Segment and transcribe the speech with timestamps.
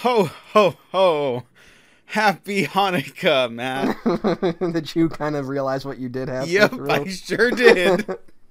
[0.00, 1.44] Ho ho ho!
[2.04, 3.96] Happy Hanukkah, man.
[4.72, 6.48] did you kind of realize what you did have?
[6.48, 8.06] Yep, I sure did.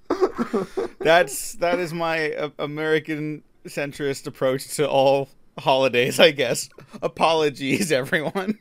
[0.99, 6.67] That's that is my uh, American centrist approach to all holidays, I guess.
[7.03, 8.57] Apologies, everyone.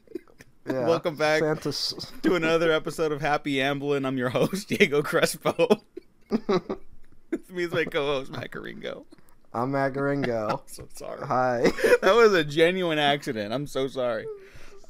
[0.67, 2.13] Yeah, Welcome back Santa's...
[2.23, 4.07] to another episode of Happy Amblin.
[4.07, 5.81] I'm your host, Diego Crespo.
[6.29, 9.07] With me is my co-host, Macaringo.
[9.55, 10.51] I'm Magaringo.
[10.53, 11.27] I'm so sorry.
[11.27, 11.73] Hi.
[12.03, 13.55] That was a genuine accident.
[13.55, 14.27] I'm so sorry.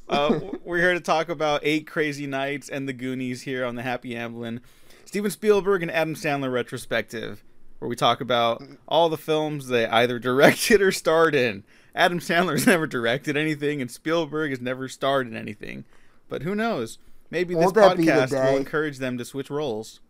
[0.09, 3.83] Uh, we're here to talk about Eight Crazy Nights and the Goonies here on the
[3.83, 4.61] Happy Amblin.
[5.05, 7.45] Steven Spielberg and Adam Sandler retrospective,
[7.79, 11.63] where we talk about all the films they either directed or starred in.
[11.95, 15.85] Adam Sandler's never directed anything, and Spielberg has never starred in anything.
[16.29, 16.99] But who knows?
[17.31, 20.01] Maybe this Won't that be the podcast will encourage them to switch roles.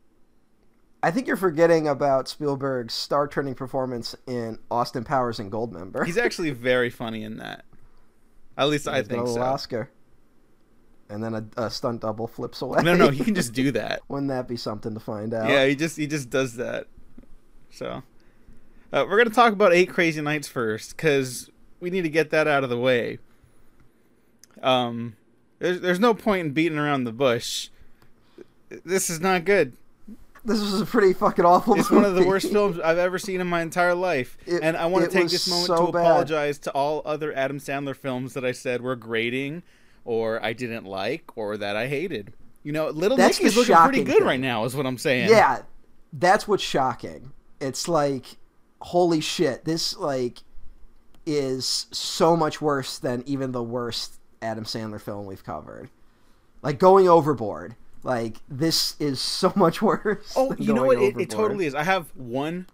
[1.05, 6.07] I think you're forgetting about Spielberg's star-turning performance in Austin Powers and Goldmember.
[6.07, 7.67] He's actually very funny in that.
[8.57, 9.43] At least I He's got a think so.
[9.43, 9.91] Oscar.
[11.11, 12.83] And then a, a stunt double flips away.
[12.83, 14.01] No, no, he can just do that.
[14.09, 15.51] Wouldn't that be something to find out?
[15.51, 16.87] Yeah, he just he just does that.
[17.69, 18.03] So,
[18.91, 22.49] uh, we're gonna talk about Eight Crazy Nights first, because we need to get that
[22.49, 23.19] out of the way.
[24.63, 25.17] Um,
[25.59, 27.69] there's there's no point in beating around the bush.
[28.87, 29.77] This is not good.
[30.45, 33.41] This was a pretty fucking awful It's one of the worst films I've ever seen
[33.41, 36.01] in my entire life, It- and I want to take this moment so to bad.
[36.03, 39.63] apologize to all other Adam Sandler films that I said were grating,
[40.05, 42.35] or I didn't like, or that I hated.
[42.63, 44.25] You know, Little That's Nick is looking pretty good thing.
[44.27, 45.29] right now, is what I'm saying.
[45.31, 45.63] Yeah,
[46.13, 47.33] that's what's shocking.
[47.61, 48.37] It's like,
[48.81, 50.41] holy shit, this like
[51.27, 55.89] is so much worse than even the worst Adam Sandler film we've covered.
[56.63, 57.77] Like going overboard.
[58.05, 60.33] Like this is so much worse.
[60.37, 60.99] Oh, you know what?
[60.99, 61.75] It, it totally is.
[61.75, 62.67] I have one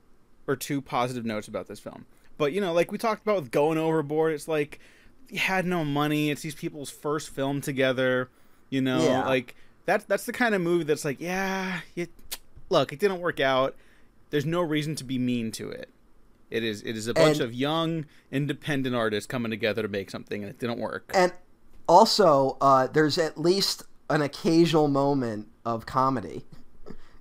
[0.46, 2.04] or two positive notes about this film.
[2.36, 4.80] But, you know, like we talked about with Going Overboard, it's like
[5.28, 6.30] you had no money.
[6.30, 8.28] It's these people's first film together.
[8.70, 9.24] You know, Yeah.
[9.26, 9.54] like
[9.86, 12.10] that, that's the kind of movie that's like, yeah, it,
[12.68, 13.76] look, it didn't work out.
[14.30, 15.90] There's no reason to be mean to it.
[16.50, 20.10] It is it is a bunch And- of young independent artists coming together to make
[20.10, 21.10] something and it didn't work.
[21.14, 21.32] And
[21.88, 26.44] also, uh, there's at least an occasional moment of comedy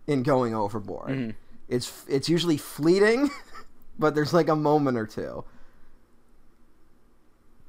[0.08, 1.10] in Going Overboard.
[1.12, 1.30] Mm-hmm.
[1.70, 3.30] It's it's usually fleeting,
[4.00, 5.46] but there's like a moment or two.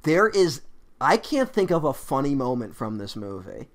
[0.03, 0.61] There is
[0.99, 3.69] I can't think of a funny moment from this movie.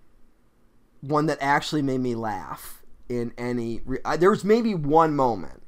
[1.00, 5.62] One that actually made me laugh in any re- I, there was maybe one moment.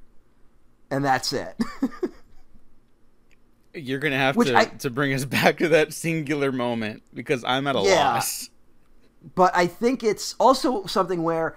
[0.90, 1.54] And that's it.
[3.74, 7.76] You're gonna have to, to bring us back to that singular moment because I'm at
[7.76, 8.14] a Yeah.
[8.14, 8.50] loss.
[9.34, 11.56] But I think it's also something where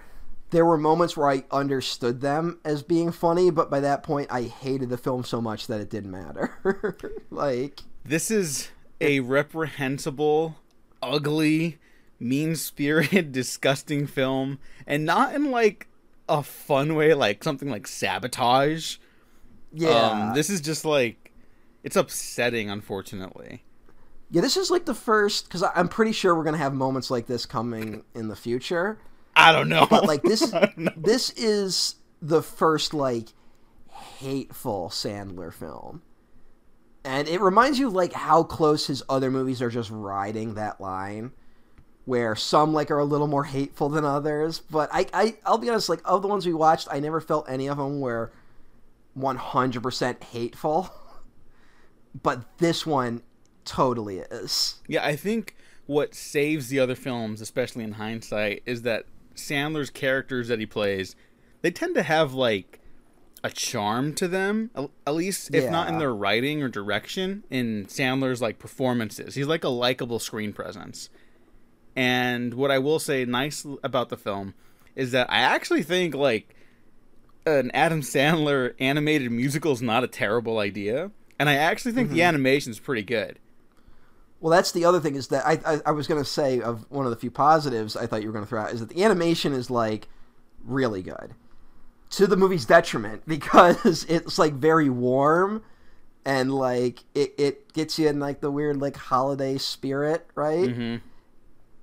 [0.50, 4.42] there were moments where I understood them as being funny, but by that point I
[4.42, 6.96] hated the film so much that it didn't matter.
[7.30, 10.56] like, This is a reprehensible,
[11.02, 11.78] ugly,
[12.20, 15.88] mean spirited, disgusting film, and not in like
[16.28, 18.96] a fun way, like something like sabotage.
[19.72, 21.32] yeah, Um, this is just like
[21.82, 23.64] it's upsetting, unfortunately.
[24.32, 24.40] Yeah.
[24.40, 27.46] This is like the first because I'm pretty sure we're gonna have moments like this
[27.46, 28.98] coming in the future.
[29.36, 29.86] I don't know.
[29.88, 30.92] But like this, I don't know.
[30.96, 33.28] this is the first like
[33.88, 36.02] hateful Sandler film.
[37.04, 40.80] And it reminds you of like how close his other movies are just riding that
[40.80, 41.32] line
[42.04, 44.60] where some like are a little more hateful than others.
[44.60, 47.50] But I, I I'll be honest, like of the ones we watched, I never felt
[47.50, 48.32] any of them were
[49.14, 50.90] one hundred percent hateful.
[52.22, 53.22] But this one
[53.64, 54.80] totally is.
[54.86, 55.56] Yeah, I think
[55.86, 61.16] what saves the other films, especially in hindsight, is that Sandler's characters that he plays,
[61.62, 62.80] they tend to have like
[63.44, 64.70] a charm to them,
[65.06, 69.34] at- least if not in their writing or direction, in Sandler's like performances.
[69.34, 71.10] He's like a likable screen presence.
[71.96, 74.54] And what I will say nice about the film
[74.94, 76.54] is that I actually think like
[77.44, 81.10] an Adam Sandler animated musical is not a terrible idea.
[81.38, 82.28] And I actually think the mm-hmm.
[82.28, 83.38] animation is pretty good.
[84.42, 87.06] Well, that's the other thing is that I, I I was gonna say of one
[87.06, 89.52] of the few positives I thought you were gonna throw out is that the animation
[89.54, 90.08] is like
[90.64, 91.34] really good.
[92.10, 95.62] To the movie's detriment because it's like very warm
[96.24, 100.70] and like it, it gets you in like the weird like holiday spirit right?
[100.70, 100.96] Hmm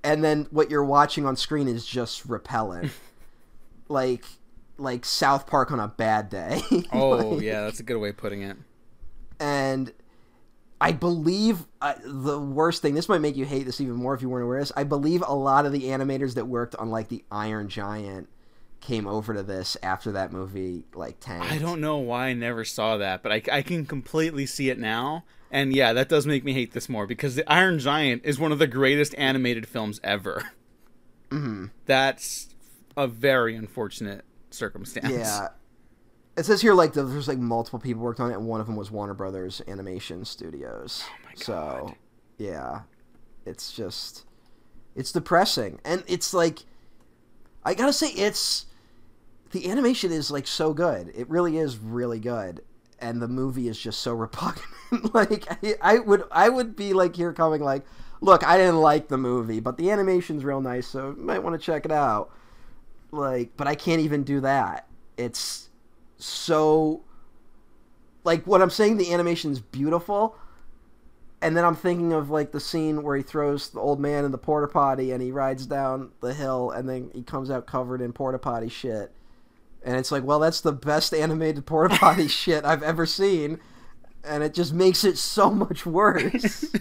[0.01, 2.91] and then what you're watching on screen is just repellent.
[3.89, 4.23] Like
[4.77, 6.61] like south park on a bad day.
[6.93, 8.55] Oh Like- yeah, that's a good way of putting it.
[9.39, 9.91] and
[10.81, 12.93] I believe uh, the worst thing.
[12.93, 14.71] This might make you hate this even more if you weren't aware of this.
[14.77, 18.29] I believe a lot of the animators that worked on like the Iron Giant
[18.79, 21.51] came over to this after that movie like tanked.
[21.51, 24.79] I don't know why I never saw that, but I, I can completely see it
[24.79, 25.25] now.
[25.51, 28.51] And yeah, that does make me hate this more because The Iron Giant is one
[28.53, 30.51] of the greatest animated films ever.
[31.29, 32.55] hmm That's
[32.95, 35.11] a very unfortunate circumstance.
[35.11, 35.49] Yeah.
[36.39, 38.77] It says here like there's like multiple people worked on it, and one of them
[38.77, 41.03] was Warner Brothers Animation Studios.
[41.05, 41.93] Oh my So,
[42.37, 42.83] yeah,
[43.45, 44.23] it's just
[44.95, 46.59] it's depressing, and it's like
[47.65, 48.67] I gotta say it's
[49.51, 51.11] the animation is like so good.
[51.13, 52.61] It really is really good,
[52.99, 54.63] and the movie is just so repugnant.
[55.13, 57.85] like I, I would I would be like here coming like,
[58.21, 61.59] look, I didn't like the movie, but the animation's real nice, so you might want
[61.59, 62.31] to check it out.
[63.11, 64.87] Like, but I can't even do that.
[65.17, 65.68] It's
[66.19, 67.01] so
[68.23, 70.35] like what I'm saying the animation's beautiful
[71.41, 74.31] and then I'm thinking of like the scene where he throws the old man in
[74.31, 78.01] the porta potty and he rides down the hill and then he comes out covered
[78.01, 79.11] in porta potty shit.
[79.81, 83.59] And it's like, well, that's the best animated porta potty shit I've ever seen.
[84.25, 86.65] And it just makes it so much worse.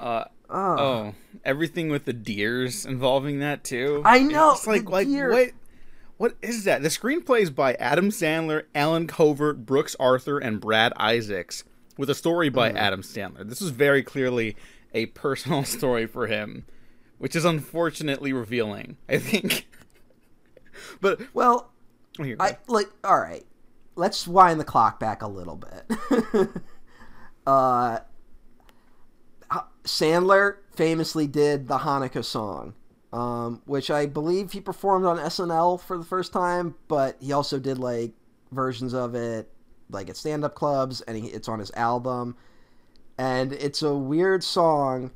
[0.00, 0.76] Uh, oh.
[0.78, 1.14] oh,
[1.46, 4.02] everything with the deers involving that too.
[4.04, 5.30] I know, It's like like deer.
[5.30, 5.50] what
[6.16, 6.82] what is that?
[6.82, 11.64] The screenplay is by Adam Sandler, Alan Covert, Brooks Arthur, and Brad Isaacs,
[11.96, 12.76] with a story by Hmm.
[12.76, 13.48] Adam Sandler.
[13.48, 14.56] This is very clearly
[14.92, 16.64] a personal story for him,
[17.18, 18.96] which is unfortunately revealing.
[19.08, 19.66] I think.
[21.00, 21.72] but Well,
[22.18, 23.44] oh, here, I like all right.
[23.96, 26.48] Let's wind the clock back a little bit.
[27.46, 27.98] uh
[29.84, 32.74] Sandler famously did the Hanukkah song,
[33.14, 37.58] um, which I believe he performed on SNL for the first time, but he also
[37.58, 38.12] did like
[38.50, 39.48] versions of it
[39.90, 42.36] like at stand-up clubs and he, it's on his album.
[43.16, 45.12] And it's a weird song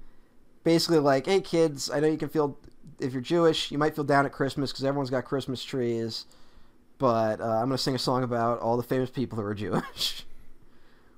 [0.63, 2.57] basically like, "Hey kids, I know you can feel
[3.01, 6.25] if you're Jewish, you might feel down at Christmas because everyone's got Christmas trees."
[6.99, 9.55] but uh, I'm going to sing a song about all the famous people who are
[9.65, 10.25] Jewish,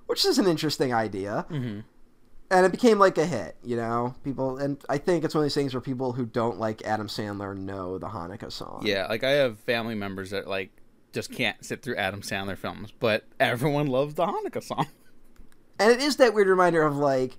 [0.06, 1.46] which is an interesting idea.
[1.50, 1.84] Mhm.
[2.50, 4.14] And it became like a hit, you know.
[4.24, 7.06] People, and I think it's one of these things where people who don't like Adam
[7.06, 8.82] Sandler know the Hanukkah song.
[8.84, 10.70] yeah, like I have family members that like
[11.12, 14.86] just can't sit through Adam Sandler films, but everyone loves the Hanukkah song.
[15.78, 17.36] and it is that weird reminder of like,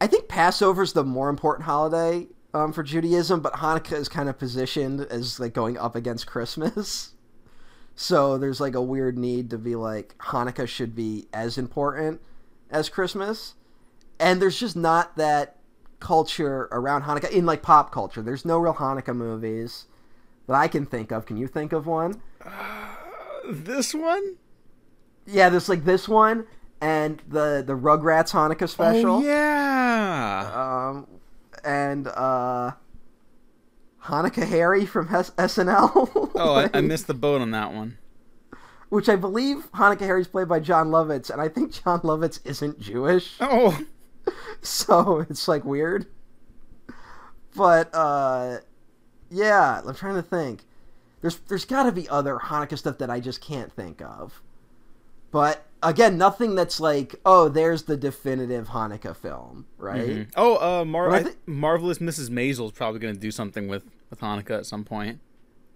[0.00, 4.38] I think Passover's the more important holiday um, for Judaism, but Hanukkah is kind of
[4.38, 7.14] positioned as like going up against Christmas.
[7.96, 12.22] So there's like a weird need to be like Hanukkah should be as important
[12.70, 13.56] as Christmas.
[14.20, 15.56] And there's just not that
[15.98, 18.22] culture around Hanukkah in like pop culture.
[18.22, 19.86] There's no real Hanukkah movies
[20.46, 21.26] that I can think of.
[21.26, 22.20] Can you think of one?
[23.48, 24.36] This one?
[25.26, 26.46] Yeah, there's like this one
[26.80, 29.16] and the the Rugrats Hanukkah special.
[29.16, 30.50] Oh yeah.
[30.90, 31.06] Um
[31.64, 32.72] and uh
[34.04, 36.30] Hanukkah Harry from S- SNL.
[36.34, 37.98] Oh, I, I missed the boat on that one.
[38.88, 42.80] which I believe Hanukkah Harry's played by Jon Lovitz, and I think Jon Lovitz isn't
[42.80, 43.78] Jewish, Oh,
[44.62, 46.06] so it's like weird.
[47.56, 48.58] But uh,
[49.30, 50.62] yeah, I'm trying to think.
[51.20, 54.40] There's there's got to be other Hanukkah stuff that I just can't think of.
[55.30, 60.08] But again, nothing that's like, oh, there's the definitive Hanukkah film, right?
[60.08, 60.30] Mhm.
[60.36, 62.30] oh, uh, Mar- I marvelous Mrs.
[62.30, 65.20] Maisel's probably going to do something with with Hanukkah at some point.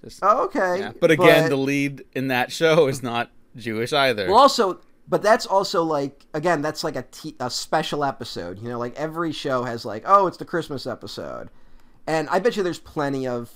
[0.02, 0.81] Just, Oh, okay.
[0.81, 0.93] yeah.
[1.00, 4.26] But again, the lead in that show is not Jewish either.
[4.28, 8.58] Well, also, but that's also like again, that's like a t- a special episode.
[8.61, 11.50] You know, like every show has like, oh, it's the Christmas episode,
[12.06, 13.50] and I bet you there's plenty of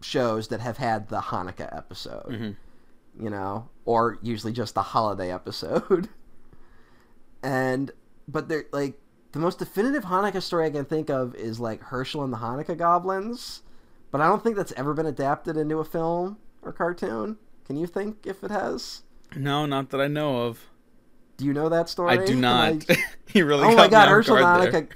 [0.00, 2.28] shows that have had the Hanukkah episode.
[2.30, 2.56] Mhm.
[3.18, 6.08] You know, or usually just the holiday episode.
[7.42, 7.90] and
[8.28, 8.98] but they're like
[9.32, 12.76] the most definitive Hanukkah story I can think of is like Hershel and the Hanukkah
[12.76, 13.62] Goblins,
[14.10, 17.38] but I don't think that's ever been adapted into a film or cartoon.
[17.64, 19.02] Can you think if it has?
[19.34, 20.68] no, not that I know of.
[21.36, 22.18] Do you know that story?
[22.18, 22.84] I do not.
[22.88, 22.96] I-
[23.26, 23.64] he really.
[23.64, 24.36] oh my god, Hershel.
[24.36, 24.88] Hanukkah.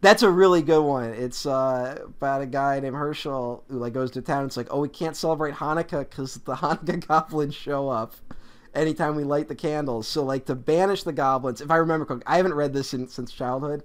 [0.00, 1.10] That's a really good one.
[1.14, 4.40] It's uh, about a guy named Hershel who like goes to town.
[4.42, 8.14] And it's like, oh, we can't celebrate Hanukkah because the Hanukkah goblins show up
[8.74, 10.06] anytime we light the candles.
[10.06, 13.08] So like to banish the goblins, if I remember correctly, I haven't read this in,
[13.08, 13.82] since childhood.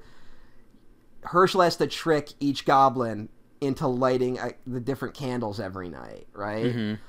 [1.23, 3.29] Hershel has to trick each goblin
[3.61, 6.65] into lighting uh, the different candles every night, right?
[6.65, 6.99] Mhm.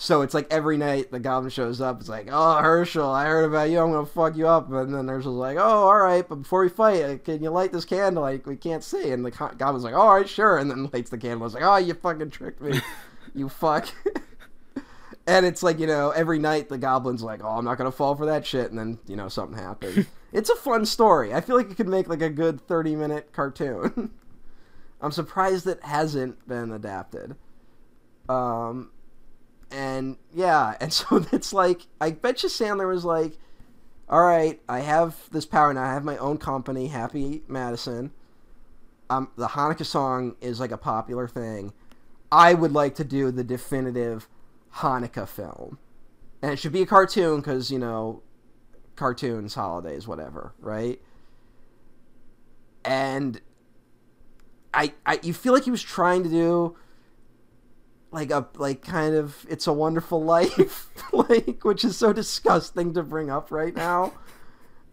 [0.00, 1.98] So it's like every night the goblin shows up.
[1.98, 3.80] It's like, oh Hershel, I heard about you.
[3.80, 4.70] I'm gonna fuck you up.
[4.70, 7.72] And then Hershel's like, oh, all right, but before we fight, uh, can you light
[7.72, 8.22] this candle?
[8.22, 9.10] Like we can't see.
[9.10, 10.56] And the co- goblin's like, all right, sure.
[10.56, 11.46] And then lights the candle.
[11.46, 12.80] It's like, oh, you fucking tricked me,
[13.34, 13.88] you fuck.
[15.26, 18.14] and it's like you know, every night the goblin's like, oh, I'm not gonna fall
[18.14, 18.70] for that shit.
[18.70, 20.06] And then you know something happens.
[20.32, 21.34] it's a fun story.
[21.34, 24.12] I feel like it could make like a good 30 minute cartoon.
[25.00, 27.34] I'm surprised it hasn't been adapted.
[28.28, 28.92] Um,
[29.70, 33.38] and yeah, and so it's like I bet you Sandler was like,
[34.08, 35.82] all right, I have this power now.
[35.82, 38.12] I have my own company, Happy Madison.
[39.10, 41.72] Um, the Hanukkah song is like a popular thing.
[42.30, 44.28] I would like to do the definitive
[44.76, 45.78] Hanukkah film,
[46.42, 48.22] and it should be a cartoon because you know,
[48.96, 51.00] cartoons, holidays, whatever, right?
[52.84, 53.40] And
[54.72, 56.76] I, I, you feel like he was trying to do
[58.10, 63.02] like a like kind of it's a wonderful life like which is so disgusting to
[63.02, 64.12] bring up right now.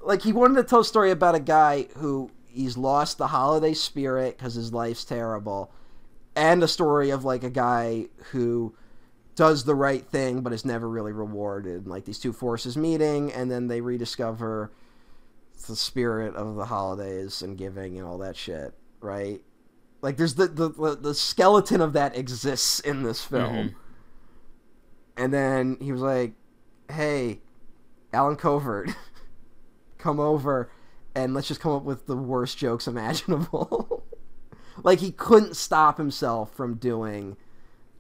[0.04, 3.74] Like he wanted to tell a story about a guy who he's lost the holiday
[3.74, 5.72] spirit because his life's terrible
[6.36, 8.76] and a story of like a guy who
[9.36, 13.52] does the right thing but is never really rewarded like these two forces meeting and
[13.52, 14.72] then they rediscover
[15.68, 19.42] the spirit of the holidays and giving and all that shit right
[20.06, 23.42] like there's the the, the skeleton of that exists in this film.
[23.56, 23.76] Mhm.
[25.18, 26.34] And then he was like,
[26.92, 27.40] "Hey,
[28.14, 28.92] Alan Covert,
[29.98, 30.70] come over
[31.16, 34.04] and let's just come up with the worst jokes imaginable."
[34.84, 37.38] like he couldn't stop himself from doing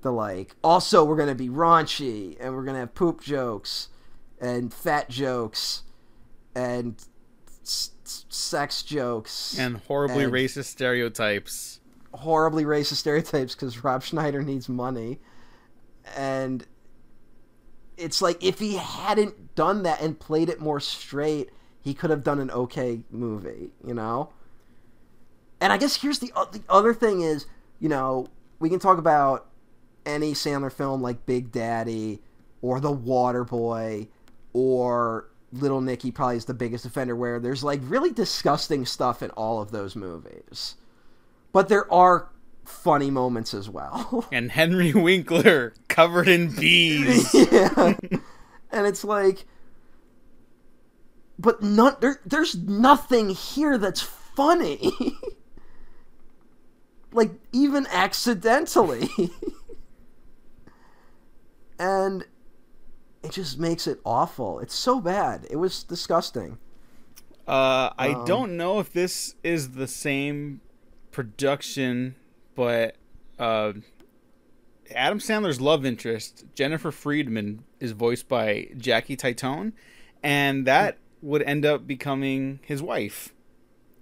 [0.01, 3.87] the like also we're going to be raunchy and we're going to have poop jokes
[4.41, 5.83] and fat jokes
[6.53, 7.01] and
[7.63, 7.91] s-
[8.27, 11.79] sex jokes And horribly And- racist stereotypes.
[12.17, 15.19] Horribly racist stereotypes because Rob Schneider needs money.
[16.15, 16.65] And
[17.97, 21.49] it's like if he hadn't done that and played it more straight,
[21.81, 24.29] he could have done an okay movie, you know?
[25.61, 27.45] And I guess here's the, the other thing is,
[27.79, 28.27] you know,
[28.59, 29.47] we can talk about
[30.05, 32.21] any Sandler film like Big Daddy
[32.61, 34.07] or The Waterboy
[34.53, 39.29] or Little Nicky probably is the biggest offender where there's like really disgusting stuff in
[39.31, 40.75] all of those movies
[41.55, 42.27] but there are
[42.65, 44.27] funny moments as well.
[44.31, 47.33] And Henry Winkler covered in bees.
[47.33, 47.93] yeah,
[48.73, 49.45] and it's like,
[51.39, 52.19] but not there.
[52.25, 54.91] There's nothing here that's funny.
[57.13, 59.07] like even accidentally,
[61.79, 62.25] and
[63.23, 64.59] it just makes it awful.
[64.59, 65.47] It's so bad.
[65.49, 66.57] It was disgusting.
[67.47, 70.59] Uh, I Um, don't know if this is the same
[71.15, 72.13] production,
[72.55, 72.97] but
[73.39, 73.71] uh,
[74.93, 79.71] Adam Sandler's love interest, Jennifer Friedman, is voiced by Jackie Titone,
[80.21, 83.33] and that would end up becoming his wife.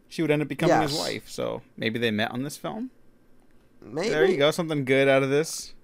[0.08, 1.30] She would end up becoming his wife.
[1.30, 2.90] So maybe they met on this film.
[3.80, 5.76] Maybe There you go, something good out of this.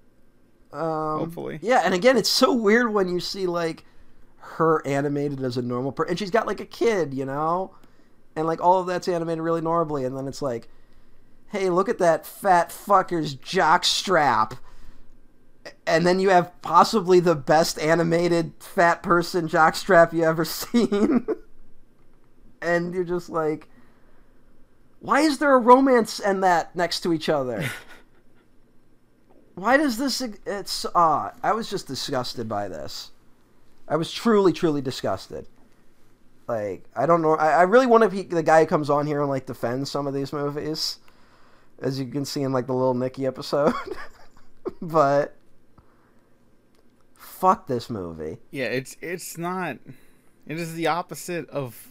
[0.74, 1.60] Um, Hopefully.
[1.62, 3.86] Yeah, and again, it's so weird when you see like
[4.38, 7.76] her animated as a normal person, and she's got like a kid, you know,
[8.36, 10.70] and like all of that's animated really normally, and then it's like,
[11.52, 14.56] hey, look at that fat fucker's jock strap.
[15.86, 21.28] And then you have possibly the best animated fat person jockstrap you ever seen.
[22.62, 23.68] and you're just like,
[25.00, 27.70] why is there a romance and that next to each other?
[29.56, 30.22] Why does this?
[30.22, 33.12] It's uh I was just disgusted by this.
[33.90, 35.48] I was truly, truly disgusted.
[36.48, 37.36] Like I don't know.
[37.36, 39.92] I, I really want to be the guy who comes on here and like defends
[39.92, 41.00] some of these movies,
[41.82, 43.74] as you can see in like the little Nicky episode.
[44.82, 45.36] but
[47.14, 48.38] fuck this movie.
[48.52, 49.78] Yeah, it's it's not.
[50.48, 51.88] It is the opposite of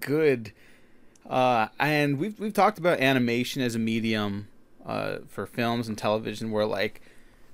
[0.00, 0.52] good.
[1.28, 4.48] Uh, and we've we've talked about animation as a medium
[4.86, 7.02] uh, for films and television, where like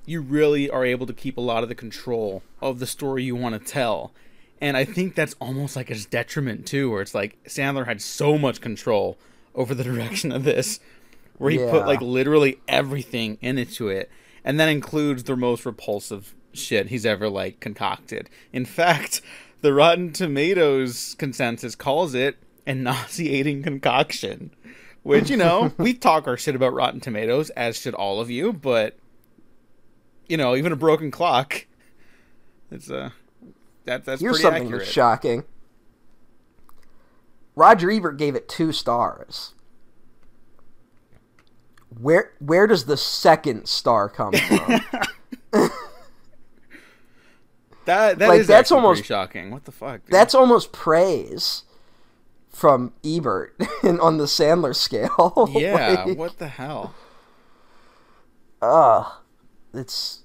[0.07, 3.35] you really are able to keep a lot of the control of the story you
[3.35, 4.13] want to tell.
[4.61, 8.39] And I think that's almost like his detriment too, where it's like Sandler had so
[8.39, 9.19] much control
[9.55, 10.81] over the direction of this,
[11.39, 14.11] where he put like literally everything into it,
[14.45, 18.31] and that includes the most repulsive shit he's ever like concocted.
[18.53, 19.21] In fact,
[19.61, 22.37] the Rotten Tomatoes consensus calls it
[22.67, 24.51] a nauseating concoction.
[25.03, 28.53] Which, you know, we talk our shit about Rotten Tomatoes, as should all of you,
[28.53, 28.97] but
[30.29, 31.67] you know, even a broken clock.
[32.71, 33.11] It's uh
[33.85, 34.87] that that's Here's pretty something accurate.
[34.87, 35.45] shocking.
[37.55, 39.55] Roger Ebert gave it two stars.
[42.01, 44.81] Where where does the second star come from?
[47.87, 49.51] that that Like, is that's almost- pretty shocking.
[49.51, 50.05] What the fuck?
[50.05, 50.13] dude?
[50.13, 51.65] That's almost praise
[52.51, 55.49] from Ebert in, on the Sandler scale.
[55.53, 56.05] yeah.
[56.07, 56.95] Like, what the hell?
[58.63, 59.13] Ugh.
[59.75, 60.21] It's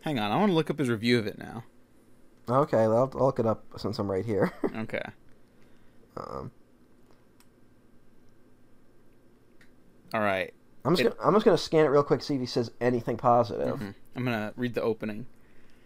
[0.00, 1.64] Hang on, I want to look up his review of it now.
[2.48, 2.78] okay.
[2.78, 4.52] I'll, I'll look it up since I'm right here.
[4.76, 5.00] Okay.
[6.16, 6.50] um,
[10.12, 10.52] All right.
[10.84, 12.70] I'm just It- gonna, I'm just gonna scan it real quick see if he says
[12.80, 13.78] anything positive.
[13.78, 13.94] Mhm.
[14.16, 15.26] I'm gonna read the opening.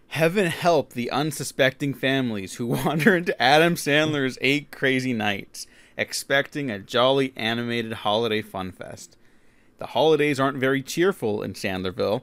[0.09, 6.78] Heaven help the unsuspecting families who wander into Adam Sandler's Eight Crazy Nights, expecting a
[6.78, 9.17] jolly animated holiday fun fest.
[9.78, 12.23] The holidays aren't very cheerful in Sandlerville,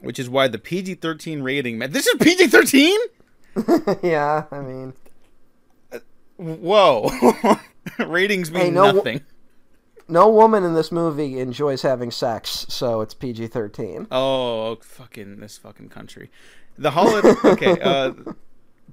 [0.00, 1.78] which is why the PG 13 rating.
[1.78, 2.98] This is PG 13?
[4.02, 4.92] yeah, I mean.
[6.36, 7.10] Whoa.
[7.98, 9.20] Ratings mean Hey, no nothing.
[10.08, 14.06] No woman in this movie enjoys having sex, so it's PG 13.
[14.10, 16.30] Oh, fucking this fucking country.
[16.78, 17.34] The holiday.
[17.44, 18.12] okay, uh,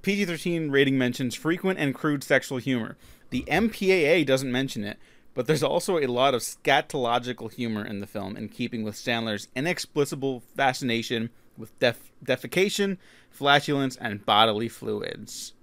[0.02, 2.98] PG thirteen rating mentions frequent and crude sexual humor.
[3.30, 4.98] The MPAA doesn't mention it,
[5.34, 9.48] but there's also a lot of scatological humor in the film, in keeping with Sandler's
[9.56, 12.98] inexplicable fascination with def- defecation,
[13.30, 15.54] flatulence, and bodily fluids.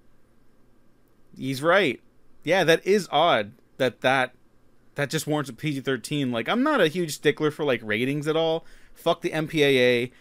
[1.37, 2.01] He's right.
[2.45, 3.53] Yeah, that is odd.
[3.79, 4.35] That that
[4.95, 6.31] that just warrants a PG thirteen.
[6.31, 8.65] Like, I'm not a huge stickler for like ratings at all.
[8.95, 10.13] Fuck the MPAA.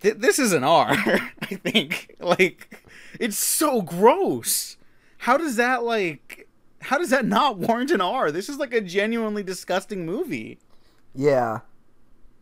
[0.00, 0.90] Th- this is an R,
[1.42, 2.16] I think.
[2.20, 2.82] Like,
[3.18, 4.76] it's so gross.
[5.18, 6.48] How does that like?
[6.82, 8.30] How does that not warrant an R?
[8.30, 10.58] This is like a genuinely disgusting movie.
[11.14, 11.60] Yeah.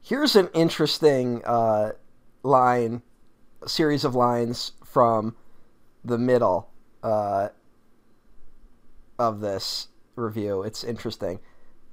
[0.01, 1.93] Here's an interesting uh,
[2.43, 3.03] line,
[3.67, 5.35] series of lines from
[6.05, 6.71] the middle
[7.03, 7.49] uh,
[9.19, 9.89] of this
[10.19, 10.63] review.
[10.63, 11.41] It's interesting.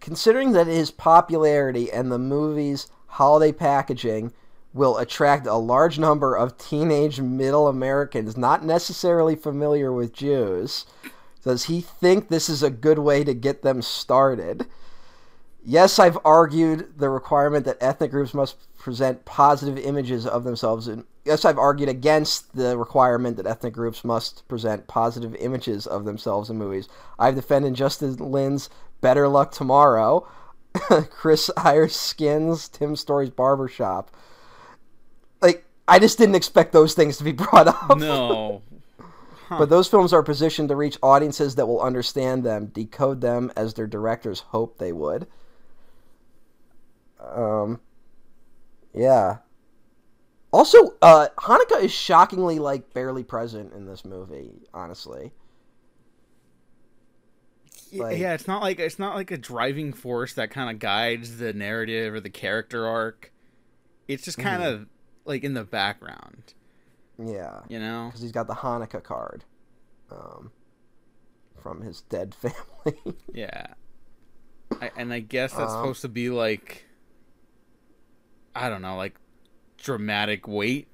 [0.02, 4.34] Considering that his popularity and the movie's holiday packaging
[4.74, 10.86] will attract a large number of teenage middle Americans not necessarily familiar with Jews,
[11.44, 14.66] does he think this is a good way to get them started?
[15.64, 20.88] Yes, I've argued the requirement that ethnic groups must present positive images of themselves.
[20.88, 26.06] And yes, I've argued against the requirement that ethnic groups must present positive images of
[26.06, 26.88] themselves in movies.
[27.18, 28.70] I've defended Justin Lin's
[29.02, 30.28] Better Luck Tomorrow,
[31.10, 34.12] Chris Eyre's Skins, Tim Story's Barbershop.
[35.42, 37.98] Like, I just didn't expect those things to be brought up.
[37.98, 38.62] No.
[39.50, 43.76] But those films are positioned to reach audiences that will understand them, decode them as
[43.76, 45.28] their directors hope they would.
[47.20, 47.80] Um,
[48.92, 49.38] yeah.
[50.56, 54.52] Also, uh, Hanukkah is shockingly like barely present in this movie.
[54.74, 55.34] Honestly,
[57.92, 61.38] Like- yeah, it's not like it's not like a driving force that kind of guides
[61.40, 63.34] the narrative or the character arc.
[64.08, 64.88] It's just kind of
[65.26, 66.54] like in the background,
[67.18, 68.06] yeah, you know.
[68.08, 69.44] because he's got the Hanukkah card,
[70.10, 70.52] um,
[71.62, 72.34] from his dead
[72.86, 73.16] family.
[73.34, 73.68] Yeah.
[74.82, 76.86] I, and I guess that's Um, supposed to be like
[78.56, 79.16] I don't know, like
[79.86, 80.88] dramatic weight,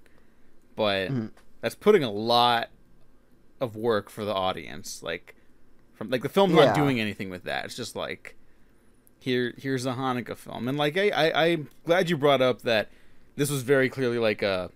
[0.75, 1.31] but Mhm.
[1.61, 2.69] that's putting a lot
[3.61, 5.01] of work for the audience.
[5.01, 5.33] Like
[5.93, 6.65] from like the film's Yeah.
[6.65, 7.65] not doing anything with that.
[7.65, 8.35] It's just like
[9.19, 10.67] here here's a Hanukkah film.
[10.67, 12.89] And like I, I I'm glad you brought up that
[13.37, 14.71] this was very clearly like a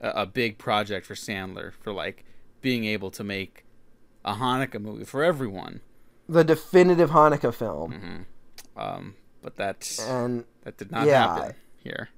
[0.00, 2.24] a big project for Sandler for like
[2.60, 3.64] being able to make
[4.26, 5.80] a Hanukkah movie for everyone.
[6.28, 11.34] the definitive Hanukkah film, hmm Um, but that's and that did not yeah.
[11.36, 12.08] happen here.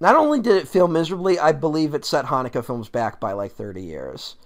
[0.00, 3.52] Not only did it fail miserably, I believe it set Hanukkah films back by like
[3.52, 4.36] thirty years,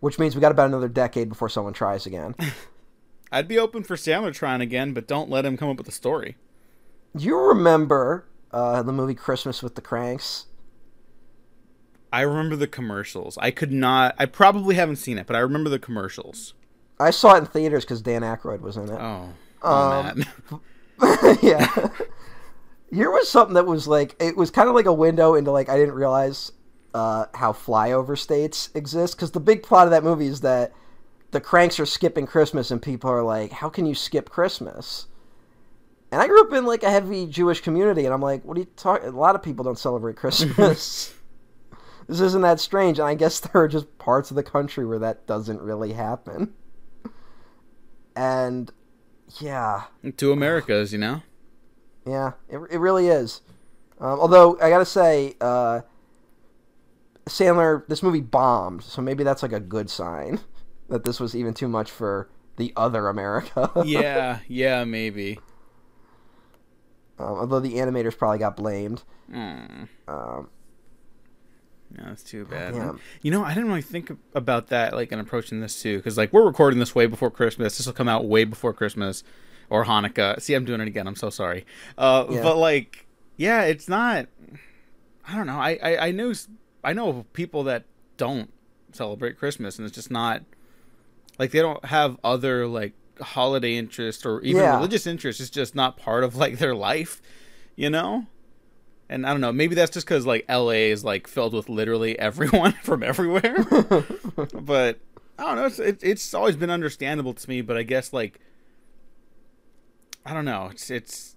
[0.00, 2.34] which means we got about another decade before someone tries again.
[3.32, 5.92] I'd be open for Sandler trying again, but don't let him come up with a
[5.92, 6.36] story.
[7.16, 10.46] You remember uh, the movie Christmas with the Cranks?
[12.12, 13.36] I remember the commercials.
[13.38, 14.14] I could not.
[14.18, 16.54] I probably haven't seen it, but I remember the commercials.
[17.00, 18.98] I saw it in theaters because Dan Aykroyd was in it.
[18.98, 20.24] Oh, Um,
[21.00, 21.38] man.
[21.42, 21.66] yeah.
[22.92, 25.68] Here was something that was like it was kind of like a window into like
[25.68, 26.52] I didn't realize
[26.94, 30.72] uh, how flyover states exist because the big plot of that movie is that
[31.32, 35.06] the cranks are skipping Christmas and people are like, how can you skip Christmas?
[36.10, 38.60] And I grew up in like a heavy Jewish community, and I'm like, what are
[38.60, 39.08] you talking?
[39.08, 41.12] A lot of people don't celebrate Christmas.
[42.08, 45.00] this isn't that strange, and I guess there are just parts of the country where
[45.00, 46.54] that doesn't really happen.
[48.14, 48.72] And
[49.40, 49.84] yeah,
[50.16, 51.22] Two Americas, you know.
[52.06, 53.40] Yeah, it, it really is.
[54.00, 55.80] Um, although I gotta say, uh,
[57.26, 60.40] Sandler, this movie bombed, so maybe that's like a good sign
[60.88, 63.70] that this was even too much for the other America.
[63.84, 65.38] Yeah, yeah, maybe.
[67.18, 69.02] um, although the animators probably got blamed.
[69.32, 69.88] Mm.
[70.06, 70.48] Um,
[71.94, 72.74] Yeah, that's too bad.
[72.74, 73.00] Damn.
[73.22, 76.32] You know, I didn't really think about that, like, in approaching this too, because like
[76.32, 77.76] we're recording this way before Christmas.
[77.78, 79.22] This will come out way before Christmas
[79.70, 80.40] or Hanukkah.
[80.40, 81.06] See, I'm doing it again.
[81.06, 81.64] I'm so sorry.
[81.98, 82.42] Uh, Yeah.
[82.42, 84.26] But like, yeah, it's not.
[85.28, 85.58] I don't know.
[85.58, 86.32] I, I I know
[86.84, 87.84] I know people that
[88.16, 88.52] don't
[88.92, 90.42] celebrate Christmas, and it's just not
[91.38, 94.76] like they don't have other like holiday interest or even Yeah.
[94.76, 95.40] religious interest.
[95.40, 97.20] It's just not part of like their life.
[97.74, 98.26] You know.
[99.08, 100.90] And I don't know, maybe that's just because like L.A.
[100.90, 103.64] is like filled with literally everyone from everywhere.
[104.52, 104.98] but
[105.38, 105.66] I don't know.
[105.66, 108.40] It's it, it's always been understandable to me, but I guess like
[110.26, 110.68] I don't know.
[110.72, 111.36] It's it's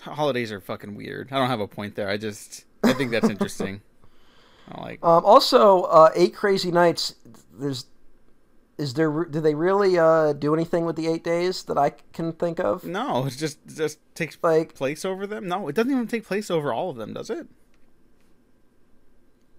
[0.00, 1.28] holidays are fucking weird.
[1.30, 2.08] I don't have a point there.
[2.08, 3.82] I just I think that's interesting.
[4.72, 5.04] I like.
[5.04, 7.14] Um, also, uh, Eight Crazy Nights.
[7.52, 7.86] There's,
[8.78, 9.24] is there?
[9.24, 12.84] Do they really uh, do anything with the eight days that I can think of?
[12.84, 15.46] No, it just just takes Like, place over them.
[15.46, 17.46] No, it doesn't even take place over all of them, does it?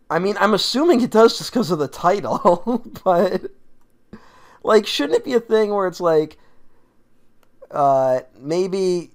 [0.10, 3.44] I mean, I'm assuming it does just because of the title, but
[4.62, 6.38] like, shouldn't it be a thing where it's like,
[7.72, 9.12] uh, maybe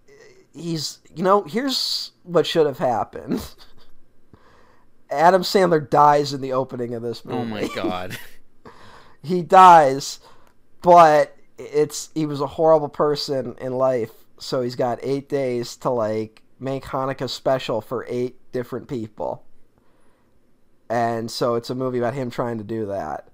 [0.55, 3.45] he's, you know, here's what should have happened.
[5.11, 7.39] Adam Sandler dies in the opening of this movie.
[7.39, 8.19] Oh my god.
[9.23, 10.19] he dies,
[10.83, 15.91] but it's he was a horrible person in life, so he's got eight days to
[15.91, 19.45] like make Hanukkah special for eight different people.
[20.89, 23.29] And so it's a movie about him trying to do that.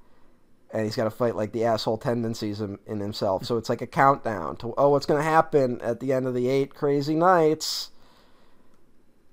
[0.73, 3.45] And he's got to fight like the asshole tendencies in, in himself.
[3.45, 6.33] So it's like a countdown to oh, what's going to happen at the end of
[6.35, 7.91] the eight crazy nights.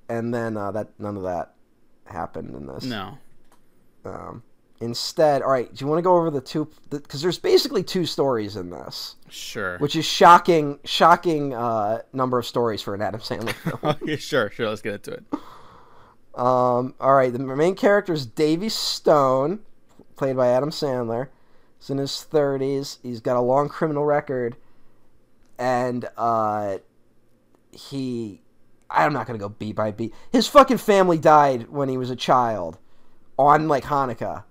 [0.10, 1.54] And then uh, that none of that
[2.06, 2.84] happened in this.
[2.84, 3.18] no.
[4.06, 4.44] Um,
[4.82, 5.74] instead, all right.
[5.74, 6.70] Do you want to go over the two?
[6.90, 9.78] Because there's basically two stories in this, Sure.
[9.78, 13.80] which is shocking, shocking uh, number of stories for an Adam Sandler film.
[13.84, 14.68] okay, sure, sure.
[14.70, 15.24] Let's get into it.
[16.36, 17.32] um, all right.
[17.32, 19.60] The main character is Davy Stone,
[20.20, 21.30] played by Adam Sandler.
[21.80, 23.00] He's in his 30s.
[23.02, 24.58] He's got a long criminal record,
[25.58, 26.78] and uh,
[27.72, 28.42] he.
[28.92, 30.14] I'm not gonna go beat by beat.
[30.32, 32.78] His fucking family died when he was a child,
[33.38, 34.44] on like Hanukkah,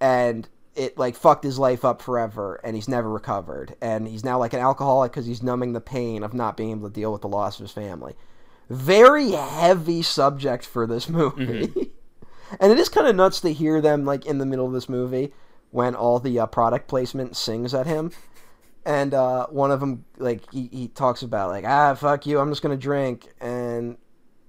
[0.00, 3.74] and it like fucked his life up forever, and he's never recovered.
[3.80, 6.88] And he's now like an alcoholic because he's numbing the pain of not being able
[6.88, 8.14] to deal with the loss of his family.
[8.68, 11.90] Very heavy subject for this movie,
[12.58, 14.88] and it is kind of nuts to hear them like in the middle of this
[14.88, 15.32] movie
[15.70, 18.10] when all the uh, product placement sings at him.
[18.84, 22.50] And uh, one of them like he, he talks about like ah fuck you i'm
[22.50, 23.28] just gonna drink.
[23.40, 23.98] And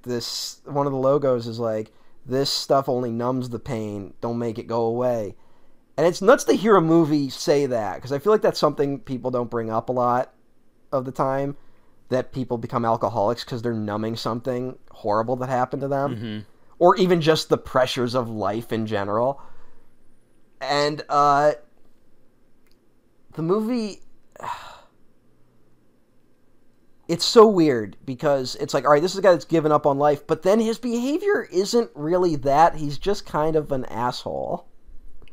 [0.04, 1.92] this one of the logos is like
[2.26, 4.14] this stuff only numbs the pain.
[4.22, 5.36] Don't make it go away.
[5.98, 9.00] And it's nuts to hear a movie say that because i feel like that's something
[9.00, 10.34] people don't bring up a lot
[10.92, 11.58] of the time
[12.10, 16.18] that people become alcoholics because they're numbing something horrible that happened to them.
[16.18, 16.51] Hmm
[16.82, 19.40] or even just the pressures of life in general.
[20.60, 21.52] And uh
[23.34, 24.02] the movie
[27.08, 29.86] it's so weird because it's like all right this is a guy that's given up
[29.86, 34.68] on life but then his behavior isn't really that he's just kind of an asshole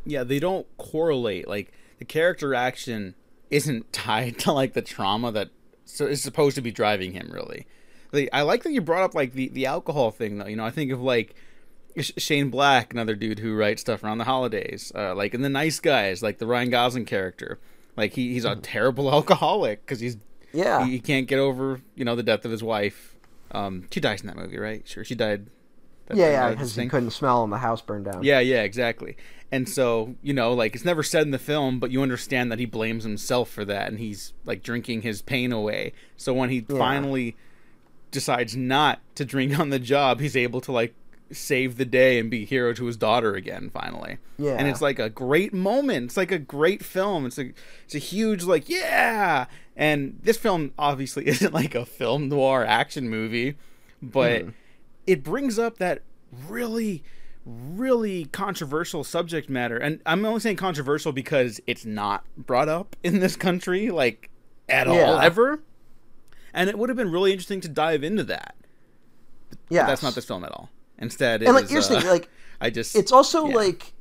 [0.05, 1.49] Yeah, they don't correlate.
[1.49, 3.15] Like the character action
[3.51, 5.51] isn't tied to like the trauma that
[6.01, 7.31] is supposed to be driving him.
[7.33, 7.67] Really,
[8.13, 10.47] like, I like that you brought up like the the alcohol thing though.
[10.47, 11.35] You know, I think of like
[12.01, 14.93] Shane Black, another dude who writes stuff around the holidays.
[14.95, 17.59] Uh, like in the Nice Guys, like the Ryan Gosling character.
[17.97, 20.17] Like he, he's a terrible alcoholic because he's
[20.53, 23.17] yeah he, he can't get over you know the death of his wife.
[23.51, 24.87] Um, she dies in that movie, right?
[24.87, 25.47] Sure, she died.
[26.07, 29.17] that- yeah yeah because he couldn't smell and the house burned down Yeah, yeah, exactly.
[29.51, 32.59] And so, you know, like it's never said in the film, but you understand that
[32.59, 35.95] he blames himself for that and he's like drinking his pain away.
[36.19, 36.77] So when he Yeah.
[36.79, 37.35] finally
[38.11, 40.95] decides not to drink on the job, he's able to like
[41.31, 44.17] save the day and be hero to his daughter again finally.
[44.39, 44.53] Yeah.
[44.53, 46.07] And it's like a great moment.
[46.07, 47.27] It's like a great film.
[47.27, 47.53] It's a
[47.85, 49.47] it's a huge like yeah.
[49.77, 53.57] And this film obviously isn't like a film noir action movie,
[54.03, 54.53] but Mhm.
[55.07, 56.03] it brings up that
[56.49, 57.03] really
[57.45, 63.21] really controversial subject matter and i'm only saying controversial because it's not brought up in
[63.21, 64.29] this country like
[64.69, 65.59] at all ever
[66.59, 68.57] and it would have been really interesting to dive into that.
[69.71, 70.69] Yeah that's not this film at all.
[70.99, 72.29] Instead it and like is, here's the uh, thing like
[72.61, 73.55] i just it's also yeah.
[73.55, 73.93] like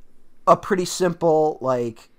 [0.48, 2.10] a pretty simple like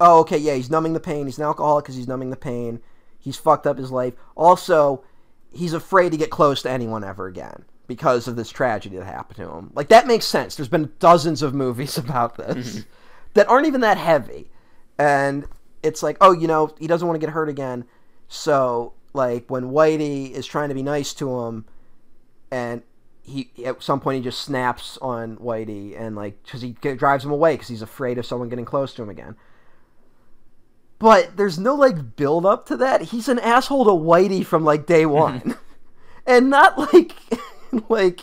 [0.00, 1.26] oh okay yeah he's numbing the pain.
[1.26, 2.80] He's an alcoholic because he's numbing the pain.
[3.18, 4.14] He's fucked up his life.
[4.34, 5.04] Also
[5.52, 9.36] he's afraid to get close to anyone ever again because of this tragedy that happened
[9.36, 9.70] to him.
[9.74, 10.56] Like that makes sense.
[10.56, 12.84] There's been dozens of movies about this
[13.34, 14.50] that aren't even that heavy.
[14.98, 15.46] And
[15.84, 17.84] it's like oh you know he doesn't want to get hurt again.
[18.26, 21.64] So like when whitey is trying to be nice to him
[22.50, 22.82] and
[23.26, 27.32] he at some point he just snaps on Whitey and like because he drives him
[27.32, 29.36] away because he's afraid of someone getting close to him again.
[30.98, 33.02] But there's no like build up to that.
[33.02, 35.56] He's an asshole to Whitey from like day one,
[36.26, 37.14] and not like
[37.88, 38.20] like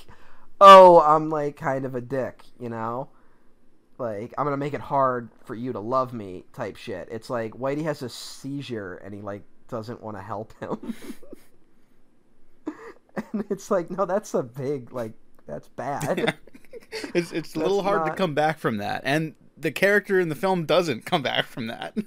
[0.61, 3.09] oh I'm like kind of a dick, you know.
[3.97, 7.09] Like I'm gonna make it hard for you to love me type shit.
[7.11, 10.93] It's like Whitey has a seizure and he like doesn't want to help him.
[13.33, 15.13] and it's like no that's a big like
[15.47, 16.35] that's bad
[17.13, 20.29] it's it's a little That's hard to come back from that, and the character in
[20.29, 21.97] the film doesn't come back from that.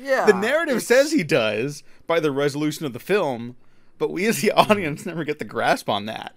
[0.00, 3.56] yeah the narrative it's- says he does by the resolution of the film,
[3.98, 6.36] but we as the audience never get the grasp on that.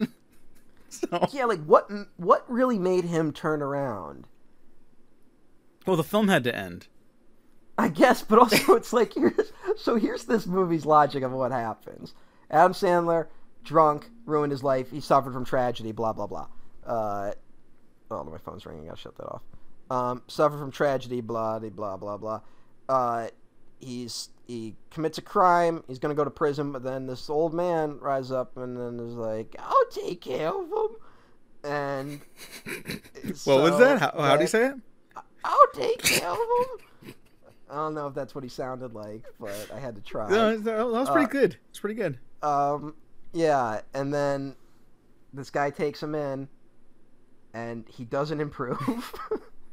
[0.90, 4.26] So, yeah like what what really made him turn around
[5.86, 6.88] well, the film had to end.
[7.78, 12.14] I guess, but also it's like here's so here's this movie's logic of what happens.
[12.52, 13.28] Adam Sandler,
[13.64, 14.92] drunk, ruined his life.
[14.92, 15.92] He suffered from tragedy.
[15.92, 16.48] Blah blah blah.
[16.86, 17.32] Uh,
[18.12, 18.86] oh, my phone's ringing.
[18.86, 19.42] I gotta shut that off.
[19.90, 21.22] Um, suffered from tragedy.
[21.22, 22.42] Blah blah blah blah.
[22.88, 23.28] Uh,
[23.80, 25.84] he's he commits a crime.
[25.88, 29.16] He's gonna go to prison, but then this old man rises up and then is
[29.16, 30.96] like, "I'll take care of him."
[31.64, 32.22] And
[33.46, 34.00] What was that?
[34.00, 34.76] How, how do you say it?
[35.46, 36.86] I'll take care of him.
[37.74, 40.30] I don't know if that's what he sounded like, but I had to try.
[40.30, 41.58] No, that that was pretty Uh, good.
[41.70, 42.20] It's pretty good.
[42.44, 42.94] Um,
[43.34, 44.56] yeah, and then
[45.34, 46.48] this guy takes him in,
[47.54, 49.14] and he doesn't improve.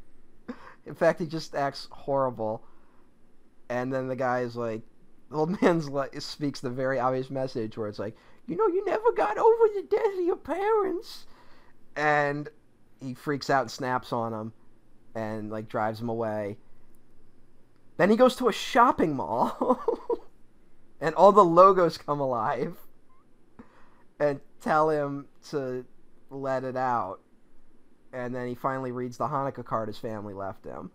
[0.85, 2.63] in fact, he just acts horrible.
[3.69, 4.81] And then the guy is like,
[5.29, 8.83] the old man's like speaks the very obvious message where it's like, you know, you
[8.85, 11.27] never got over the death of your parents,
[11.95, 12.49] and
[12.99, 14.53] he freaks out and snaps on him,
[15.13, 16.57] and like drives him away.
[18.01, 19.79] Then he goes to a shopping mall,
[21.01, 22.75] and all the logos come alive,
[24.19, 25.85] and tell him to
[26.31, 27.19] let it out.
[28.11, 30.89] And then he finally reads the Hanukkah card his family left him.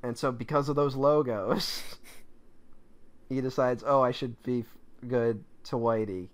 [0.00, 1.82] And so, because of those logos,
[3.28, 4.64] he decides, oh, I should be
[5.08, 6.28] good to Whitey.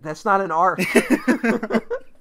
[0.00, 0.80] That's not an arc.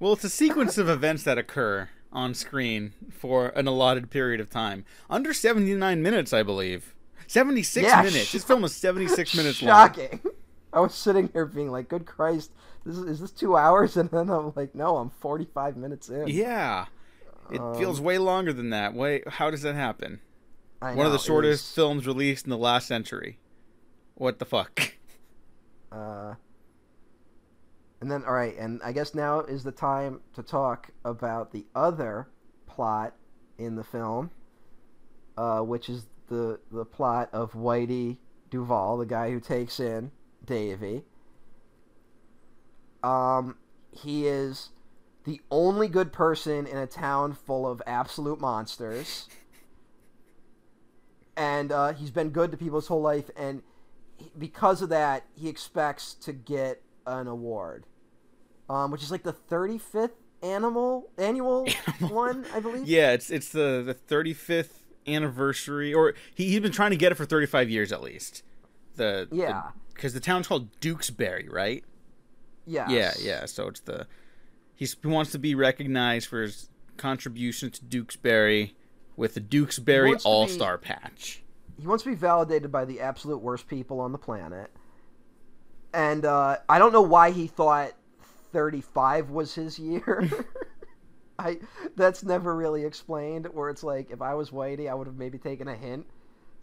[0.00, 4.50] Well, it's a sequence of events that occur on screen for an allotted period of
[4.50, 4.84] time.
[5.08, 6.94] Under 79 minutes, I believe.
[7.28, 8.26] 76 Yeah, minutes.
[8.26, 9.68] sh- This film is 76 minutes long.
[9.68, 10.20] Shocking.
[10.72, 12.52] I was sitting here being like, "Good Christ,
[12.84, 16.28] this is, is this two hours?" And then I'm like, "No, I'm 45 minutes in."
[16.28, 16.86] Yeah.
[17.52, 18.94] It Um, feels way longer than that.
[18.94, 20.20] Wait, how does that happen?
[20.80, 23.38] I One of the shortest was, films released in the last century.
[24.14, 24.94] What the fuck?
[25.92, 26.34] Uh,
[28.00, 31.66] and then, all right, and I guess now is the time to talk about the
[31.74, 32.28] other
[32.66, 33.14] plot
[33.58, 34.30] in the film,
[35.36, 38.18] uh, which is the the plot of Whitey
[38.50, 40.12] Duvall, the guy who takes in
[40.44, 41.04] Davy.
[43.02, 43.56] Um,
[43.92, 44.70] he is
[45.24, 49.28] the only good person in a town full of absolute monsters,
[51.36, 53.62] and uh, he's been good to people his whole life, and
[54.16, 57.86] he- because of that, he expects to get an award,
[58.70, 61.66] um, which is like the thirty fifth animal annual
[62.00, 62.86] one, I believe.
[62.86, 64.70] yeah, it's it's the the 35th
[65.06, 68.42] anniversary or he he's been trying to get it for 35 years at least.
[68.96, 69.70] The Yeah.
[69.94, 71.84] Cuz the town's called Dukesberry, right?
[72.66, 72.88] Yeah.
[72.88, 73.44] Yeah, yeah.
[73.46, 74.06] So it's the
[74.74, 78.72] he's, he wants to be recognized for his contribution to Dukesberry
[79.16, 81.42] with the Dukesberry wants to be- All Star patch.
[81.78, 84.70] He wants to be validated by the absolute worst people on the planet.
[85.92, 87.92] And uh, I don't know why he thought
[88.52, 90.28] 35 was his year.
[91.38, 91.58] I
[91.96, 93.46] that's never really explained.
[93.52, 96.06] Where it's like, if I was Whitey, I would have maybe taken a hint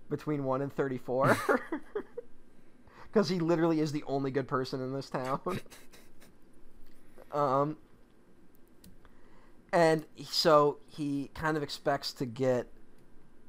[0.09, 1.37] between one and 34,
[3.11, 5.41] because he literally is the only good person in this town.
[7.33, 7.77] um,
[9.73, 12.67] and so he kind of expects to get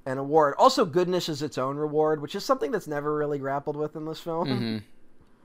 [0.05, 0.55] an award.
[0.59, 4.07] Also, goodness is its own reward, which is something that's never really grappled with in
[4.07, 4.49] this film.
[4.49, 4.83] Mhm.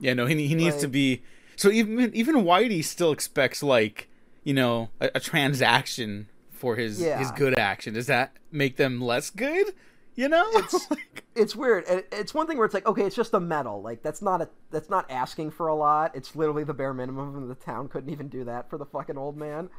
[0.00, 1.22] Yeah, no, he he needs to be.
[1.56, 4.08] So even even Whitey still expects like
[4.42, 7.18] you know a, a transaction for his Yeah.
[7.18, 7.94] his good action.
[7.94, 9.72] Does that make them less good?
[10.16, 11.84] You know, It's- like, It's weird.
[12.12, 13.82] It's one thing where it's like, okay, it's just a medal.
[13.82, 16.14] Like that's not a that's not asking for a lot.
[16.14, 19.18] It's literally the bare minimum, and the town couldn't even do that for the fucking
[19.18, 19.70] old man.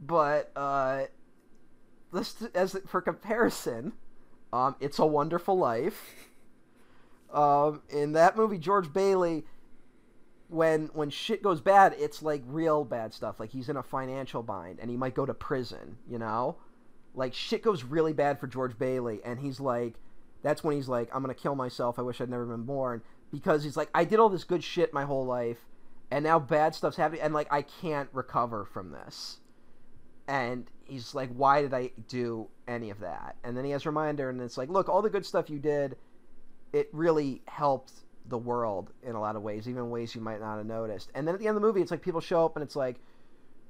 [0.00, 1.04] But uh,
[2.12, 3.92] this as for comparison,
[4.52, 6.14] um, it's a Wonderful Life.
[7.32, 9.44] Um, in that movie, George Bailey,
[10.50, 13.38] when when shit goes bad, it's like real bad stuff.
[13.38, 15.96] Like he's in a financial bind and he might go to prison.
[16.08, 16.56] You know,
[17.14, 19.94] like shit goes really bad for George Bailey, and he's like,
[20.42, 21.98] that's when he's like, I'm gonna kill myself.
[21.98, 24.92] I wish I'd never been born because he's like, I did all this good shit
[24.92, 25.58] my whole life,
[26.10, 29.38] and now bad stuff's happening, and like I can't recover from this.
[30.26, 33.36] And he's like, why did I do any of that?
[33.42, 35.96] And then he has reminder, and it's like, look, all the good stuff you did,
[36.72, 37.92] it really helped
[38.30, 41.10] the world in a lot of ways, even ways you might not have noticed.
[41.14, 42.76] And then at the end of the movie, it's like people show up, and it's
[42.76, 42.96] like,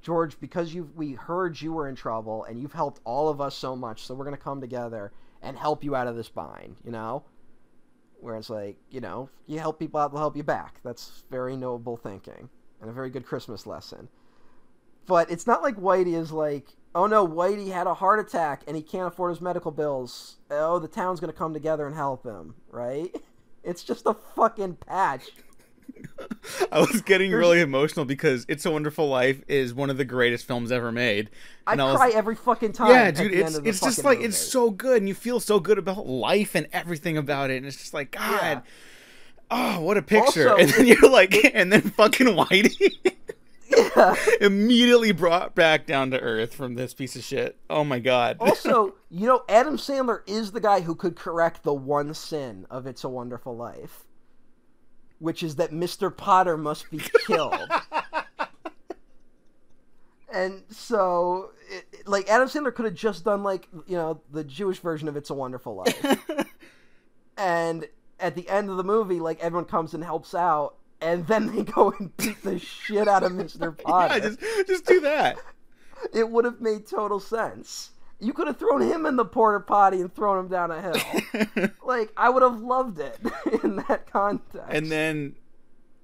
[0.01, 3.55] George, because you we heard you were in trouble, and you've helped all of us
[3.55, 6.91] so much, so we're gonna come together and help you out of this bind, you
[6.91, 7.23] know?
[8.21, 10.79] where it's like you know you help people out, they'll help you back.
[10.83, 14.07] That's very noble thinking and a very good Christmas lesson.
[15.07, 18.75] But it's not like Whitey is like, oh no, Whitey had a heart attack and
[18.77, 20.37] he can't afford his medical bills.
[20.49, 23.13] Oh, the town's gonna come together and help him, right?
[23.63, 25.29] It's just a fucking patch.
[26.71, 30.45] I was getting really emotional because "It's a Wonderful Life" is one of the greatest
[30.47, 31.29] films ever made.
[31.67, 32.91] I I was- cry every fucking time.
[32.91, 34.29] Yeah, dude, it's it's just like movie.
[34.29, 37.65] it's so good, and you feel so good about life and everything about it, and
[37.65, 38.61] it's just like God, Yeah.
[39.51, 40.49] oh, what a picture!
[40.49, 43.13] Also, and then you're like, and then fucking Whitey
[43.75, 44.15] Yeah.
[44.41, 47.57] immediately brought back down to earth from this piece of shit.
[47.69, 48.37] Oh my God!
[48.41, 52.85] also, you know, Adam Sandler is the guy who could correct the one sin of
[52.87, 54.05] It's a Wonderful Life,
[55.19, 56.15] which is that Mr.
[56.15, 57.69] Potter must be killed.
[60.33, 64.43] and so, it, it- like, Adam Sandler could have just done, like, you know, the
[64.43, 66.47] Jewish version of It's a Wonderful Life.
[67.37, 67.87] and
[68.19, 70.75] at the end of the movie, like, everyone comes and helps out.
[71.01, 73.75] And then they go and beat the shit out of Mr.
[73.83, 75.37] Potter yeah, just just do that.
[76.13, 77.91] it would have made total sense.
[78.19, 81.69] You could have thrown him in the porta potty and thrown him down a hill.
[81.85, 83.17] like I would have loved it
[83.63, 84.67] in that context.
[84.69, 85.35] and then,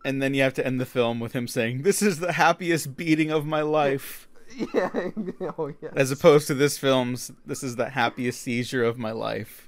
[0.03, 2.97] and then you have to end the film with him saying, "This is the happiest
[2.97, 4.27] beating of my life,"
[4.73, 4.89] yeah,
[5.59, 9.66] oh yeah, as opposed to this film's "This is the happiest seizure of my life."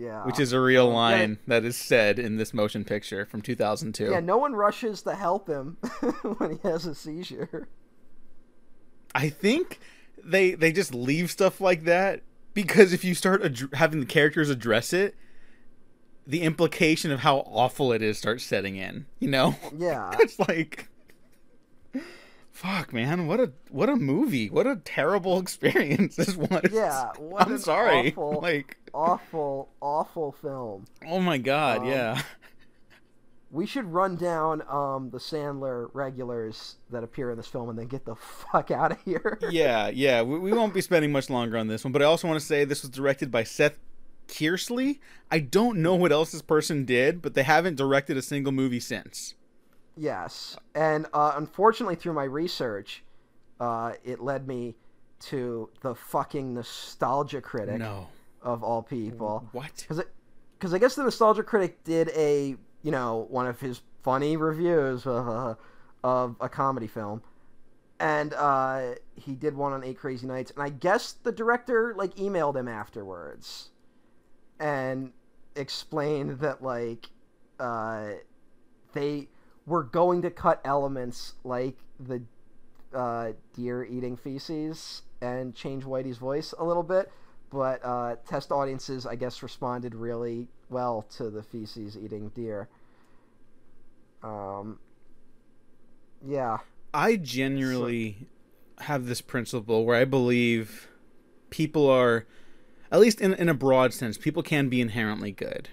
[0.00, 0.24] Yeah.
[0.24, 4.10] which is a real line that is said in this motion picture from 2002.
[4.10, 4.20] yeah.
[4.20, 5.76] No one rushes to help him
[6.38, 7.68] when he has a seizure.
[9.14, 9.80] I think
[10.22, 12.22] they they just leave stuff like that
[12.54, 15.14] because if you start ad- having the characters address it,
[16.26, 19.06] the implication of how awful it is starts setting in.
[19.18, 20.88] You know, Yeah, it's like.
[22.60, 23.26] Fuck, man!
[23.26, 24.50] What a what a movie!
[24.50, 26.60] What a terrible experience this was.
[26.70, 28.10] Yeah, what I'm an sorry.
[28.10, 30.84] awful- Like, awful, awful film.
[31.06, 32.22] oh my god, Um, yeah.
[33.52, 37.86] We should run down um, the Sandler regulars that appear in this film and then
[37.88, 39.38] get the fuck out of here.
[39.50, 40.22] yeah, yeah.
[40.22, 42.46] We, we won't be spending much longer on this one, but I also want to
[42.46, 43.76] say this was directed by Seth
[44.28, 45.00] Kearsley.
[45.32, 48.78] I don't know what else this person did, but they haven't directed a single movie
[48.78, 49.34] since.
[49.96, 53.02] Yes, and uh, unfortunately, through my research,
[53.58, 54.76] uh, it led me
[55.20, 58.08] to the fucking nostalgia critic No.
[58.42, 59.46] of all people.
[59.52, 59.86] What?
[60.58, 65.06] Because I guess the nostalgia critic did a you know one of his funny reviews
[65.06, 65.54] uh,
[66.04, 67.22] of a comedy film,
[67.98, 72.14] and uh, he did one on Eight Crazy Nights, and I guess the director like
[72.14, 73.70] emailed him afterwards,
[74.58, 75.12] and
[75.56, 77.10] explained that like
[77.58, 78.12] uh,
[78.94, 79.28] they
[79.66, 82.22] were going to cut elements like the
[82.94, 87.10] uh, deer eating feces and change Whitey's voice a little bit,
[87.50, 92.68] but uh, test audiences, I guess, responded really well to the feces eating deer.
[94.22, 94.78] Um,
[96.26, 96.58] yeah,
[96.92, 98.28] I genuinely
[98.80, 100.88] have this principle where I believe
[101.50, 102.26] people are,
[102.90, 105.68] at least in, in a broad sense, people can be inherently good.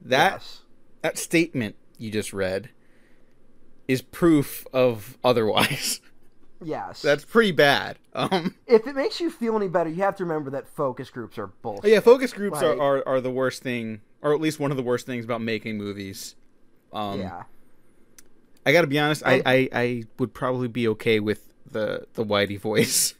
[0.00, 0.60] That yes.
[1.02, 2.70] that statement you just read
[3.88, 6.00] is proof of otherwise.
[6.62, 7.02] Yes.
[7.02, 7.98] That's pretty bad.
[8.14, 11.36] Um, if it makes you feel any better, you have to remember that focus groups
[11.36, 11.90] are bullshit.
[11.90, 14.78] yeah, focus groups are, Like- are, are the worst thing, or at least one of
[14.78, 16.36] the worst things about making movies.
[16.90, 17.42] Um, yeah.
[18.64, 22.24] I got to be honest, I, I, I would probably be okay with the the
[22.24, 23.12] Whitey voice.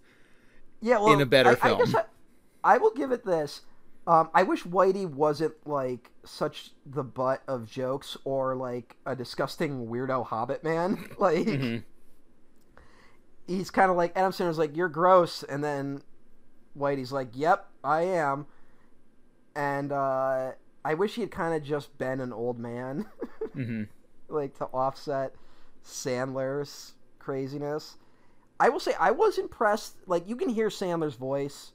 [0.81, 1.97] Yeah, well, in a better I, I, film.
[1.97, 3.61] I, I will give it this.
[4.07, 9.87] Um, I wish Whitey wasn't like such the butt of jokes or like a disgusting
[9.87, 11.09] weirdo Hobbit man.
[11.19, 11.83] like Mhm.
[13.47, 16.03] he's kind of like Adam Sandler's like you're gross, and then
[16.79, 18.47] Whitey's like, "Yep, I am."
[19.57, 20.53] And uh,
[20.85, 23.07] I wish he had kind of just been an old man,
[23.57, 23.89] Mhm.
[24.29, 25.35] like to offset
[25.85, 27.97] Sandler's craziness.
[28.61, 29.97] I will say I was impressed.
[30.07, 31.73] Like you can hear Sandler's voice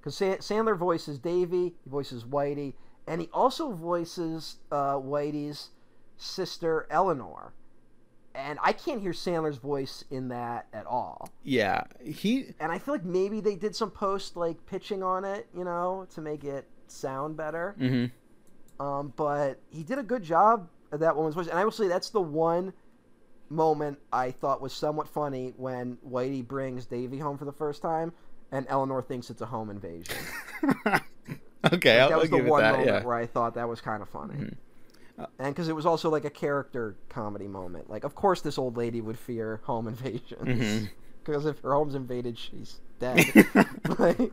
[0.00, 2.74] because Sandler voices Davy, he voices Whitey,
[3.06, 5.70] and he also voices uh, Whitey's
[6.16, 7.52] sister Eleanor.
[8.34, 11.28] And I can't hear Sandler's voice in that at all.
[11.42, 12.54] Yeah, he.
[12.60, 16.06] And I feel like maybe they did some post like pitching on it, you know,
[16.14, 17.74] to make it sound better.
[17.78, 18.10] mhm.
[18.78, 21.88] Um, but he did a good job of that woman's voice, and I will say
[21.88, 22.72] that's the one
[23.50, 28.12] moment I thought was somewhat funny when Whitey brings Davy home for the first time,
[28.52, 30.16] and Eleanor thinks it's a home invasion.
[31.72, 32.72] okay, I'll, that was the one that.
[32.72, 33.02] moment Yeah.
[33.04, 34.34] where I thought that was kind of funny.
[34.34, 34.54] Mhm.
[35.18, 37.90] Uh, and because it was also like a character comedy moment.
[37.90, 40.88] Like, of course, this old lady would fear home invasions.
[41.24, 43.22] Because if her home's invaded, she's dead.
[43.98, 44.32] like,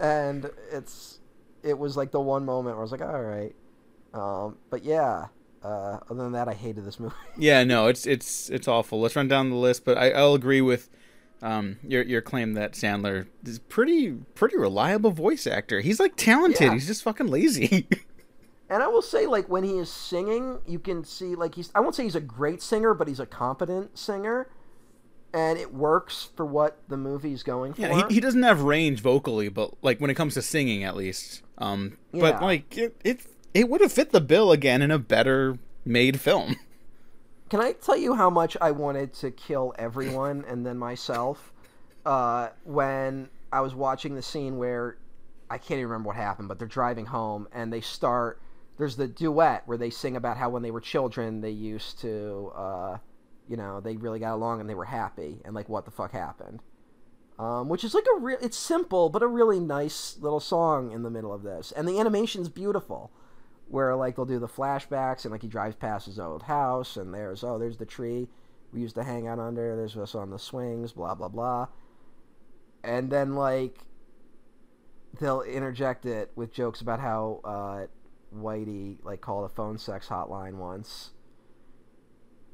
[0.00, 1.20] and it's
[1.62, 3.54] it was like the one moment where I was like, all right.
[4.12, 5.26] Um, but yeah,
[5.62, 7.14] uh, other than that, I hated this movie.
[7.38, 9.00] Yeah, no, it's it's it's awful.
[9.00, 10.90] Let's run down the list, but I, I'll agree with
[11.42, 15.80] um, your your claim that Sandler is pretty pretty reliable voice actor.
[15.80, 16.60] He's like talented.
[16.62, 16.72] Yeah.
[16.72, 17.86] He's just fucking lazy.
[18.70, 21.70] And I will say, like when he is singing, you can see like he's.
[21.74, 24.48] I won't say he's a great singer, but he's a competent singer,
[25.34, 27.82] and it works for what the movie's going for.
[27.82, 30.96] yeah, he, he doesn't have range vocally, but like when it comes to singing, at
[30.96, 31.42] least.
[31.58, 35.58] Um, but like it it it would have fit the bill again in a better
[35.84, 36.56] made film.
[37.52, 41.52] Can I tell you how much I wanted to kill everyone and then myself
[42.06, 44.96] uh, when I was watching the scene where
[45.50, 48.40] I can't even remember what happened, but they're driving home and they start.
[48.78, 52.52] There's the duet where they sing about how when they were children they used to,
[52.56, 52.96] uh,
[53.46, 56.12] you know, they really got along and they were happy and like what the fuck
[56.12, 56.60] happened.
[57.38, 61.02] Um, which is like a real, it's simple but a really nice little song in
[61.02, 63.10] the middle of this, and the animation's beautiful
[63.72, 67.14] where like they'll do the flashbacks and like he drives past his old house and
[67.14, 68.28] there's oh there's the tree
[68.70, 69.74] we used to hang out under.
[69.76, 71.68] There's us on the swings blah blah blah.
[72.84, 73.78] And then like
[75.18, 77.86] they'll interject it with jokes about how uh,
[78.36, 81.12] Whitey like called a phone sex hotline once.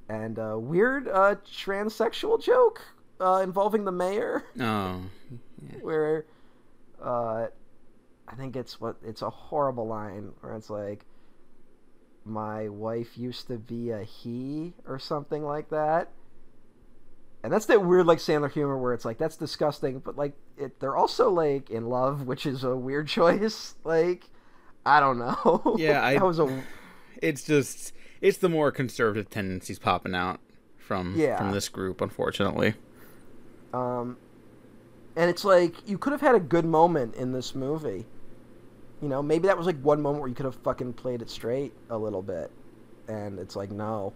[0.08, 2.80] And a weird uh, transsexual joke
[3.20, 4.44] uh, involving the mayor.
[4.60, 5.02] Oh,
[5.80, 6.26] where
[7.02, 7.48] uh
[8.30, 11.04] I think it's what it's a horrible line where it's like
[12.24, 16.10] my wife used to be a he or something like that.
[17.42, 20.78] And that's that weird like Sandler humor where it's like that's disgusting, but like it
[20.80, 23.76] they're also like in love, which is a weird choice.
[23.84, 24.24] Like
[24.84, 25.76] I don't know.
[25.78, 26.62] Yeah, I- was a
[27.22, 30.40] it's just it's the more conservative tendencies popping out
[30.76, 31.38] from Yeah.
[31.38, 32.74] from this group, unfortunately.
[33.72, 34.16] Um,
[35.16, 38.06] and it's like you could have had a good moment in this movie.
[39.00, 41.30] You know, maybe that was like one moment where you could have fucking played it
[41.30, 42.50] straight a little bit,
[43.06, 44.12] and it's like no.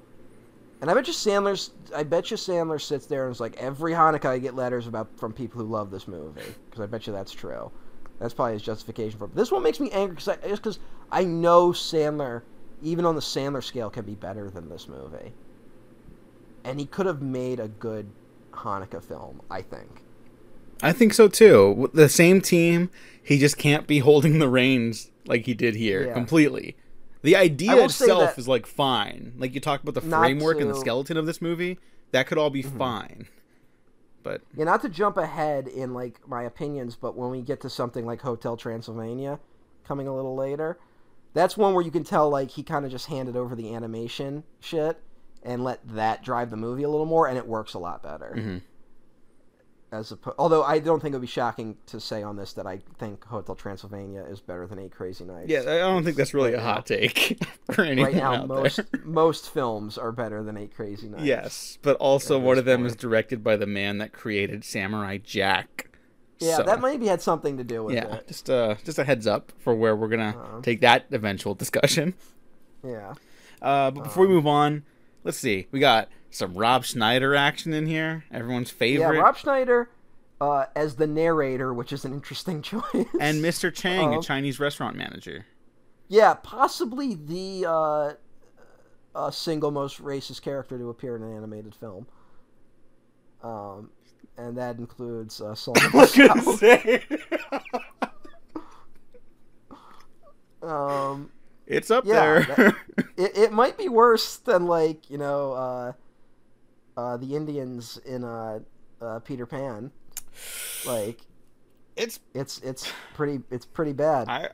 [0.80, 1.70] And I bet you Sandler's.
[1.94, 5.16] I bet you Sandler sits there and is like, every Hanukkah I get letters about
[5.16, 7.70] from people who love this movie because I bet you that's true.
[8.18, 9.34] That's probably his justification for it.
[9.36, 10.80] This one makes me angry because I, just because
[11.12, 12.42] I know Sandler,
[12.82, 15.32] even on the Sandler scale, can be better than this movie.
[16.64, 18.08] And he could have made a good
[18.52, 20.02] Hanukkah film, I think.
[20.82, 21.90] I think so too.
[21.94, 22.90] The same team,
[23.22, 26.14] he just can't be holding the reins like he did here Yeah.
[26.14, 26.76] completely.
[27.22, 29.32] The idea itself is like fine.
[29.38, 30.80] Like you talk about the framework and the Mm-hmm.
[30.80, 31.78] skeleton of this movie,
[32.10, 33.28] that could all be fine.
[34.24, 37.70] But Yeah, not to jump ahead in like my opinions, but when we get to
[37.70, 39.38] something like Hotel Transylvania
[39.86, 40.78] coming a little later,
[41.34, 44.44] that's one where you can tell like he kind of just handed over the animation
[44.60, 44.98] shit
[45.44, 48.32] and let that drive the movie a little more, and it works a lot better.
[48.36, 48.62] Mhm.
[49.92, 52.80] As although I don't think it would be shocking to say on this that I
[52.98, 55.50] think Hotel Transylvania is better than Eight Crazy Nights.
[55.50, 57.38] yeah, I don't think that's really Right a now- hot take
[57.70, 59.00] for anyone right now most there.
[59.04, 61.24] most films are better than Eight Crazy Nights.
[61.24, 62.86] Yes, but also one of them point.
[62.92, 65.90] is directed by the man that created Samurai Jack.
[66.38, 68.28] Yeah, So, that maybe had something to do with yeah, it.
[68.28, 70.60] just uh, just a heads up for where we're gonna Uh-huh.
[70.62, 72.14] take that eventual discussion.
[72.82, 73.12] Yeah.
[73.60, 74.84] Uh, but before we move on,
[75.24, 75.66] let's see.
[75.70, 78.24] We got some Rob Schneider action in here.
[78.32, 79.14] Everyone's favorite.
[79.16, 79.90] Yeah, Rob Schneider
[80.40, 82.82] uh, as the narrator, which is an interesting choice.
[83.20, 83.72] and Mr.
[83.72, 85.46] Chang, a Um, Chinese restaurant manager.
[86.08, 88.12] yeah, possibly the uh,
[89.14, 92.06] uh, single most racist character to appear in an animated film.
[93.42, 93.90] Um,
[94.38, 95.54] and that includes uh,
[96.56, 97.02] say
[100.62, 101.30] Um,
[101.66, 102.40] it's up Yeah, there.
[102.96, 105.92] that- it, it might be worse than like you know uh,
[106.96, 108.60] uh, the Indians in uh,
[109.00, 109.90] uh, Peter Pan.
[110.86, 111.20] Like
[111.96, 114.28] it's it's it's pretty it's pretty bad.
[114.28, 114.48] I.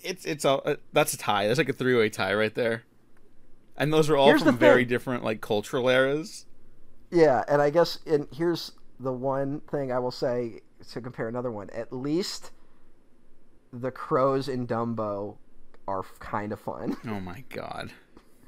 [0.00, 1.48] It's it's a uh, that's a tie.
[1.48, 2.84] That's like a three way tie right there.
[3.76, 6.46] And those are all Here's from very different like cultural eras.
[7.10, 10.60] Yeah, and I guess and here's the one thing I will say
[10.92, 11.70] to compare another one.
[11.70, 12.50] At least
[13.72, 15.36] the crows in Dumbo
[15.88, 16.96] are kind of fun.
[17.06, 17.92] Oh my god.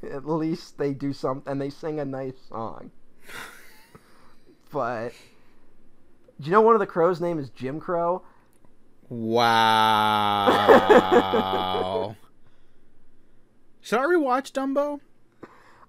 [0.03, 2.91] At least they do something and they sing a nice song.
[4.71, 5.13] but
[6.39, 8.23] do you know one of the crows' name is Jim Crow?
[9.09, 10.47] Wow.
[13.81, 15.01] Should I rewatch Dumbo?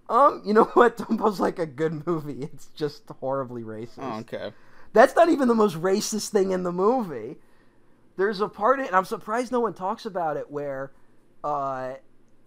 [0.10, 0.98] Um, you know what?
[0.98, 2.44] Dumbo's like a good movie.
[2.44, 4.00] It's just horribly racist.
[4.00, 4.52] Oh, okay.
[4.94, 7.38] That's not even the most racist thing in the movie.
[8.18, 10.92] There's a part, in, and I'm surprised no one talks about it, where
[11.44, 11.94] uh,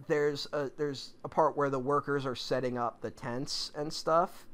[0.09, 4.47] there's a there's a part where the workers are setting up the tents and stuff,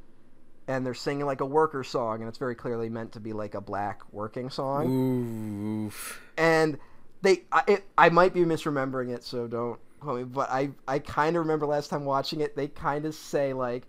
[0.69, 3.55] and they're singing like a worker song, and it's very clearly meant to be like
[3.55, 5.87] a black working song.
[5.87, 6.23] Oof.
[6.37, 6.79] And
[7.23, 11.37] they, I, it, I might be misremembering it, so don't homie, but I I kind
[11.37, 12.57] of remember last time watching it.
[12.57, 13.85] They kind of say like,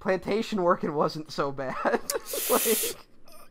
[0.00, 1.76] plantation working wasn't so bad.
[2.50, 2.96] like,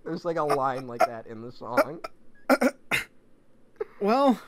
[0.04, 2.02] there's like a line like that in the song.
[4.02, 4.40] Well,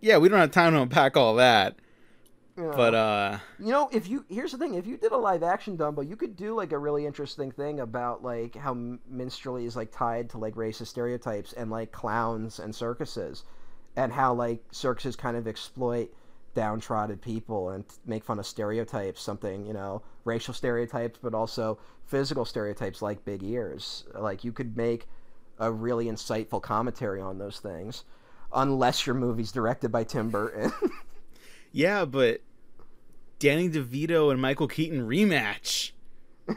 [0.00, 1.76] yeah, we don't have time to unpack all that.
[2.56, 2.72] Know?
[2.76, 5.78] But uh You know, if you here's the thing, if you did a live action
[5.78, 9.76] Dumbo, you could do like a really interesting thing about like how m- minstrelly is
[9.76, 13.44] like tied to like racist stereotypes and like clowns and circuses,
[13.96, 16.12] and how like circuses kind of exploit
[16.54, 22.44] downtrodden people and make fun of stereotypes, something you know, racial stereotypes, but also physical
[22.44, 24.04] stereotypes like big ears.
[24.14, 25.06] Like you could make
[25.58, 28.04] a really insightful commentary on those things,
[28.54, 30.72] unless your movie's directed by Tim Burton.
[31.72, 32.40] yeah, but
[33.38, 35.92] Danny DeVito and Michael Keaton rematch.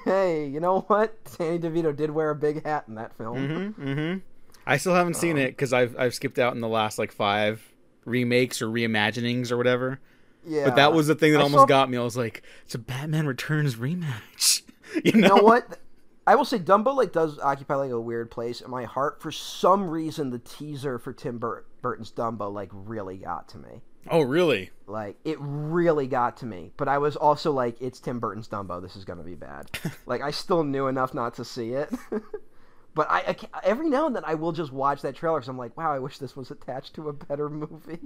[0.06, 1.18] Hey, you know what?
[1.38, 3.38] Danny DeVito did wear a big hat in that film.
[3.38, 3.88] Mm-hmm.
[3.88, 4.18] Mm-hmm.
[4.66, 7.62] I still haven't seen it because I've I've skipped out in the last like five
[8.06, 10.00] remakes or reimaginings or whatever.
[10.46, 11.98] Yeah, But that was the thing that I almost saw- got me.
[11.98, 14.64] I was like, it's a Batman Returns rematch.
[14.96, 15.36] you You know?
[15.38, 15.78] know what?
[16.26, 19.22] I will say Dumbo like does occupy like a weird place in my heart.
[19.22, 23.84] For some reason, the teaser for Tim Bur- Burton's Dumbo like really got to me.
[24.10, 24.72] Oh, really?
[24.88, 26.72] Like it really got to me.
[26.76, 28.82] But I was also like, it's Tim Burton's Dumbo.
[28.82, 29.70] This is gonna be bad.
[30.08, 31.94] like I still knew enough not to see it.
[32.96, 33.20] but I,
[33.54, 35.94] I every now and then I will just watch that trailer because I'm like, wow,
[35.94, 38.00] I wish this was attached to a better movie.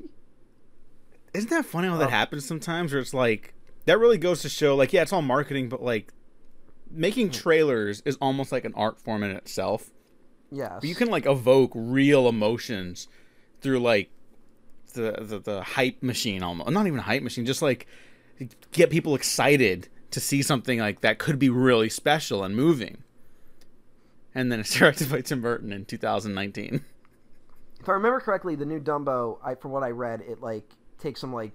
[1.34, 2.12] Isn't that funny how that Oh.
[2.12, 2.92] happens sometimes?
[2.92, 3.54] Where it's like
[3.86, 6.14] that really goes to show, like, yeah, it's all marketing, but like
[6.90, 7.34] making hmm.
[7.34, 9.92] trailers is almost like an art form in itself.
[10.52, 10.74] Yes.
[10.82, 13.08] But you can like evoke real emotions
[13.62, 14.10] through like
[14.94, 17.88] the, the the hype machine almost not even a hype machine just like
[18.72, 23.04] get people excited to see something like that could be really special and moving.
[24.34, 26.82] And then it's directed by tim burton in 2019
[27.80, 31.22] if I remember correctly, the new Dumbo, I from what I read, it like takes
[31.22, 31.52] some like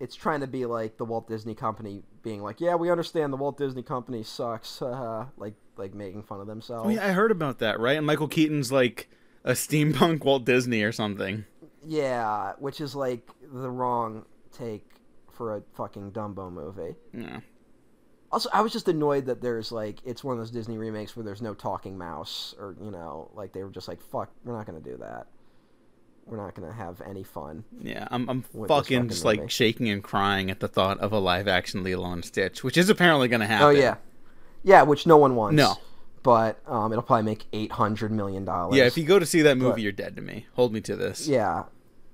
[0.00, 3.36] it's trying to be like the Walt Disney Company being like, yeah, we understand the
[3.36, 6.86] Walt Disney Company sucks, haha," like like making fun of themselves.
[6.86, 7.96] oh yeah i heard about that right?
[7.96, 9.10] And michael keaton's like
[9.44, 11.44] a steampunk walt disney or something
[11.86, 14.86] Yeah, which is like the wrong take
[15.30, 16.94] for a fucking Dumbo movie.
[17.12, 17.40] yeah
[18.32, 21.24] Also, I was just annoyed that there's like it's one of those Disney remakes where
[21.24, 24.66] there's no talking mouse, or you know, like they were just like, "Fuck, we're not
[24.66, 25.26] gonna do that.
[26.26, 30.02] We're not gonna have any fun." yeah i'm, I'm fucking fucking just like shaking and
[30.02, 33.40] crying at the thought of a live action lilo and stitch which is apparently going
[33.40, 33.96] to oh, happen Oh yeah,
[34.62, 35.56] yeah, which no one wants.
[35.56, 35.76] No.
[36.24, 38.76] But um, it'll probably make eight hundred million dollars.
[38.76, 40.80] yeah if you go to see that movie But- you're dead to me hold me
[40.80, 41.64] to this yeah,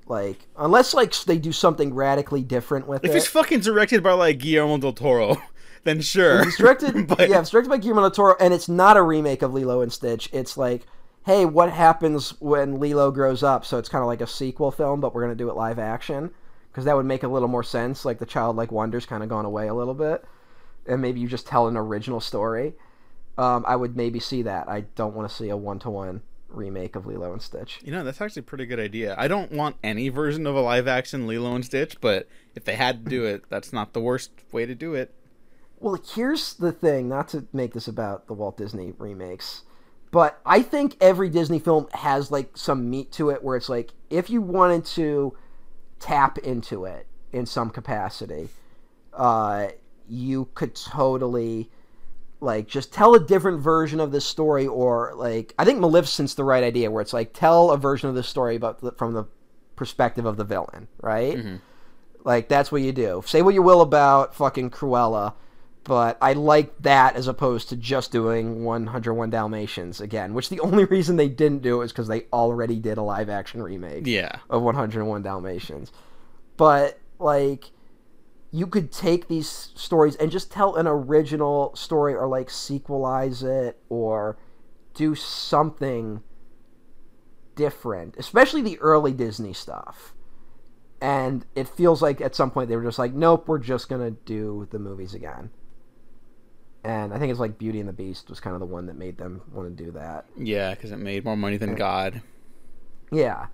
[0.06, 3.16] like unless like they do something radically different with If it.
[3.16, 5.36] it's fucking directed by like Guillermo del Toro,
[5.84, 6.42] then sure.
[6.42, 9.40] It's directed, But- yeah, it's directed by Guillermo del Toro, and it's not a remake
[9.42, 10.28] of Lilo and Stitch.
[10.32, 10.84] It's like,
[11.24, 13.64] hey, what happens when Lilo grows up?
[13.64, 16.30] So it's kind of like a sequel film, but we're gonna do it live action
[16.72, 18.04] because that would make a little more sense.
[18.04, 20.24] Like the childlike wonder's kind of gone away a little bit,
[20.86, 22.74] and maybe you just tell an original story.
[23.38, 24.68] Um, I would maybe see that.
[24.68, 27.78] I don't want to see a one-to-one remake of Lilo and Stitch.
[27.82, 29.14] You know, that's actually a pretty good idea.
[29.16, 32.76] I don't want any version of a live action Lilo and Stitch, but if they
[32.76, 35.14] had to do it, that's not the worst way to do it.
[35.78, 39.62] Well, here's the thing, not to make this about the Walt Disney remakes,
[40.10, 43.92] but I think every Disney film has like some meat to it where it's like
[44.10, 45.36] if you wanted to
[45.98, 48.48] tap into it in some capacity,
[49.14, 49.68] uh,
[50.08, 51.70] you could totally
[52.40, 56.44] like just tell a different version of this story or like I think Maleficent's the
[56.44, 59.26] right idea where it's like tell a version of this story the, from the
[59.76, 61.36] perspective of the villain, right?
[61.36, 61.56] Mm-hmm.
[62.24, 63.22] Like that's what you do.
[63.26, 65.34] Say what you will about fucking Cruella,
[65.84, 70.84] but I like that as opposed to just doing 101 Dalmatians again, which the only
[70.84, 74.36] reason they didn't do it is because they already did a live action remake Yeah.
[74.48, 75.92] of 101 Dalmatians.
[76.56, 77.70] But like
[78.52, 83.78] you could take these stories and just tell an original story or like sequelize it
[83.88, 84.38] or
[84.94, 86.22] do something
[87.54, 90.14] different, especially the early Disney stuff.
[91.00, 94.02] And it feels like at some point they were just like, nope, we're just going
[94.02, 95.50] to do the movies again.
[96.82, 98.96] And I think it's like Beauty and the Beast was kind of the one that
[98.96, 100.24] made them want to do that.
[100.36, 102.22] Yeah, because it made more money than God.
[103.12, 103.46] Yeah.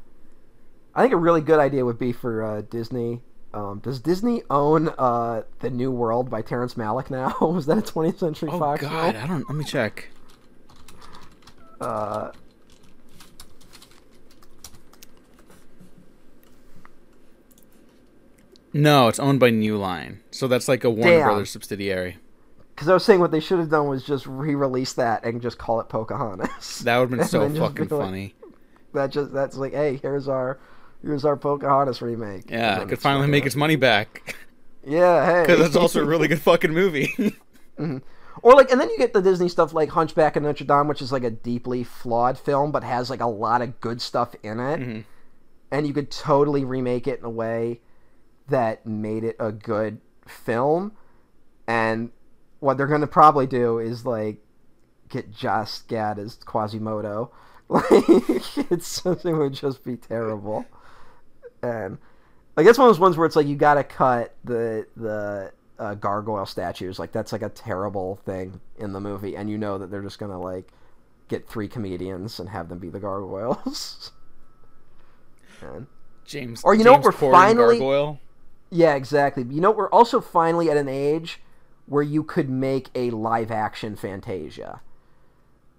[0.95, 3.23] I think a really good idea would be for uh, Disney.
[3.57, 7.35] Um, does Disney own uh, The New World by Terrence Malick now?
[7.41, 9.25] Was that a 20th Century Oh Fox Oh God, film?
[9.25, 9.49] I don't.
[9.49, 10.09] Let me check.
[11.81, 12.33] Uh,
[18.73, 21.27] No, it's owned by New Line, so that's like a Warner Damn.
[21.27, 22.19] Brothers subsidiary.
[22.75, 25.57] Because I was saying what they should have done was just re-release that and just
[25.57, 26.81] call it Pocahontas.
[26.81, 28.35] That would have been so fucking be like- funny.
[28.93, 30.59] that just that's like, hey, here's our
[31.03, 32.51] Here's our Pocahontas remake.
[32.51, 34.37] Yeah, it could finally make its money back
[34.85, 35.41] Yeah, hey.
[35.47, 37.35] because it's also a really good fucking movie.
[38.43, 41.01] Or like, and then you get the Disney stuff like Hunchback of Notre Dame, which
[41.01, 44.61] is like a deeply flawed film, but has like a lot of good stuff in
[44.61, 44.81] it.
[44.81, 45.01] Mm-hmm.
[45.71, 47.81] And you could totally remake it in a way
[48.49, 50.93] that made it a good film.
[51.67, 52.11] And
[52.61, 54.39] what they're going to probably do is like
[55.09, 57.33] get Josh Gad as Quasimodo.
[57.69, 57.91] Like,
[58.71, 60.67] it's something would just be terrible.
[61.67, 61.99] And
[62.57, 65.53] like it's one of those ones where it's like you got to cut the the
[65.79, 66.99] uh, gargoyle statues.
[66.99, 70.19] Like that's like a terrible thing in the movie, and you know that they're just
[70.19, 70.69] gonna like
[71.29, 74.13] get three comedians and have them be the gargoyles.
[75.61, 75.87] and,
[76.25, 76.63] James.
[76.65, 78.21] Or you know what, we're Corden finally- Gargoyle.
[78.71, 79.45] yeah, exactly.
[79.49, 81.41] You know, we're also finally at an age
[81.87, 84.81] where you could make a live action Fantasia.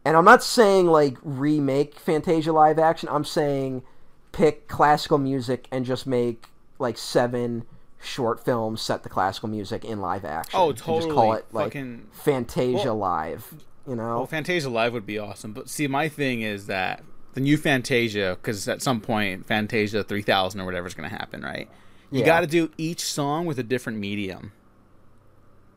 [0.05, 3.09] And I'm not saying like remake Fantasia live action.
[3.11, 3.83] I'm saying
[4.31, 6.47] pick classical music and just make
[6.79, 7.65] like seven
[7.99, 10.57] short films set the classical music in live action.
[10.59, 13.53] Oh, And Just call it like Fucking- Fantasia Well- Live.
[13.87, 14.17] You know?
[14.17, 17.03] Well, Fantasia Live would be awesome, but see, my thing is that
[17.35, 21.41] the new Fantasia, because at some point Fantasia 3000 or whatever is going to happen,
[21.41, 21.69] right?
[22.11, 22.25] You Yeah.
[22.25, 24.51] got to do each song with a different medium.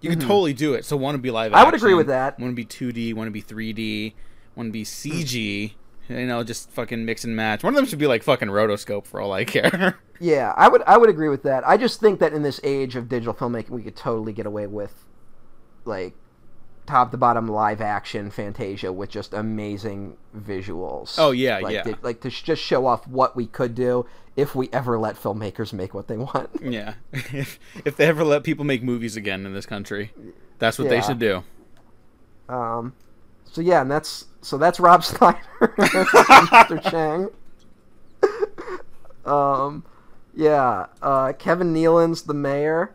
[0.00, 0.84] You could totally do it.
[0.84, 1.52] So one would be live.
[1.52, 1.60] Mm-hmm.
[1.60, 2.38] I would agree with that.
[2.38, 3.14] One would be 2D.
[3.14, 4.14] One would be 3D.
[4.54, 5.72] One would be CG.
[6.10, 7.62] You know, just fucking mix and match.
[7.62, 9.98] One of them should be like fucking rotoscope for all I care.
[10.22, 11.66] Yeah, I would I would agree with that.
[11.66, 14.66] I just think that in this age of digital filmmaking, we could totally get away
[14.66, 15.06] with
[15.86, 16.12] like
[16.86, 21.14] top to bottom live action Fantasia with just amazing visuals.
[21.16, 21.82] Oh, yeah, like, yeah.
[21.84, 24.04] to- like to sh- just show off what we could do
[24.36, 26.50] if we ever let filmmakers make what they want.
[26.62, 26.94] yeah.
[27.12, 30.12] if if they ever let people make movies again in this country,
[30.58, 31.44] that's what they should do.
[32.48, 32.94] Um,
[33.44, 36.90] so yeah, and that's so that's Rob Schneider, Mr.
[36.90, 37.28] Chang.
[39.24, 39.84] um,
[40.34, 42.94] yeah, uh, Kevin Nealon's the mayor.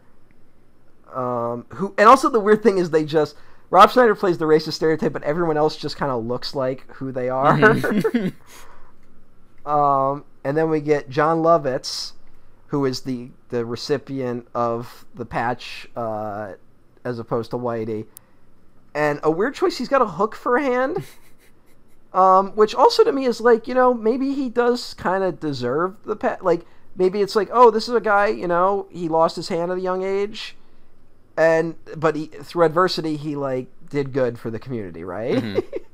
[1.14, 3.36] Um, who and also the weird thing is they just
[3.70, 7.12] Rob Schneider plays the racist stereotype, but everyone else just kind of looks like who
[7.12, 7.52] they are.
[9.66, 12.14] um, and then we get Jon Lovitz,
[12.68, 16.54] who is the the recipient of the patch, uh,
[17.06, 18.06] as opposed to Whitey
[18.96, 19.78] and a weird choice.
[19.78, 21.04] He's got a hook for a hand,
[22.16, 25.96] um, which also to me is like you know maybe he does kind of deserve
[26.06, 26.44] the pet.
[26.44, 29.72] Like maybe it's like oh this is a guy you know he lost his hand
[29.72, 30.56] at a young age,
[31.38, 35.64] and but he through adversity he like did good for the community, right?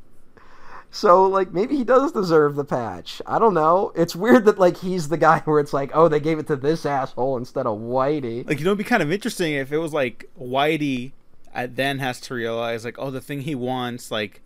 [0.94, 3.22] So like maybe he does deserve the patch.
[3.26, 3.94] I don't know.
[3.96, 6.58] It's weird that like he's the guy where it's like, oh, they gave it to
[6.58, 8.46] this asshole instead of Whitey.
[8.46, 11.14] Like you know, it'd be kind of interesting if it was like Whitey
[11.56, 14.42] uh, then has to realize like, oh, the thing he wants, like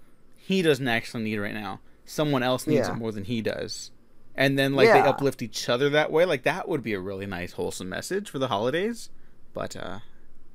[0.46, 1.80] he doesn't actually need right now.
[2.06, 2.94] Someone else needs Yeah.
[2.94, 3.90] it more than he does,
[4.36, 6.24] and then like they uplift each other that way.
[6.26, 9.10] Like that would be a really nice, wholesome message for the holidays.
[9.54, 10.00] But uh,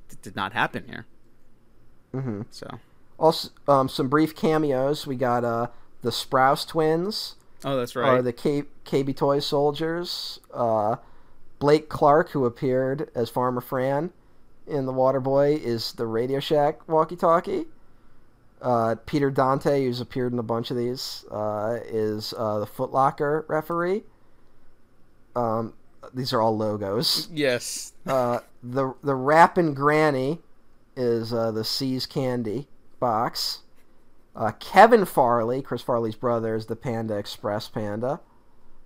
[0.09, 1.05] it did not happen here.
[2.13, 2.43] Mm-hmm.
[2.51, 2.79] So,
[3.19, 5.05] Also, um, some brief cameos.
[5.07, 5.67] We got uh,
[6.01, 7.35] the Sprouse twins
[7.65, 8.07] oh, that's right.
[8.07, 10.39] are the K- KB Toy soldiers.
[10.53, 10.97] Uh,
[11.59, 14.11] Blake Clark, who appeared as Farmer Fran
[14.67, 17.65] in The Waterboy, is the Radio Shack walkie-talkie.
[18.61, 23.43] Uh, Peter Dante, who's appeared in a bunch of these, uh, is uh, the Footlocker
[23.49, 24.03] referee.
[25.35, 25.73] Um,
[26.13, 27.27] these are all logos.
[27.31, 27.93] yes.
[28.05, 30.39] Uh, the the Rappin' Granny
[30.95, 32.67] is uh, the See's Candy
[32.99, 33.59] box.
[34.35, 38.19] Uh, Kevin Farley, Chris Farley's brother, is the Panda Express Panda.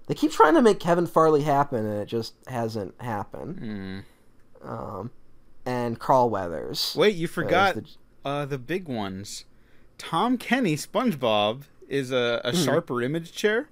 [0.07, 3.59] They keep trying to make Kevin Farley happen, and it just hasn't happened.
[4.63, 4.67] Hmm.
[4.67, 5.11] Um,
[5.65, 6.95] and Carl Weathers.
[6.97, 7.85] Wait, you forgot the-
[8.23, 9.45] uh, the big ones.
[9.97, 13.69] Tom Kenny, SpongeBob, is a, a sharper image chair.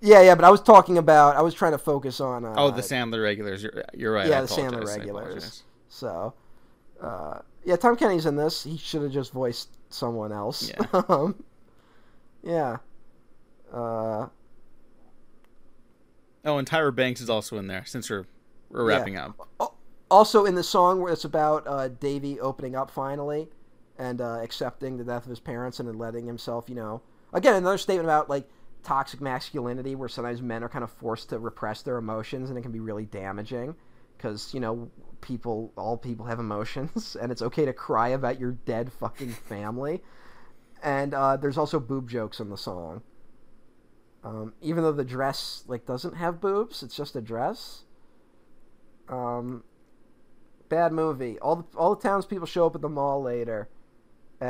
[0.00, 1.36] yeah, yeah, but I was talking about.
[1.36, 2.44] I was trying to focus on.
[2.44, 3.62] Uh, Oh, the Sandler regulars.
[3.62, 4.28] You're, you're right.
[4.28, 5.62] Yeah, I the Sandler regulars.
[5.88, 6.34] So,
[7.00, 8.64] uh, yeah, Tom Kenny's in this.
[8.64, 10.70] He should have just voiced someone else.
[10.70, 11.02] Yeah.
[11.08, 11.42] um,
[12.42, 12.76] yeah.
[13.72, 14.26] Uh,
[16.46, 18.26] Oh, and Tyra Banks is also in there since we're
[18.68, 18.98] we're Yeah.
[18.98, 19.48] wrapping up.
[20.10, 23.48] also in the song where it's about uh, Davy opening up finally
[23.98, 27.54] and uh, accepting the death of his parents and then letting himself, you know, again
[27.54, 28.48] another statement about like
[28.82, 32.62] toxic masculinity where sometimes men are kind of forced to repress their emotions and it
[32.62, 33.74] can be really damaging
[34.16, 34.90] because you know
[35.20, 40.02] people all people have emotions and it's okay to cry about your dead fucking family.
[40.82, 43.02] And uh, there's also boob jokes in the song.
[44.22, 47.82] Um, even though the dress like doesn't have boobs it's just a dress.
[49.08, 49.64] Um,
[50.68, 51.38] bad movie.
[51.38, 53.68] All the all the townspeople show up at the mall later,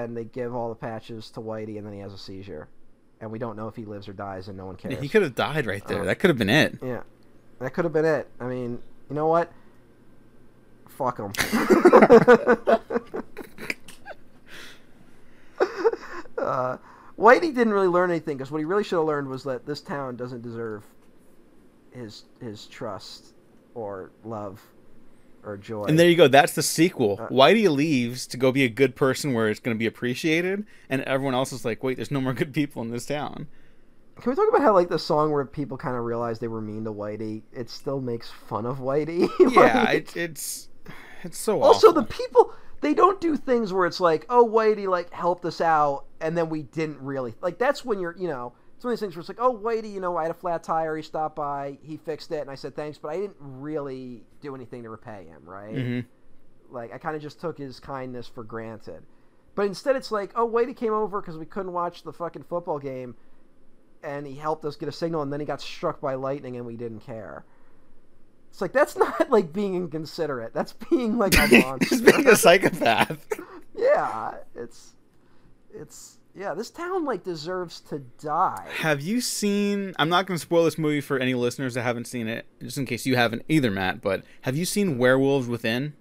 [0.02, 2.68] and they give all the patches to Whitey, and then he has a seizure,
[3.20, 5.00] and we don't know if he lives or dies, and no one cares.
[5.00, 6.00] he could have died right there.
[6.00, 6.78] Uh, that could have been it.
[6.82, 7.02] Yeah,
[7.60, 8.28] that could have been it.
[8.40, 9.52] I mean, you know what?
[10.88, 11.32] Fuck him.
[16.38, 16.76] uh,
[17.18, 19.80] Whitey didn't really learn anything because what he really should have learned was that this
[19.80, 20.84] town doesn't deserve
[21.92, 23.34] his his trust
[23.74, 24.60] or love
[25.44, 25.84] or joy.
[25.84, 26.28] And there you go.
[26.28, 27.18] That's the sequel.
[27.20, 30.64] Uh, Whitey leaves to go be a good person where it's going to be appreciated,
[30.88, 33.46] and everyone else is like, "Wait, there's no more good people in this town."
[34.20, 36.60] Can we talk about how like the song where people kind of realize they were
[36.60, 37.42] mean to Whitey?
[37.52, 39.28] It still makes fun of Whitey.
[39.54, 40.68] Yeah, Like- it's it's
[41.24, 42.02] it's so also awful.
[42.02, 46.04] the people they don't do things where it's like, oh Whitey like helped us out,
[46.20, 47.58] and then we didn't really like.
[47.58, 48.52] That's when you're you know.
[48.76, 50.34] It's one of these things where it's like, oh Whitey, you know, I had a
[50.34, 50.96] flat tire.
[50.96, 54.54] He stopped by, he fixed it, and I said thanks, but I didn't really do
[54.54, 55.74] anything to repay him, right?
[55.74, 56.04] Mhm.
[56.70, 59.04] Like I kind of just took his kindness for granted.
[59.54, 62.80] But instead, it's like, oh, Whitey came over because we couldn't watch the fucking football
[62.80, 63.14] game,
[64.02, 66.66] and he helped us get a signal, and then he got struck by lightning, and
[66.66, 67.44] we didn't care.
[68.50, 70.52] It's like that's not like being inconsiderate.
[70.52, 72.02] That's being like a monster.
[72.12, 73.26] Being a psychopath.
[73.76, 74.94] yeah, it's
[75.72, 76.54] it's yeah.
[76.54, 78.66] This town like deserves to die.
[78.78, 79.94] Have you seen?
[79.98, 82.78] I'm not going to spoil this movie for any listeners that haven't seen it, just
[82.78, 84.00] in case you haven't either, Matt.
[84.00, 85.94] But have you seen Werewolves Within?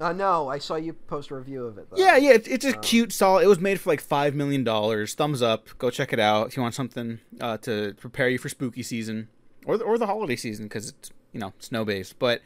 [0.00, 1.88] Uh, no, I saw you post a review of it.
[1.90, 1.98] Though.
[1.98, 3.44] Yeah, yeah, it's, it's a Um, cute, solid.
[3.44, 5.14] It was made for like five million dollars.
[5.14, 5.68] Thumbs up.
[5.76, 9.28] Go check it out if you want something uh, to prepare you for spooky season
[9.66, 12.18] or the, or the holiday season because it's you know snow based.
[12.18, 12.40] But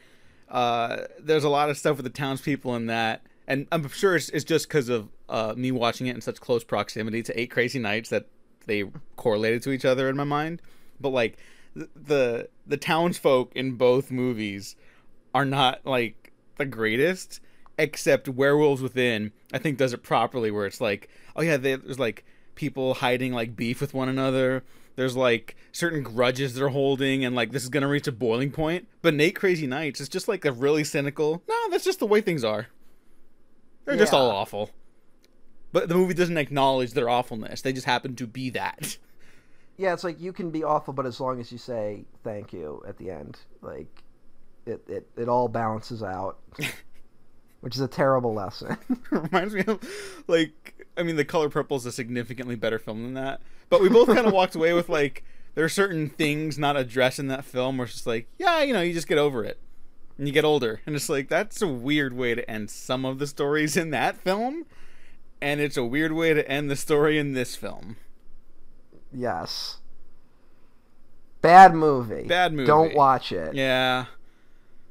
[0.49, 4.29] uh, there's a lot of stuff with the townspeople in that, and I'm sure it's,
[4.29, 7.79] it's just because of uh, me watching it in such close proximity to Eight Crazy
[7.79, 8.27] Nights that
[8.65, 8.85] they
[9.15, 10.61] correlated to each other in my mind.
[10.99, 11.37] But like
[11.75, 14.75] the the, townsfolk in both movies
[15.33, 17.41] are not like the greatest
[17.77, 22.23] except werewolves within i think does it properly where it's like oh yeah there's like
[22.55, 24.63] people hiding like beef with one another.
[24.95, 28.87] There's like certain grudges they're holding and like this is gonna reach a boiling point.
[29.01, 32.21] But eight crazy nights is just like a really cynical no that's just the way
[32.21, 32.67] things are
[33.85, 34.71] they're just all awful
[35.71, 38.97] but the movie doesn't acknowledge their awfulness they just happen to be that
[39.77, 39.93] yeah.
[39.93, 42.97] It's like you can be awful, but as long as you say thank you at
[42.97, 44.03] the end, like
[44.65, 46.37] it it, it all balances out.
[47.61, 48.77] Which is a terrible lesson.
[49.09, 49.79] reminds me of
[50.27, 53.41] like I mean the color purple is a significantly better film than that.
[53.69, 55.23] But we both kind of walked away with like
[55.55, 58.73] there are certain things not addressed in that film where it's just like, yeah, you
[58.73, 59.59] know, you just get over it.
[60.17, 60.81] And you get older.
[60.85, 64.17] And it's like that's a weird way to end some of the stories in that
[64.17, 64.65] film.
[65.41, 67.97] And it's a weird way to end the story in this film.
[69.11, 69.77] yes.
[71.41, 72.23] Bad movie.
[72.23, 72.65] Bad movie.
[72.65, 73.53] Don't watch it.
[73.53, 74.05] Yeah.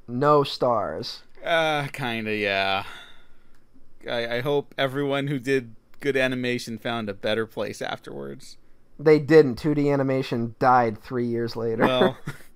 [0.07, 1.23] No stars.
[1.45, 2.85] Uh kinda, yeah.
[4.09, 8.57] I, I hope everyone who did good animation found a better place afterwards.
[8.99, 9.61] They didn't.
[9.61, 11.83] 2D animation died three years later.
[11.85, 12.19] Well,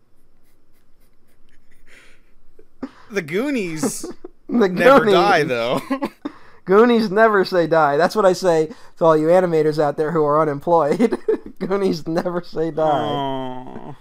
[3.11, 4.03] the Goonies
[4.49, 5.81] the never Goonies, die though.
[6.65, 7.97] Goonies never say die.
[7.97, 11.19] That's what I say to all you animators out there who are unemployed.
[11.59, 12.85] Goonies never say die.
[12.85, 13.97] Aw.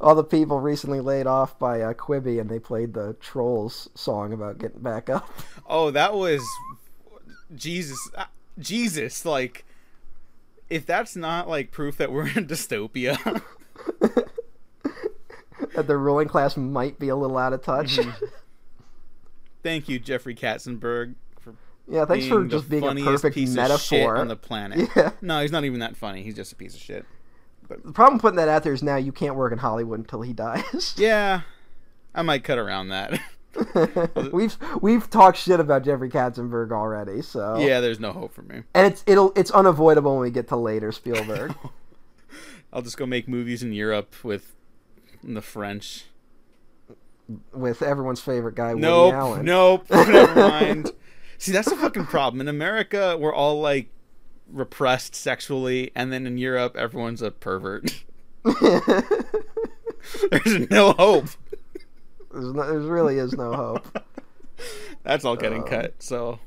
[0.00, 4.32] All the people recently laid off by uh, Quibi, and they played the Trolls song
[4.32, 5.28] about getting back up.
[5.66, 6.42] Oh, that was
[7.54, 7.98] Jesus.
[8.14, 8.24] uh,
[8.58, 9.64] Jesus, like
[10.68, 13.42] if that's not like proof that we're in dystopia.
[15.74, 17.96] that the ruling class might be a little out of touch.
[17.96, 18.24] Mm-hmm.
[19.66, 21.56] Thank you, Jeffrey Katzenberg, for
[21.88, 23.74] yeah, thanks for just being a perfect piece metaphor.
[23.74, 24.88] of shit on the planet.
[24.96, 25.10] Yeah.
[25.20, 26.22] No, he's not even that funny.
[26.22, 27.04] He's just a piece of shit.
[27.68, 30.32] The problem putting that out there is now you can't work in Hollywood until he
[30.32, 30.94] dies.
[30.98, 31.40] Yeah,
[32.14, 33.18] I might cut around that.
[34.32, 38.62] we've we've talked shit about Jeffrey Katzenberg already, so yeah, there's no hope for me.
[38.72, 41.56] and it's it'll it's unavoidable when we get to later Spielberg.
[42.72, 44.54] I'll just go make movies in Europe with
[45.24, 46.04] the French.
[47.52, 49.44] With everyone's favorite guy, Woody Nope, Allen.
[49.44, 50.92] nope, never mind.
[51.38, 52.40] See, that's the fucking problem.
[52.40, 53.88] In America, we're all like
[54.50, 58.04] repressed sexually, and then in Europe, everyone's a pervert.
[58.44, 59.04] There's
[60.70, 61.26] no hope.
[62.32, 63.98] There's no, there really is no hope.
[65.02, 66.38] That's all getting Um, cut, so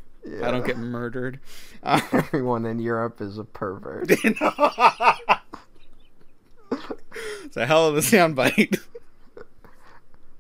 [0.42, 1.40] I don't get murdered.
[1.84, 4.10] Uh, Everyone in Europe is a pervert.
[4.26, 4.42] it's
[7.58, 8.80] a hell of a soundbite.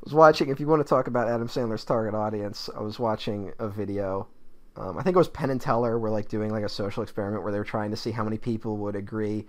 [0.10, 0.49] Was watching.
[0.49, 4.28] If you want to talk about Adam Sandler's target audience, I was watching a video.
[4.76, 7.43] Um, I think it was Penn and Teller were like doing like a social experiment
[7.43, 9.45] where they were trying to see how many people would agree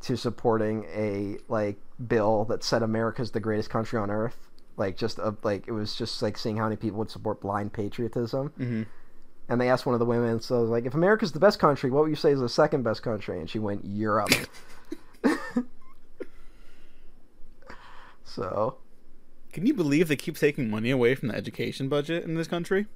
[0.00, 4.48] to supporting a like bill that said America's the greatest country on earth.
[4.76, 7.72] Like just a, like it was just like seeing how many people would support blind
[7.72, 8.48] patriotism.
[8.56, 8.82] hmm
[9.48, 11.58] and they asked one of the women, so I was like, if America's the best
[11.60, 13.38] country, what would you say is the second best country?
[13.40, 14.30] And she went Europe.
[18.24, 18.76] so,
[19.52, 22.86] Can you believe they keep taking money away from the education budget in this country?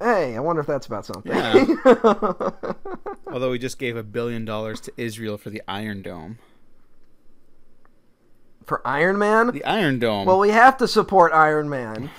[0.00, 1.32] hey, I wonder if that's about something.
[1.32, 1.66] Yeah.
[3.32, 6.38] Although we just gave a billion dollars to Israel for the Iron Dome.
[8.64, 10.26] For Iron Man, The Iron Dome.
[10.26, 12.10] well, we have to support Iron Man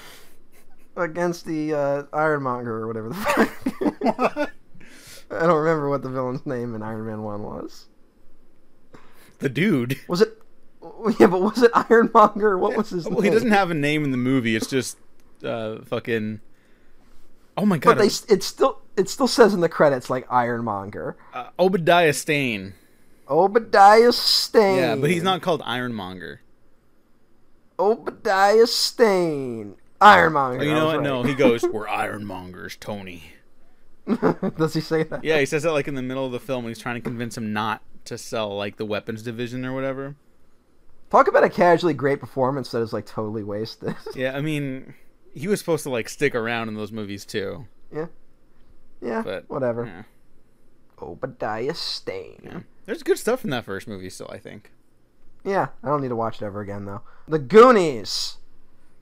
[0.98, 3.16] against the uh, Ironmonger or whatever the
[4.26, 4.52] fuck.
[5.32, 7.86] I don't remember what the villain's name in Iron Man One was.
[9.38, 10.00] the dude.
[10.10, 10.39] Was it?
[11.20, 12.58] Yeah, but was it Ironmonger?
[12.58, 13.14] What was his name?
[13.14, 13.32] Well, name?
[13.32, 14.56] he doesn't have a name in the movie.
[14.56, 14.98] It's just
[15.44, 16.40] uh, fucking.
[17.58, 17.98] Oh my god!
[17.98, 21.16] But they, it still, it still says in the credits like Ironmonger.
[21.34, 22.74] uh, Obadiah Stane.
[23.30, 24.78] Obadiah Stane.
[24.78, 26.42] Yeah, but he's not called Ironmonger.
[27.78, 29.76] Obadiah Stane.
[30.02, 30.62] Ironmonger.
[30.62, 30.98] Oh, you know what?
[30.98, 33.34] was No, he goes, "We're Ironmongers, Tony."
[34.58, 35.24] Does he say that?
[35.24, 37.02] Yeah, he says that like in the middle of the film when he's trying to
[37.02, 40.16] convince him not to sell like the weapons division or whatever.
[41.10, 43.96] Talk about a casually great performance that is like totally wasted.
[44.16, 44.94] Yeah, I mean,
[45.34, 47.68] he was supposed to like stick around in those movies too,
[49.02, 49.86] yeah, but whatever.
[49.86, 50.04] yeah,
[51.02, 52.42] Obadiah Stane.
[52.44, 52.60] yeah.
[52.86, 54.72] There's good stuff in that first movie still, I think.
[55.44, 57.02] Yeah, I don't need to watch it ever again though.
[57.28, 58.38] The Goonies.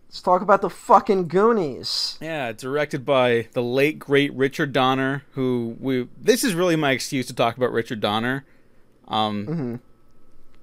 [0.08, 2.18] Let's talk about the fucking Goonies.
[2.22, 7.26] Yeah, directed by the late great Richard Donner, who we this is really my excuse
[7.28, 8.46] to talk about Richard Donner.
[9.08, 9.76] Um hmm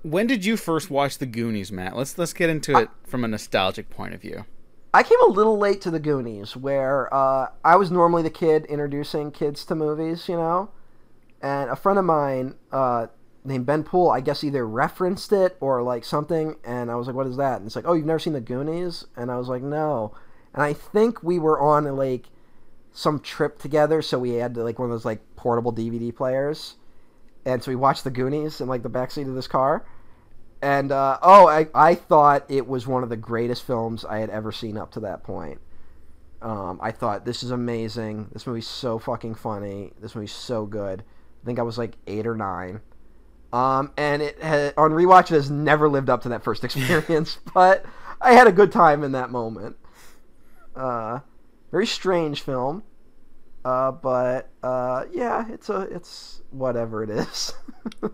[0.05, 1.97] when did you first watch The Goonies, Matt?
[1.97, 4.45] Let's let's get into it from a nostalgic point of view.
[4.93, 8.67] I came a little late to the Goonies, where uh, I was normally the kid
[8.67, 10.71] introducing kids to movies, you know,
[11.43, 13.07] and a friend of mine uh,
[13.45, 17.17] named Ben Poole, I guess, either referenced it or like something, and I was like,
[17.17, 19.49] "What is that?" And it's like, "Oh, you've never seen the Goonies?" And I was
[19.49, 20.15] like, "No,"
[20.53, 22.27] and I think we were on like
[22.93, 26.75] some trip together, so we had like one of those like portable DVD players,
[27.47, 29.87] and so we watched the Goonies in like the backseat of this car.
[30.65, 34.31] And uh, oh, I, I thought it was one of the greatest films I had
[34.31, 35.61] ever seen up to that point.
[36.41, 38.31] Um, I thought this is amazing.
[38.33, 39.93] This movie's so fucking funny.
[40.01, 41.03] This movie's so good.
[41.03, 42.81] I think I was like eight or nine.
[43.53, 47.39] Um, and it had, on rewatch it has never lived up to that first experience,
[47.53, 47.85] but
[48.19, 49.77] I had a good time in that moment.
[50.75, 51.19] Uh,
[51.71, 52.85] very strange film,
[53.67, 57.53] uh, but uh, yeah, it's a it's whatever it is.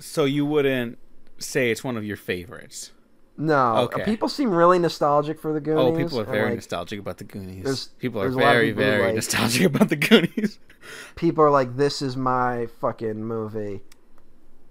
[0.00, 0.98] So you wouldn't
[1.40, 2.92] say it's one of your favorites.
[3.36, 4.04] No, Okay.
[4.04, 5.94] people seem really nostalgic for the oh, Goonies.
[5.94, 7.88] Oh, people are very like, nostalgic about the Goonies.
[7.98, 10.58] people are very, people very like- nostalgic about the Goonies.
[11.16, 13.82] people are like, "This is my fucking movie,"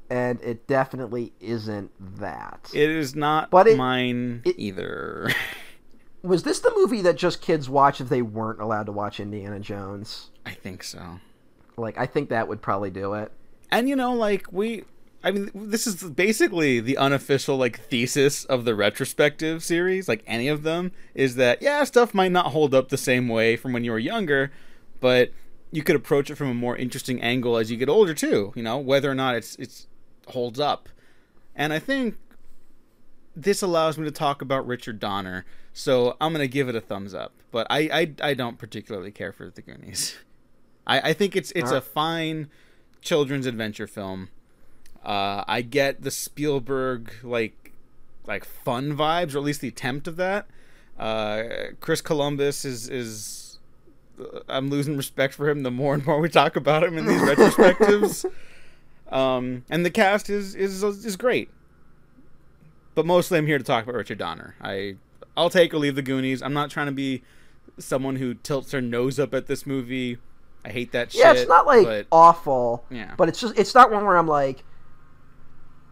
[0.09, 2.69] and it definitely isn't that.
[2.73, 5.29] It is not But it- mine it- either.
[6.21, 9.59] Was this the movie that just kids watch if they weren't allowed to watch Indiana
[9.59, 10.31] Jones?
[10.45, 11.21] I think so.
[11.77, 13.31] Like, I think that would probably do it.
[13.71, 14.83] And you know, like we,
[15.23, 20.07] I mean, this is basically the unofficial like thesis of the retrospective series.
[20.07, 23.55] Like any of them is that yeah, stuff might not hold up the same way
[23.55, 24.51] from when you were younger,
[24.99, 25.31] but
[25.71, 28.53] you could approach it from a more interesting angle as you get older too.
[28.55, 29.87] You know, whether or not it's it's
[30.27, 30.87] holds up.
[31.53, 32.17] And I think
[33.35, 37.13] this allows me to talk about Richard Donner, so I'm gonna give it a thumbs
[37.13, 37.33] up.
[37.51, 37.79] But I
[38.21, 40.15] I, I don't particularly care for the Goonies.
[40.87, 42.49] I, I think it's it's a fine
[43.01, 44.29] children's adventure film.
[45.03, 47.73] Uh, I get the Spielberg like
[48.25, 50.47] like fun vibes, or at least the attempt of that.
[50.97, 51.43] Uh,
[51.79, 53.59] Chris Columbus is is
[54.19, 57.05] uh, I'm losing respect for him the more and more we talk about him in
[57.05, 58.29] these retrospectives.
[59.09, 61.49] Um, and the cast is is is great.
[62.95, 64.55] But mostly, I'm here to talk about Richard Donner.
[64.61, 64.95] I
[65.37, 66.41] I'll take or leave the Goonies.
[66.41, 67.23] I'm not trying to be
[67.77, 70.17] someone who tilts their nose up at this movie.
[70.65, 71.21] I hate that shit.
[71.21, 74.27] Yeah, it's not like but awful, yeah, but it's just it's not one where I'm
[74.27, 74.63] like,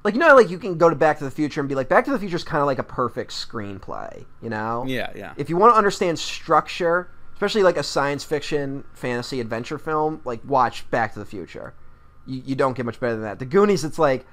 [0.07, 1.89] like you know, like you can go to Back to the Future and be like,
[1.89, 4.85] Back to the Future is kind of like a perfect screenplay, you know?
[4.87, 5.33] yeah, yeah.
[5.35, 10.39] if you want to understand structure, especially like a science fiction, fantasy, adventure film, like
[10.45, 11.73] watch Back to the Future.
[12.25, 13.39] You, you don't get much better than that.
[13.39, 14.25] The Goonies, it's like,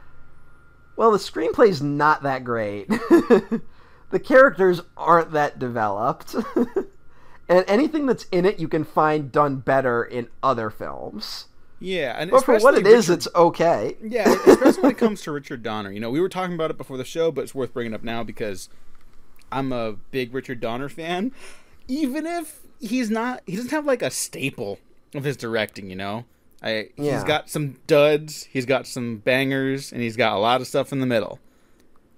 [0.94, 2.88] well, the screenplay's not that great.
[4.10, 6.36] the characters aren't that developed.
[7.48, 11.46] and anything that's in it, you can find done better in other films.
[11.85, 13.97] Yeah, and But for what it especially is, it's okay.
[14.03, 15.93] yeah, especially when it comes to Richard Donner.
[15.93, 18.03] You know, we were talking about it before the show, but it's worth bringing up
[18.03, 18.68] now because
[19.53, 21.32] I'm a big Richard Donner fan.
[21.87, 24.78] Even if he's not, he doesn't have like a staple
[25.14, 25.91] of his directing.
[25.91, 26.24] You know,
[26.62, 27.26] I he's Yeah.
[27.26, 31.01] got some duds, he's got some bangers, and he's got a lot of stuff in
[31.01, 31.39] the middle.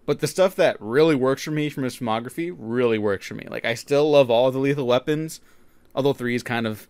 [0.07, 3.47] But the stuff that really works for me from his filmography really works for me.
[3.51, 5.41] Like I still love all the Lethal Weapons,
[5.97, 6.87] although three is kind of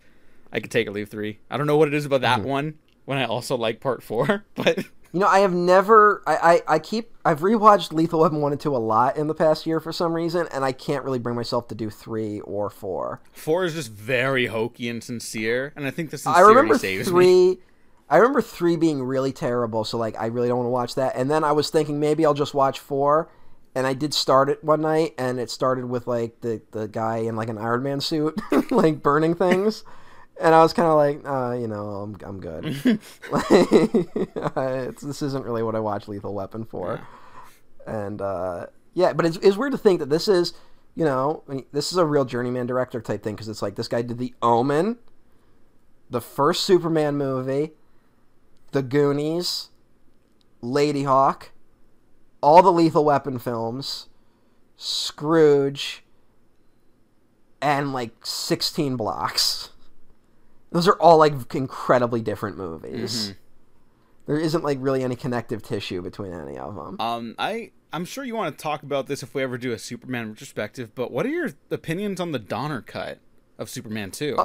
[0.51, 1.39] I could take or leave three.
[1.49, 2.47] I don't know what it is about that Mm-hmm.
[2.49, 2.73] one
[3.05, 4.77] when I also like part four, but
[5.13, 6.21] You know, I have never.
[6.27, 6.35] I,
[6.67, 7.15] I, I keep.
[7.23, 10.13] I've rewatched Lethal Weapon one and two a lot in the past year for some
[10.13, 13.21] reason, and I can't really bring myself to do three or four.
[13.31, 17.11] four is just very hokey and sincere, and I think the I remember saves me.
[17.11, 17.57] three.
[18.09, 21.15] I remember three being really terrible, so like I really don't want to watch that.
[21.15, 23.29] And then I was thinking maybe I'll just watch four,
[23.75, 27.17] and I did start it one night, and it started with like the the guy
[27.17, 28.39] in like an Iron Man suit,
[28.71, 29.83] like burning things,
[30.41, 32.65] and I was kind of like, uh, you know, I'm I'm good.
[33.49, 37.01] it's, this isn't really what I watch Lethal Weapon for,
[37.85, 40.53] and uh, yeah, but it's it's weird to think that this is.
[40.95, 43.75] You know, I mean, this is a real journeyman director type thing because it's like
[43.75, 44.97] this guy did The Omen,
[46.09, 47.73] the first Superman movie,
[48.71, 49.69] The Goonies,
[50.63, 51.49] Ladyhawke,
[52.41, 54.07] all the Lethal Weapon films,
[54.75, 56.03] Scrooge,
[57.61, 59.69] and like 16 blocks.
[60.71, 63.33] Those are all like incredibly different movies.
[64.25, 66.99] There isn't like really any connective tissue between any of them.
[66.99, 69.79] Um, I I'm sure you want to talk about this if we ever do a
[69.79, 73.19] Superman retrospective, but what are your opinions on the Donner cut
[73.57, 74.37] of Superman Two?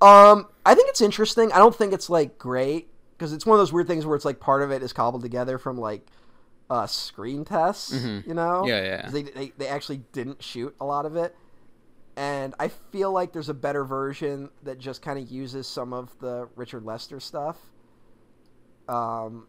[0.00, 1.52] Um, I think it's interesting.
[1.52, 2.88] I don't think it's like great
[3.18, 5.22] because it's one of those weird things where it's like part of it is cobbled
[5.22, 6.06] together from like
[6.70, 8.64] uh screen tests, you know?
[8.64, 9.10] Yeah, yeah.
[9.10, 11.34] They, they they actually didn't shoot a lot of it,
[12.20, 16.14] and I feel like there's a better version that just kind of uses some of
[16.18, 17.56] the Richard Lester stuff.
[18.90, 19.46] Um,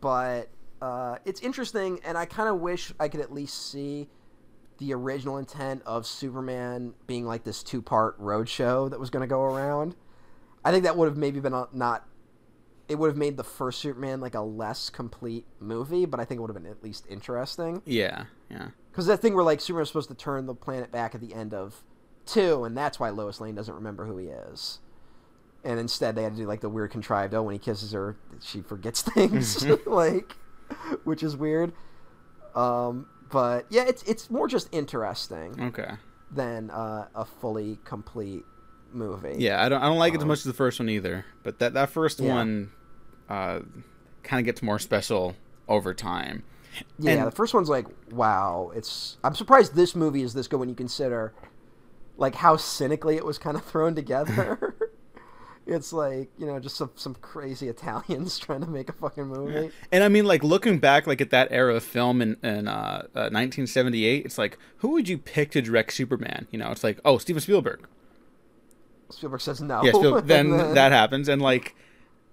[0.00, 0.48] but
[0.80, 4.08] uh, it's interesting, and I kind of wish I could at least see
[4.78, 9.26] the original intent of Superman being like this two part roadshow that was going to
[9.26, 9.94] go around.
[10.64, 12.08] I think that would have maybe been a, not.
[12.88, 16.38] It would have made the first Superman like a less complete movie, but I think
[16.38, 17.82] it would have been at least interesting.
[17.84, 18.68] yeah, yeah.
[18.92, 21.52] Because that thing where like Superman's supposed to turn the planet back at the end
[21.54, 21.82] of
[22.26, 24.78] two, and that's why Lois Lane doesn't remember who he is.
[25.64, 27.32] And instead, they had to do like the weird contrived.
[27.34, 30.32] Oh, when he kisses her, she forgets things, like,
[31.04, 31.72] which is weird.
[32.54, 35.90] Um, but yeah, it's it's more just interesting Okay.
[36.30, 38.44] than uh, a fully complete
[38.92, 39.36] movie.
[39.38, 41.58] Yeah, I don't I don't like it as much as the first one either, but
[41.60, 42.34] that that first Yeah.
[42.34, 42.72] one
[43.30, 43.60] uh
[44.22, 45.34] kind of gets more special
[45.68, 46.42] over time.
[46.98, 48.72] Yeah, And- the first one's like, wow.
[48.74, 51.32] It's I'm surprised this movie is this good when you consider
[52.18, 54.74] like how cynically it was kind of thrown together.
[55.66, 59.70] it's like you know just some some crazy Italians trying to make a fucking movie.
[59.90, 63.06] And I mean, like looking back, like at that era of film in, in uh,
[63.14, 66.46] uh, 1978, it's like who would you pick to direct Superman?
[66.50, 67.86] You know, it's like oh Steven Spielberg.
[69.10, 69.82] Spielberg says no.
[69.84, 71.74] Yeah, Spiel- And then that happens, and like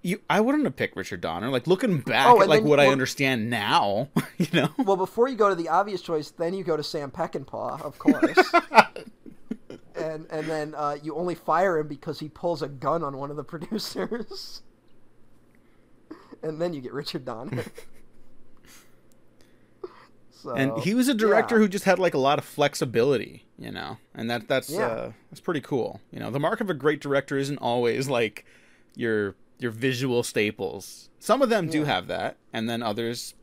[0.02, 1.48] you, I wouldn't have picked Richard Donner.
[1.50, 4.68] Like looking back Oh, at like what I well- understand now, you know.
[4.78, 7.98] Well, before you go to the obvious choice, then you go to Sam Peckinpah, of
[7.98, 8.38] course.
[9.94, 13.30] and and then uh, you only fire him because he pulls a gun on one
[13.30, 14.62] of the producers.
[16.42, 17.64] and then you get Richard Donner.
[20.30, 21.60] so, and he was a director yeah.
[21.62, 24.86] who just had like a lot of flexibility, you know, and that that's Yeah.
[24.86, 26.00] uh, that's pretty cool.
[26.10, 28.46] You know, the mark of a great director isn't always like
[28.96, 31.10] your your visual staples.
[31.18, 33.34] Some of them do have that, and then others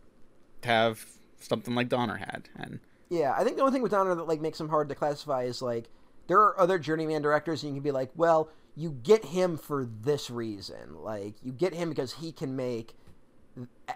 [0.63, 1.05] have
[1.39, 2.49] something like Donner had.
[2.57, 4.95] And Yeah, I think the only thing with Donner that like makes him hard to
[4.95, 5.89] classify is like
[6.27, 9.85] there are other journeyman directors, and you can be like, well, you get him for
[9.85, 10.95] this reason.
[11.03, 12.95] Like you get him because he can make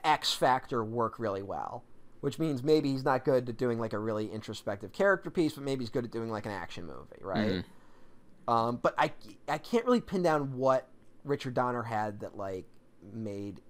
[0.04, 1.84] X Factor work really well,
[2.22, 5.64] which means maybe he's not good at doing like a really introspective character piece, but
[5.64, 7.64] maybe he's good at doing like an action movie, right?
[8.48, 9.12] Um, but I
[9.48, 10.88] I can't really pin down what
[11.24, 12.66] Richard Donner had that like
[13.14, 13.62] made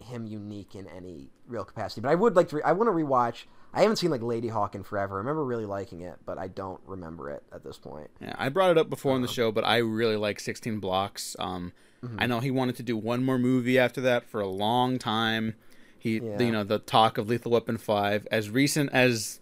[0.00, 2.00] him unique in any real capacity.
[2.00, 2.56] But I would like to.
[2.56, 3.44] Re- I want to rewatch.
[3.74, 5.14] I haven't seen like Ladyhawke in forever.
[5.14, 8.10] I remember really liking it, but I don't remember it at this point.
[8.20, 9.16] yeah, I brought it up before Uh-huh.
[9.16, 11.36] on the show, but I really like 16 Blocks.
[11.38, 11.72] Um,
[12.04, 12.16] Mm-hmm.
[12.18, 15.54] I know he wanted to do one more movie after that for a long time.
[15.96, 16.36] He, Yeah.
[16.40, 19.38] you know, the talk of Lethal Weapon 5 as recent as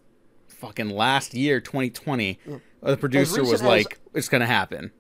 [0.47, 2.39] fucking last year, 2020.
[2.83, 4.93] The producer was as- like, "It's gonna happen."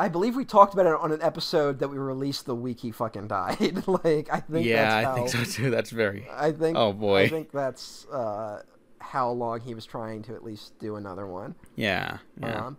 [0.00, 2.90] I believe we talked about it on an episode that we released the week he
[2.90, 3.86] fucking died.
[3.86, 5.70] like I think Yeah, that's I how, think so too.
[5.70, 6.26] That's very.
[6.32, 6.76] I think.
[6.76, 7.22] Oh, boy.
[7.24, 8.62] I think that's uh,
[8.98, 11.54] how long he was trying to at least do another one.
[11.76, 12.76] Yeah, yeah, Um,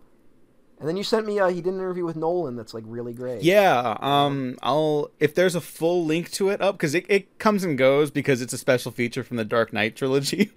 [0.80, 1.38] and then you sent me.
[1.38, 3.42] Uh, he did an interview with Nolan that's like really great.
[3.42, 3.96] yeah.
[4.00, 7.78] Um, I'll if there's a full link to it up because it, it comes and
[7.78, 10.50] goes because it's a special feature from the Dark Knight trilogy.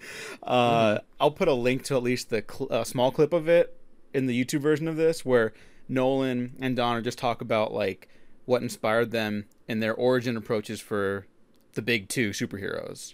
[0.43, 1.05] Uh, Mm-hmm.
[1.21, 3.77] I'll put a link to at least the cl- uh, small clip of it
[4.13, 5.53] in the YouTube version of this where
[5.89, 8.07] Nolan and Donner just talk about like
[8.45, 11.25] what inspired them and their origin approaches for
[11.73, 13.13] the big two superheroes.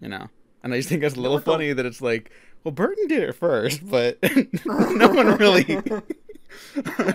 [0.00, 0.28] You know,
[0.62, 2.30] and I just think that's a little the- funny that it's like,
[2.64, 4.18] well, Burton did it first, but
[4.64, 5.64] no one really.
[5.86, 6.02] no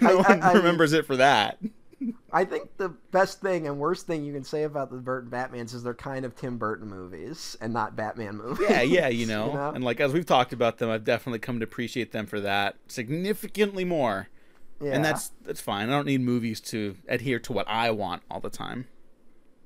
[0.02, 1.58] I- one I- remembers it for that.
[2.32, 5.74] I think the best thing and worst thing you can say about the Burton Batmans
[5.74, 8.68] is they're kind of Tim Burton movies and not Batman movies.
[8.70, 9.72] Yeah, yeah, you know?
[9.74, 12.76] And like as we've talked about them, I've definitely come to appreciate them for that
[12.88, 14.28] significantly more.
[14.82, 14.92] Yeah.
[14.92, 15.88] And that's that's fine.
[15.90, 18.88] I don't need movies to adhere to what I want all the time.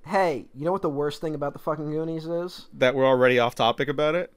[0.05, 2.67] hey, you know what the worst thing about the fucking Goonies is?
[2.73, 4.31] That we're already off topic about it.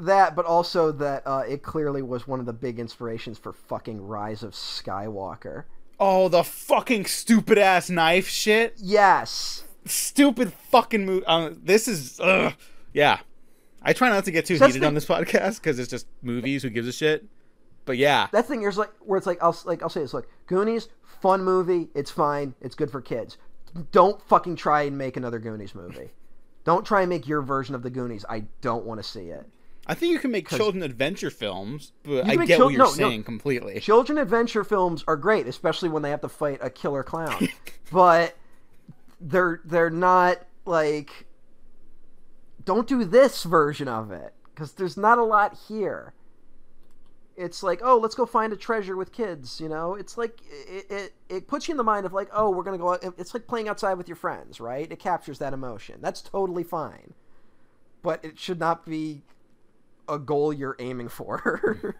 [0.00, 4.00] That, but also that uh, it clearly was one of the big inspirations for fucking
[4.06, 5.64] Rise of Skywalker.
[5.98, 8.74] Oh, the fucking stupid ass knife shit.
[8.78, 9.64] Yes.
[9.84, 11.26] Stupid fucking movie.
[11.26, 12.54] Um, this is, ugh.
[12.94, 13.18] yeah.
[13.82, 16.06] I try not to get too That's heated the- on this podcast because it's just
[16.22, 16.62] movies.
[16.62, 17.26] Who gives a shit?
[17.90, 20.28] But yeah, That thing is like where it's like I'll like I'll say this like
[20.46, 23.36] Goonies, fun movie, it's fine, it's good for kids.
[23.90, 26.10] Don't fucking try and make another Goonies movie.
[26.64, 28.24] Don't try and make your version of the Goonies.
[28.28, 29.44] I don't want to see it.
[29.88, 32.84] I think you can make children adventure films, but I get chil- what you're no,
[32.84, 32.90] no.
[32.90, 33.80] saying completely.
[33.80, 37.48] Children adventure films are great, especially when they have to fight a killer clown.
[37.90, 38.36] but
[39.20, 41.26] they're they're not like
[42.64, 46.12] don't do this version of it because there's not a lot here.
[47.40, 49.60] It's like, oh, let's go find a treasure with kids.
[49.60, 52.50] You know, it's like it, it it puts you in the mind of like, oh,
[52.50, 52.92] we're gonna go.
[52.92, 53.14] Out.
[53.16, 54.90] It's like playing outside with your friends, right?
[54.92, 56.00] It captures that emotion.
[56.02, 57.14] That's totally fine,
[58.02, 59.22] but it should not be
[60.06, 61.96] a goal you're aiming for,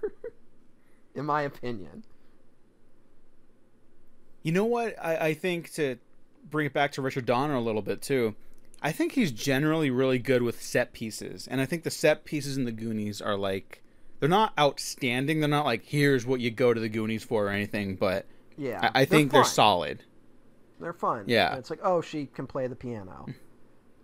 [1.15, 2.05] in my opinion.
[4.43, 4.95] You know what?
[5.03, 5.97] I, I think to
[6.51, 8.35] bring it back to Richard Donner a little bit too.
[8.83, 12.59] I think he's generally really good with set pieces, and I think the set pieces
[12.59, 13.83] in the Goonies are like
[14.21, 15.41] they're not outstanding.
[15.41, 18.91] They're not like here's what you go to the Goonies for or anything, but Yeah,
[18.95, 19.53] I, I think they're fun.
[19.53, 20.05] solid.
[20.79, 21.25] They're fun.
[21.27, 21.51] Yeah.
[21.51, 23.27] And it's like, oh, she can play the piano.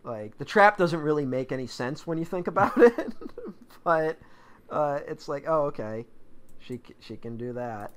[0.05, 3.15] like the trap doesn't really make any sense when you think about it,
[3.85, 4.19] but
[4.71, 6.07] uh, it's like, oh, okay,
[6.59, 7.93] she she can do that.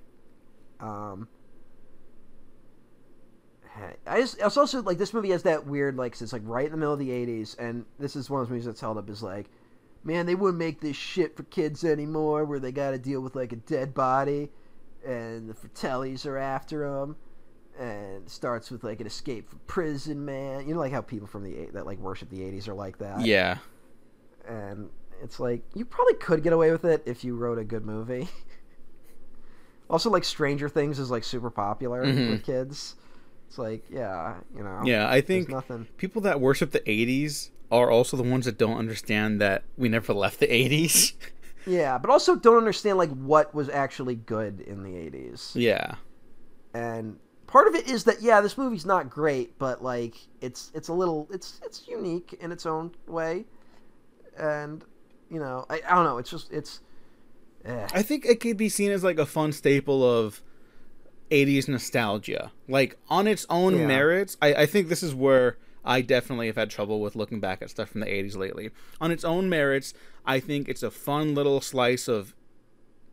[0.79, 1.27] Um,
[4.05, 6.71] I just it's also like this movie has that weird like it's like right in
[6.71, 9.09] the middle of the '80s, and this is one of those movies that's held up
[9.09, 9.49] as like,
[10.03, 13.35] man, they wouldn't make this shit for kids anymore, where they got to deal with
[13.35, 14.49] like a dead body,
[15.05, 17.15] and the Fratellis are after them
[17.79, 20.67] and it starts with like an escape from prison man.
[20.67, 23.21] You know like how people from the that like worship the 80s are like that?
[23.25, 23.59] Yeah,
[24.45, 24.89] and
[25.23, 28.27] it's like you probably could get away with it if you wrote a good movie.
[29.89, 32.29] Also like stranger things is like super popular Mhm.
[32.29, 32.95] with kids.
[33.47, 35.09] It's like yeah you know yeah.
[35.09, 35.87] I think nothing.
[35.97, 40.13] people that worship the '80s are also the ones that don't understand that we never
[40.13, 41.13] left the '80s.
[41.67, 45.95] yeah but also don't understand like what was actually good in the 80s yeah,
[46.73, 50.87] and part of it is that yeah this movie's not great but like it's it's
[50.87, 53.45] a little it's it's unique in its own way
[54.37, 54.83] and
[55.29, 56.79] you know i, I don't know it's just it's
[57.65, 57.87] eh.
[57.93, 60.41] I think it could be seen as like a fun staple of
[61.29, 62.51] 80s nostalgia.
[62.67, 63.85] Like on its own Yeah.
[63.87, 67.61] merits, I, I think this is where I definitely have had trouble with looking back
[67.61, 68.69] at stuff from the 80s lately.
[68.99, 69.93] On its own merits,
[70.25, 72.35] I think it's a fun little slice of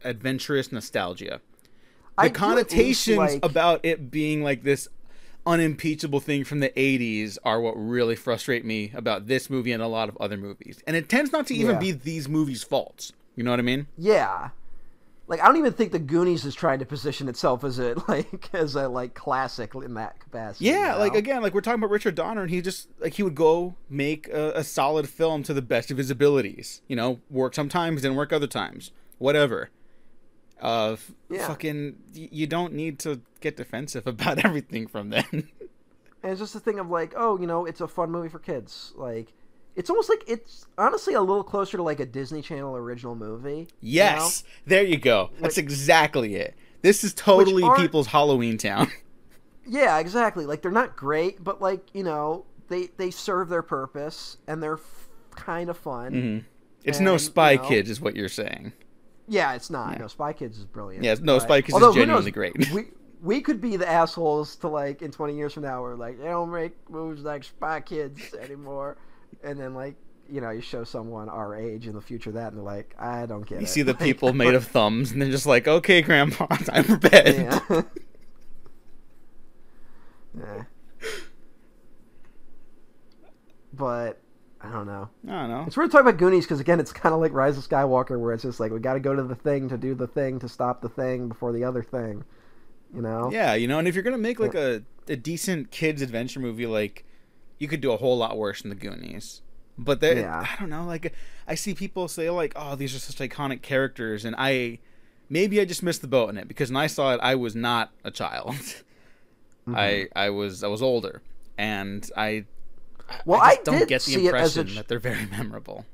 [0.04, 1.40] adventurous nostalgia.
[2.18, 4.88] The I do at least connotations like- about it being like this
[5.46, 9.86] unimpeachable thing from the 80s are what really frustrate me about this movie and a
[9.86, 10.80] lot of other movies.
[10.86, 11.80] And it tends not to even Yeah.
[11.80, 13.12] be these movies' faults.
[13.36, 13.86] You know what I mean?
[13.96, 14.50] yeah
[15.28, 18.48] like i don't even think the goonies is trying to position itself as a like
[18.54, 21.90] as a like classic in that capacity Yeah, you like again, like we're talking about
[21.90, 25.53] Richard Donner, and he just like he would go make a, a solid film to
[25.54, 26.82] the best of his abilities.
[26.88, 29.70] You know, work sometimes, didn't work other times, whatever.
[30.61, 30.96] Uh,
[31.28, 31.46] Yeah.
[31.46, 35.24] fucking, you don't need to get defensive about everything from then.
[35.30, 38.38] and it's just a thing of like oh you know it's a fun movie for
[38.38, 39.32] kids like
[39.76, 43.68] it's almost like it's honestly a little closer to like a disney channel original movie
[43.80, 44.07] you know?
[44.07, 45.30] yes, there you go.
[45.40, 46.54] That's exactly it.
[46.82, 48.90] This is totally people's Halloween Town.
[49.68, 50.46] Yeah, exactly.
[50.46, 54.74] Like they're not great, but like you know, they they serve their purpose and they're
[54.74, 56.12] f- kind of fun.
[56.12, 56.44] Mhm.
[56.84, 58.72] It's no Spy you know- Kids, is what you're saying.
[59.26, 59.98] Yeah, it's not.
[59.98, 61.03] No, Spy Kids is brilliant.
[61.04, 62.70] Yeah, no, but- Spy Kids is although, who genuinely knows, great.
[62.72, 62.84] we
[63.20, 65.82] we could be the assholes to like in twenty years from now.
[65.82, 68.96] We're like, they don't make movies like Spy Kids anymore,
[69.42, 69.96] and then like
[70.28, 73.26] you know, you show someone our age in the future that, and they're like, I
[73.26, 73.68] don't get You it.
[73.68, 77.36] see the people made of thumbs, and they're just like, "Okay, Grandpa, time for bed."
[77.70, 77.82] Yeah.
[80.38, 80.62] yeah.
[83.72, 84.20] But
[84.61, 85.08] I don't know.
[85.28, 85.64] I don't know.
[85.66, 88.18] It's weird to talk about Goonies because again, it's kind of like Rise of Skywalker,
[88.18, 90.38] where it's just like we got to go to the thing to do the thing
[90.40, 92.24] to stop the thing before the other thing.
[92.94, 93.30] You know?
[93.30, 96.66] Yeah, you know, and if you're gonna make like a, a decent kids adventure movie,
[96.66, 97.04] like
[97.58, 99.42] you could do a whole lot worse than the Goonies.
[99.78, 100.46] But they, Yeah.
[100.49, 101.12] I don't know, like
[101.46, 104.78] I see people say like, "Oh, these are such iconic characters," and I,
[105.28, 107.54] maybe I just missed the boat in it because when I saw it, I was
[107.54, 108.54] not a child.
[109.68, 109.76] Mm-hmm.
[109.76, 111.22] I I was I was older,
[111.58, 112.45] and I
[113.24, 115.26] Well, I, I don't get the see it as a impression ch- that they're very
[115.26, 115.87] memorable.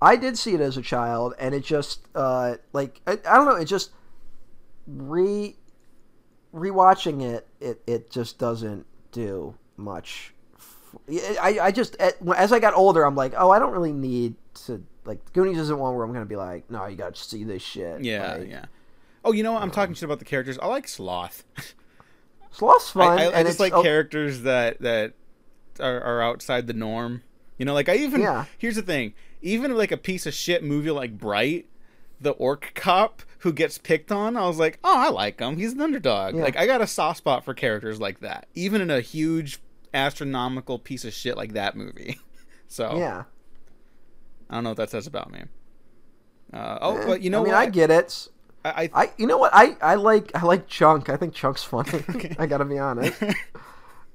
[0.00, 3.46] I did see it as a child, and it just uh, like I, I don't
[3.46, 3.56] know.
[3.56, 3.90] It just
[4.86, 5.56] re
[6.54, 7.48] rewatching it.
[7.60, 10.32] It it just doesn't do much.
[11.40, 14.34] I I just as I got older, I'm like, oh, I don't really need
[14.66, 17.44] to like Goonies isn't one where I'm gonna be like, no, you got to see
[17.44, 18.02] this shit.
[18.02, 18.64] Yeah, Like, yeah.
[19.24, 19.62] Oh, you know what?
[19.62, 20.58] I'm talking um, shit about the characters.
[20.58, 21.44] I like Sloth.
[22.50, 25.14] Sloth's fun, I, I, I just like oh, characters that that
[25.78, 27.22] are, are outside the norm.
[27.58, 28.46] You know, like I even Yeah.
[28.58, 29.14] here's the thing.
[29.42, 31.66] Even like a piece of shit movie like Bright,
[32.20, 35.56] the orc cop who gets picked on, I was like, oh, I like him.
[35.56, 36.34] He's an underdog.
[36.34, 36.42] Yeah.
[36.42, 39.60] Like I got a soft spot for characters like that, even in a huge
[39.94, 42.18] astronomical piece of shit like that movie.
[42.72, 43.24] So yeah.
[44.48, 45.40] I don't know what that says about me.
[46.52, 47.60] Uh, oh, Eh, but you know I mean, what?
[47.62, 48.28] I get it.
[48.64, 51.08] I, I I you know what I I like I like Chunk.
[51.08, 52.04] I think Chunk's funny.
[52.38, 53.20] I gotta be honest.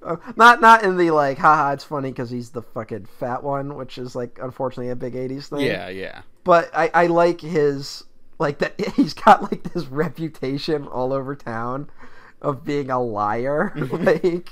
[0.01, 3.75] Uh, not not in the like haha it's funny because he's the fucking fat one,
[3.75, 5.61] which is like unfortunately a big '80s thing.
[5.61, 6.21] yeah, yeah.
[6.43, 8.03] But I I like his
[8.37, 11.89] like that he's got like this reputation all over town
[12.41, 14.51] of being a liar, like.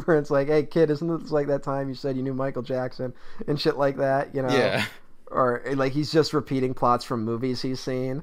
[0.06, 2.62] Where it's like, hey kid, isn't this like that time you said you knew Michael
[2.62, 3.12] Jackson
[3.46, 4.48] and shit like that, you know?
[4.48, 4.84] Yeah.
[5.30, 8.22] or eh, like he's just repeating plots from movies he's seen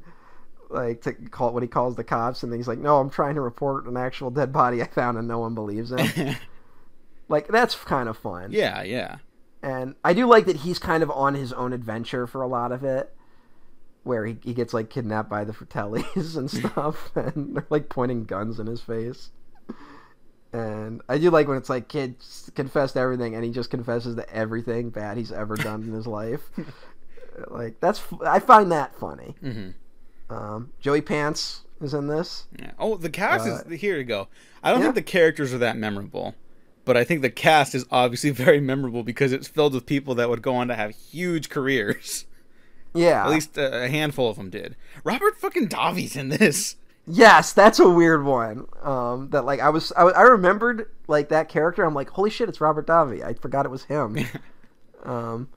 [0.69, 3.41] like to call what he calls the cops and he's like no i'm trying to
[3.41, 6.35] report an actual dead body i found and no one believes him
[7.29, 9.17] like that's kind of fun yeah, yeah.
[9.61, 12.71] and i do like that he's kind of on his own adventure for a lot
[12.71, 13.13] of it
[14.03, 18.25] where he, he gets like kidnapped by the fratellis and stuff and they're like pointing
[18.25, 19.31] guns in his face
[20.53, 22.15] and i do like when it's like kid
[22.55, 26.41] confess everything and he just confesses to everything bad he's ever done in his life
[27.49, 29.69] like that's i find that funny hmm
[30.29, 32.71] um, joey pants is in this Yeah.
[32.77, 34.27] Oh, the cast Uh, is here you go.
[34.61, 34.87] I don't yeah.
[34.87, 36.35] think the characters are that memorable,
[36.83, 40.27] but I think the cast is obviously very memorable because it's filled with people that
[40.29, 42.25] would go on to have huge careers.
[42.93, 44.75] yeah At least a a handful of them did.
[45.05, 46.75] Robert fucking Davi's in this.
[47.09, 48.65] Yes, that's a weird one.
[48.83, 51.85] Um, that like I was, I, I remembered like that character.
[51.85, 53.23] I'm like, holy shit, it's Robert Davi.
[53.23, 54.17] I forgot it was him.
[55.03, 55.47] um,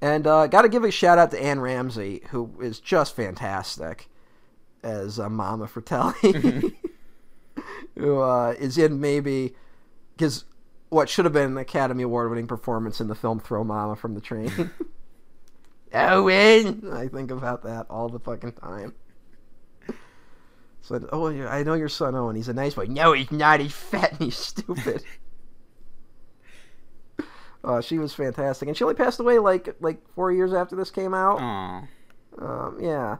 [0.00, 4.08] and uh, got to give a shout out to Anne Ramsey, who is just fantastic
[4.82, 6.14] as uh, Mama Fratelli,
[7.96, 9.54] who uh, is in maybe
[10.16, 10.44] because
[10.88, 14.14] what should have been an Academy Award winning performance in the film Throw Mama from
[14.14, 14.70] the Train.
[15.92, 18.94] Owen, I think about that all the fucking time.
[20.82, 22.36] So, oh, yeah, I know your son Owen.
[22.36, 22.86] He's a nice boy.
[22.88, 23.60] No, he's not.
[23.60, 25.02] He's fat and he's stupid.
[27.64, 30.90] uh, she was fantastic, and she only passed away like like four years after this
[30.90, 31.38] came out.
[31.40, 31.88] Aw.
[32.38, 33.18] Um, yeah,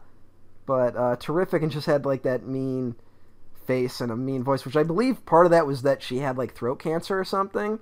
[0.67, 2.95] but uh, terrific, and just had like that mean
[3.67, 6.39] face and a mean voice, which I believe part of that was that she had
[6.39, 7.79] like throat cancer or something.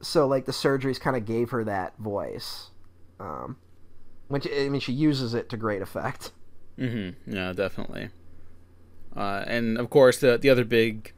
[0.00, 2.70] So like the surgeries kind of gave her that voice.
[3.18, 3.56] Um,
[4.28, 6.32] which I mean, she uses it to great effect.
[6.78, 7.32] Mm-hmm.
[7.32, 8.10] Yeah, definitely.
[9.16, 11.12] Uh, and of course, the the other big,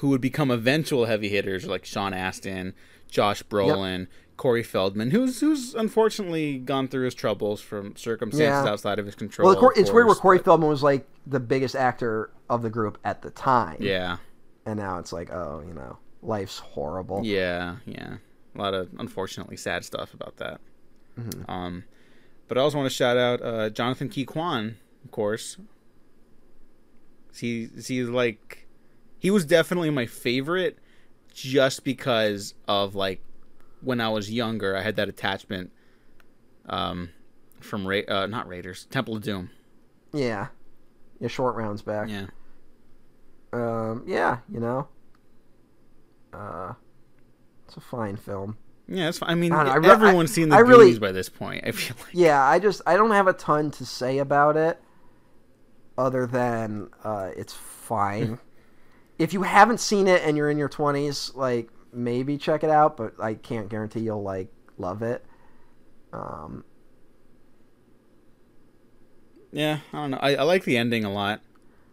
[0.00, 2.74] who would become eventual heavy hitters, are like Sean Astin,
[3.08, 8.72] Josh Brolin, Corey Feldman, who's who's unfortunately gone through his troubles from circumstances Yeah.
[8.72, 9.48] outside of his control.
[9.48, 12.70] Well, of it's weird where Corey but- Feldman was like the biggest actor of the
[12.70, 13.76] group at the time.
[13.80, 14.16] Yeah,
[14.64, 17.22] And now it's like, oh, you know, life's horrible.
[17.24, 18.16] yeah, yeah.
[18.54, 20.60] A lot of unfortunately sad stuff about that.
[21.18, 21.50] Mm-hmm.
[21.50, 21.84] Um,
[22.48, 25.56] but I also want to shout out uh, Jonathan Ke Quan, of course.
[27.38, 28.66] He he's like
[29.18, 30.78] he was definitely my favorite
[31.32, 33.20] just because of like
[33.82, 35.70] when I was younger I had that attachment
[36.68, 37.10] um
[37.60, 39.50] from Ra- uh, not Raiders Temple of Doom
[40.12, 40.48] Yeah.
[41.20, 42.08] Yeah, Short Round's back.
[42.08, 42.26] yeah
[43.52, 44.88] Um, yeah, you know.
[46.32, 46.74] Uh,
[47.66, 48.56] it's a fine film.
[48.88, 49.30] yeah that's fine.
[49.30, 51.64] I mean I know, I re- everyone's I- seen the I really- by this point
[51.66, 54.80] I feel like Yeah, I just I don't have a ton to say about it,
[55.98, 58.38] other than uh, it's fine.
[59.18, 62.96] if you haven't seen it and you're in your twenties, like maybe check it out,
[62.96, 64.48] but I can't guarantee you'll like
[64.78, 65.24] love it.
[66.12, 66.64] Um,
[69.52, 71.40] yeah I don't know I, I like the ending a lot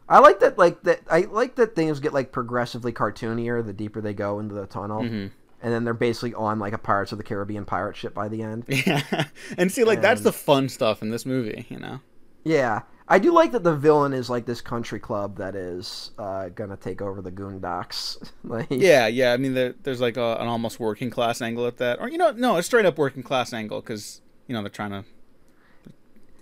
[0.09, 4.01] I like that like that I like that things get like progressively cartoonier the deeper
[4.01, 5.01] they go into the tunnel.
[5.01, 5.31] Mhm.
[5.61, 8.41] And then they're basically on like a Pirates of the Caribbean pirate ship by the
[8.41, 8.65] end.
[8.85, 9.25] yeah
[9.57, 11.99] and see like that's the fun stuff in this movie you know
[12.43, 12.81] Yeah.
[13.07, 16.77] I do like that the villain is like this country club that is uh, gonna
[16.77, 18.31] take over the Goondocks.
[18.43, 19.33] like, Yeah, yeah.
[19.33, 22.17] I mean, there, there's like a, an almost working class angle at that, or you
[22.17, 25.03] know, no, a straight up working class angle because you know they're trying to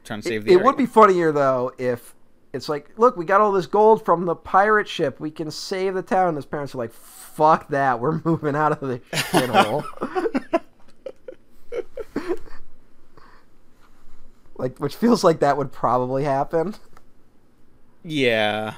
[0.03, 0.51] trying to save It, the.
[0.51, 0.65] it area.
[0.65, 2.15] would be funnier though if
[2.53, 5.19] it's like, look, we got all this gold from the pirate ship.
[5.19, 6.35] We can save the town.
[6.35, 7.99] His parents are like, fuck that.
[7.99, 9.83] We're moving out of the shithole.
[14.61, 16.75] like, which feels like that would probably happen.
[18.03, 18.75] Yeah.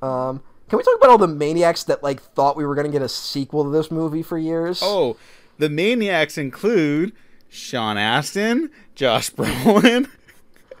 [0.00, 3.02] Um, can we talk about all the maniacs that like thought we were gonna get
[3.02, 4.80] a sequel to this movie for years?
[4.82, 5.16] Oh,
[5.58, 7.12] the maniacs include
[7.48, 10.08] Sean Astin, Josh Brolin.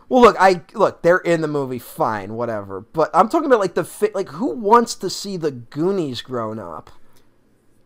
[0.08, 2.80] Well, look, I look, they're in the movie, fine, whatever.
[2.80, 6.58] But I'm talking about like the fi- like who wants to see the Goonies grown
[6.58, 6.90] up?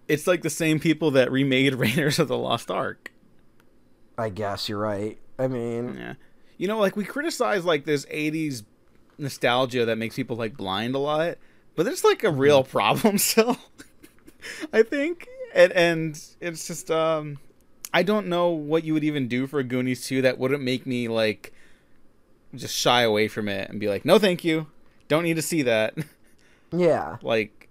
[0.09, 3.13] It's like the same people that remade Raiders of the Lost Ark.
[4.17, 5.19] I guess you're right.
[5.39, 6.15] I mean, Yeah.
[6.59, 8.65] You know, like we criticize like this 80s
[9.19, 11.39] nostalgia that makes people like blind a lot,
[11.75, 13.59] but it's like a real problem still.
[14.73, 15.29] I think.
[15.55, 17.39] And and it's just um
[17.93, 20.87] I don't know what you would even do for a Goonies 2 that wouldn't make
[20.87, 21.53] me like
[22.55, 24.67] just shy away from it and be like, "No, thank you.
[25.09, 25.95] Don't need to see that."
[26.73, 27.17] yeah.
[27.23, 27.69] like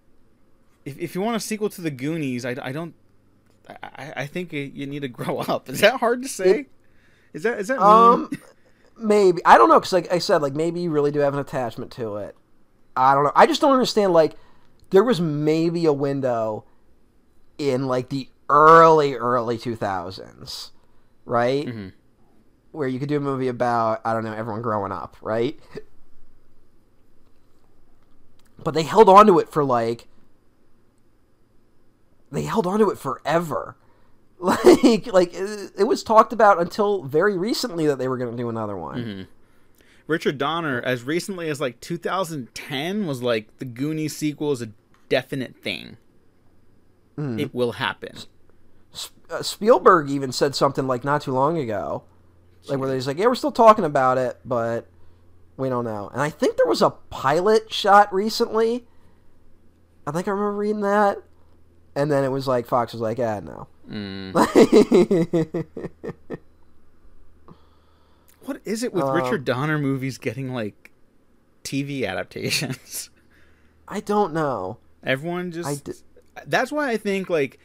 [0.86, 2.94] if, if you want a sequel to the Goonies, I, I don't
[3.70, 5.70] I, I think you need to grow up.
[5.70, 6.68] Is that hard to say?
[7.34, 7.88] Is that is that mean?
[7.88, 8.32] Um,
[8.98, 11.40] maybe I don't know because like I said, like maybe you really do have an
[11.40, 12.36] attachment to it.
[12.96, 13.32] I don't know.
[13.36, 14.14] I just don't understand.
[14.14, 14.36] Like
[14.90, 16.66] there was maybe a window
[17.58, 20.72] in like the early early two thousands,
[21.26, 21.66] right?
[21.68, 21.94] Mhm.
[22.72, 25.60] Where you could do a movie about I don't know everyone growing up, right?
[28.58, 30.08] But they held on to it for like
[32.32, 33.76] they held on to it forever.
[34.40, 38.38] Like like it, it was talked about until very recently that they were going to
[38.38, 39.28] do another one.
[40.08, 44.70] Richard Donner, as recently as like 2010, was like the Goonies sequel is a
[45.10, 45.98] definite thing.
[47.40, 48.18] It will happen.
[49.30, 52.04] uh, Spielberg even said something like not too long ago,
[52.68, 54.86] like where he's like, "Yeah, we're still talking about it, but
[55.58, 58.86] we don't know." And I think there was a pilot shot recently.
[60.06, 61.20] I think I remember reading that,
[61.96, 64.34] and then it was like Fox was like, "Ah, no." Mm.
[68.46, 70.92] What is it with Um, Richard Donner movies getting like
[71.64, 73.10] TV adaptations?
[73.88, 74.78] I don't know.
[75.04, 75.68] Everyone just.
[75.68, 75.94] I d-
[76.46, 77.60] That's why I think like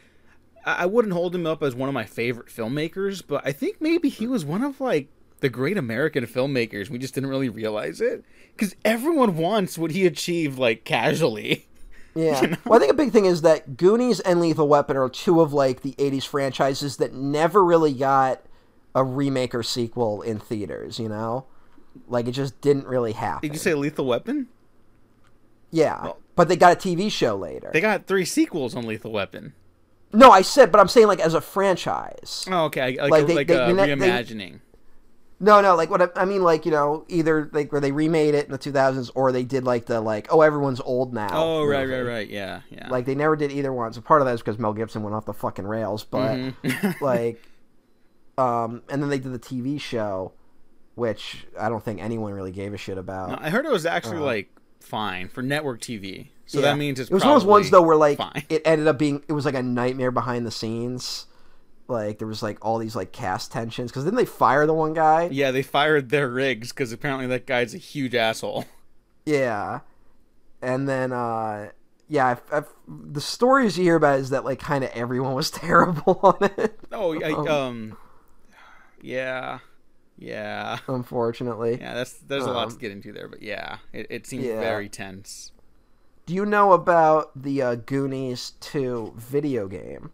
[0.65, 4.09] I wouldn't hold him up as one of my favorite filmmakers, but I think maybe
[4.09, 5.09] he was one of like
[5.41, 6.89] the great American filmmakers.
[6.89, 8.25] We just didn't really realize it
[8.57, 11.67] because everyone wants what he achieved like casually.
[12.15, 12.41] Yeah.
[12.43, 12.57] You know?
[12.65, 15.53] Well, I think a big thing is that Goonies and Lethal Weapon are two of
[15.53, 18.43] like the '80s franchises that never really got
[18.95, 20.99] a remake or sequel in theaters.
[20.99, 21.47] You know,
[22.09, 23.49] like it just didn't really happen.
[23.49, 24.49] Did you say Lethal Weapon?
[25.71, 27.71] Yeah, Well- but they got a TV show later.
[27.73, 29.55] They got three sequels on Lethal Weapon.
[30.13, 32.45] No, I said, but I'm saying like as a franchise.
[32.51, 34.61] Oh, okay, like Like, a, they- like they- a you know, they- reimagining.
[35.43, 38.35] No, no, like what I, I mean, like you know, either like where they remade
[38.35, 41.29] it in the 2000s, or they did like the like, oh, everyone's old now.
[41.33, 42.03] oh, right, movie.
[42.03, 42.29] right, right.
[42.29, 42.89] Yeah, yeah.
[42.91, 43.93] Like they never did either one.
[43.95, 47.01] So part of that is because Mel Gibson went off the fucking rails, but Mhm.
[47.01, 47.43] like,
[48.39, 50.33] um, and then they did the TV show,
[50.95, 53.31] which I don't think anyone really gave a shit about.
[53.31, 54.51] No, I heard it was actually Uh, like
[54.81, 56.29] fine for network TV.
[56.47, 56.67] So Yeah.
[56.67, 58.45] that means it's it was one of those ones though where like fine.
[58.49, 61.27] it ended up being it was like a nightmare behind the scenes.
[61.91, 64.95] Like there was like all these like cast tensions because then they fire the one
[64.95, 65.29] guy.
[65.31, 68.65] Yeah, they fired their Riggs because apparently that guy's a huge asshole.
[69.27, 69.81] Yeah,
[70.63, 71.71] and then uh
[72.09, 75.51] yeah, I've, I've, the stories you hear about is that like kind of everyone was
[75.53, 76.79] terrible on it.
[76.91, 77.97] Oh, I, Um, um,
[79.01, 79.59] yeah,
[80.19, 81.95] yeah, Unfortunately, yeah.
[81.95, 84.59] That's there's a lot to Um, get into there, but yeah, it, it seems Yeah.
[84.59, 85.53] very tense.
[86.27, 90.13] do you know about the uh, Goonies two video game?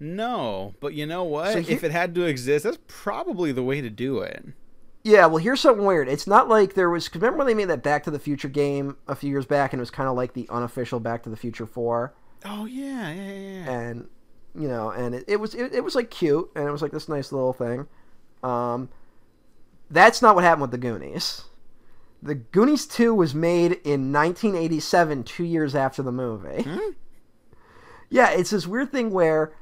[0.00, 1.52] No, but you know what?
[1.52, 4.44] So if it had to exist, that's probably the way to do it.
[5.02, 6.08] Yeah, well, here's something weird.
[6.08, 7.08] It's not like there was.
[7.08, 9.72] 'cause remember when they made that Back to the Future game a few years back,
[9.72, 12.14] and it was kind of like the unofficial Back to the Future Four.
[12.44, 13.38] Oh yeah, yeah, yeah.
[13.64, 13.70] yeah.
[13.80, 14.08] and
[14.54, 16.92] you know, and it, it was it, it was like cute, and it was like
[16.92, 17.86] this nice little thing.
[18.42, 18.88] Um,
[19.90, 21.44] that's not what happened with the Goonies.
[22.22, 26.62] The Goonies two was made in 1987, two years after the movie.
[26.64, 26.90] Hmm?
[28.10, 29.52] Yeah, it's this weird thing where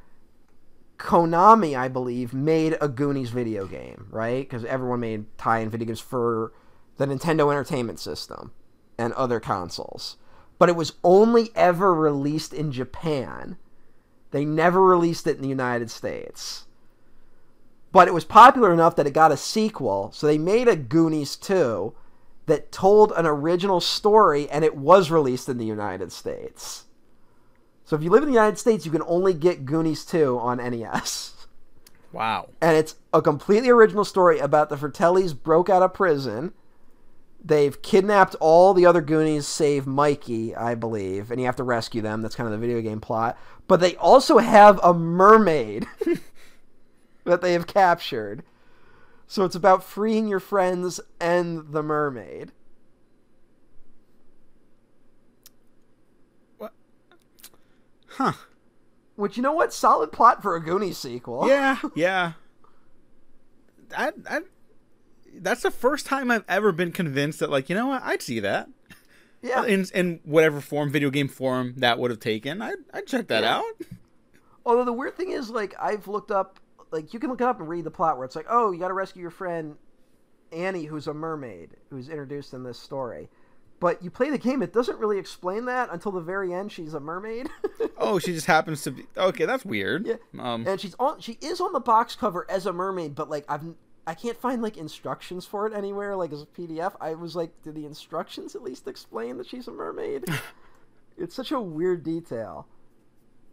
[0.98, 4.48] Konami, I believe, made a Goonies video game, right?
[4.48, 6.52] Because everyone made tie-in video games for
[6.96, 8.52] the Nintendo Entertainment System
[8.98, 10.16] and other consoles.
[10.58, 13.56] But it was only ever released in Japan.
[14.30, 16.66] They never released it in the United States.
[17.92, 21.36] But it was popular enough that it got a sequel, so they made a Goonies
[21.36, 21.94] 2
[22.46, 26.85] that told an original story and it was released in the United States.
[27.86, 30.58] So if you live in the United States, you can only get Goonies 2 on
[30.58, 31.46] NES.
[32.12, 32.50] Wow.
[32.60, 36.52] And it's a completely original story about the Fratellis broke out of prison
[37.46, 42.02] They've kidnapped all the other Goonies save Mikey, I believe, and you have to rescue
[42.02, 42.20] them.
[42.20, 43.38] That's kind of the video game plot.
[43.68, 45.86] But they also have a mermaid
[47.24, 48.42] that they have captured.
[49.28, 52.50] So it's about freeing your friends and the mermaid.
[58.16, 58.32] Huh.
[59.16, 59.72] Which you know what?
[59.72, 61.48] Solid plot for a Goonies sequel.
[61.48, 62.32] Yeah, yeah.
[63.96, 64.40] I, I,
[65.34, 68.40] that's the first time I've ever been convinced that, like, you know what, I'd see
[68.40, 68.68] that.
[69.42, 69.64] Yeah.
[69.64, 73.42] In in whatever form, video game form that would have taken, I'd, I'd check that
[73.44, 73.58] Yeah.
[73.58, 73.64] out.
[74.64, 76.58] Although the weird thing is, like, I've looked up,
[76.90, 78.80] like, you can look it up and read the plot where it's like, oh, you
[78.80, 79.76] got to rescue your friend
[80.52, 83.28] Annie, who's a mermaid, who's introduced in this story.
[83.78, 86.72] But you play the game, it doesn't really explain that until the very end.
[86.72, 87.48] She's a mermaid,
[87.98, 89.44] Oh, she just happens to be okay.
[89.44, 90.06] That's weird.
[90.06, 90.14] Yeah.
[90.38, 90.66] Um.
[90.66, 91.20] and she's on.
[91.20, 93.62] She is on the box cover as a mermaid, but like I've
[94.06, 96.94] I can't find like instructions for it anywhere, like as a PDF.
[97.00, 100.24] I was like, do the instructions at least explain that she's a mermaid?
[101.18, 102.66] it's such a weird detail.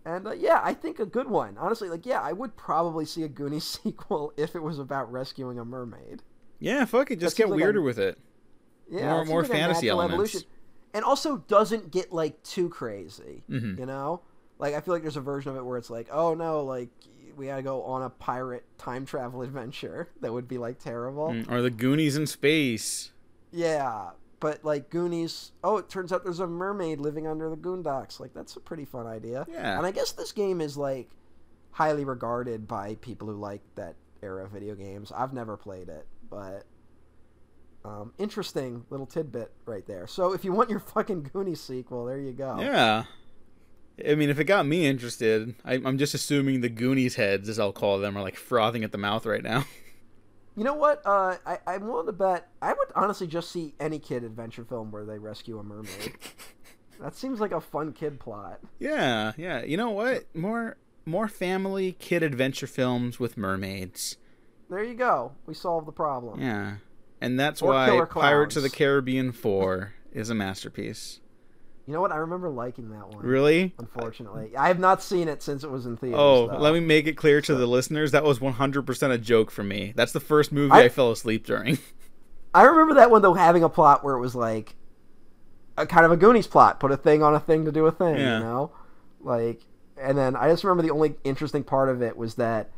[0.05, 1.57] And uh, yeah, I think a good one.
[1.57, 5.59] Honestly, like yeah, I would probably see a Goonies sequel if it was about rescuing
[5.59, 6.21] a mermaid.
[6.59, 7.19] Yeah, fuck it.
[7.19, 8.17] Just get seems like weirder a- with it.
[8.93, 10.45] Yeah, More- more like fantasy elements.
[10.93, 13.43] and also doesn't get like too crazy.
[13.49, 13.79] Mhm.
[13.79, 14.21] You know,
[14.59, 16.89] like I feel like there's a version of it where it's like, oh no, like
[17.35, 21.29] we gotta go on a pirate time travel adventure that would be like terrible.
[21.29, 23.11] Mm, Or the Goonies in space.
[23.51, 25.51] Yeah, but like Goonies.
[25.63, 28.19] Oh, it turns out there's a mermaid living under the Goondocks.
[28.19, 29.45] Like that's a pretty fun idea.
[29.49, 29.77] Yeah.
[29.77, 31.09] And I guess this game is like
[31.71, 35.11] highly regarded by people who like that era of video games.
[35.15, 36.65] I've never played it, but
[37.85, 40.07] um, interesting little tidbit right there.
[40.07, 42.57] So if you want your fucking Goonies sequel, there you go.
[42.59, 43.03] Yeah.
[44.07, 47.59] I mean, if it got me interested, I, I'm just assuming the Goonies heads, as
[47.59, 49.65] I'll call them, are like frothing at the mouth right now.
[50.55, 51.01] You know what?
[51.03, 52.47] Uh, I I'm willing to bet.
[52.61, 56.13] I would honestly just see any kid adventure film where they rescue a mermaid.
[57.01, 58.59] that seems like a fun kid plot.
[58.79, 59.63] yeah, yeah.
[59.63, 60.25] You know what?
[60.35, 64.17] More more family kid adventure films with mermaids.
[64.69, 65.31] There you go.
[65.47, 66.39] We solved the problem.
[66.39, 66.75] Yeah.
[67.23, 71.21] And that's Or why Pirates of the Caribbean 4 is a masterpiece.
[71.87, 72.11] You know what?
[72.11, 73.25] I remember liking that one.
[73.25, 73.73] Really?
[73.79, 76.19] Unfortunately, I have not seen it since it was in theaters.
[76.19, 76.57] Oh, though.
[76.57, 79.93] let me make it clear to the listeners that was 100% a joke for me.
[79.95, 81.77] That's the first movie I, I- fell asleep during.
[82.53, 84.75] I remember that one though having a plot where it was like
[85.77, 86.79] a kind of a Goonies plot.
[86.79, 88.17] Put a thing on a thing to do a thing.
[88.17, 88.39] Yeah.
[88.39, 88.71] You know,
[89.21, 89.61] like,
[89.97, 92.69] and then I just remember the only interesting part of it was that,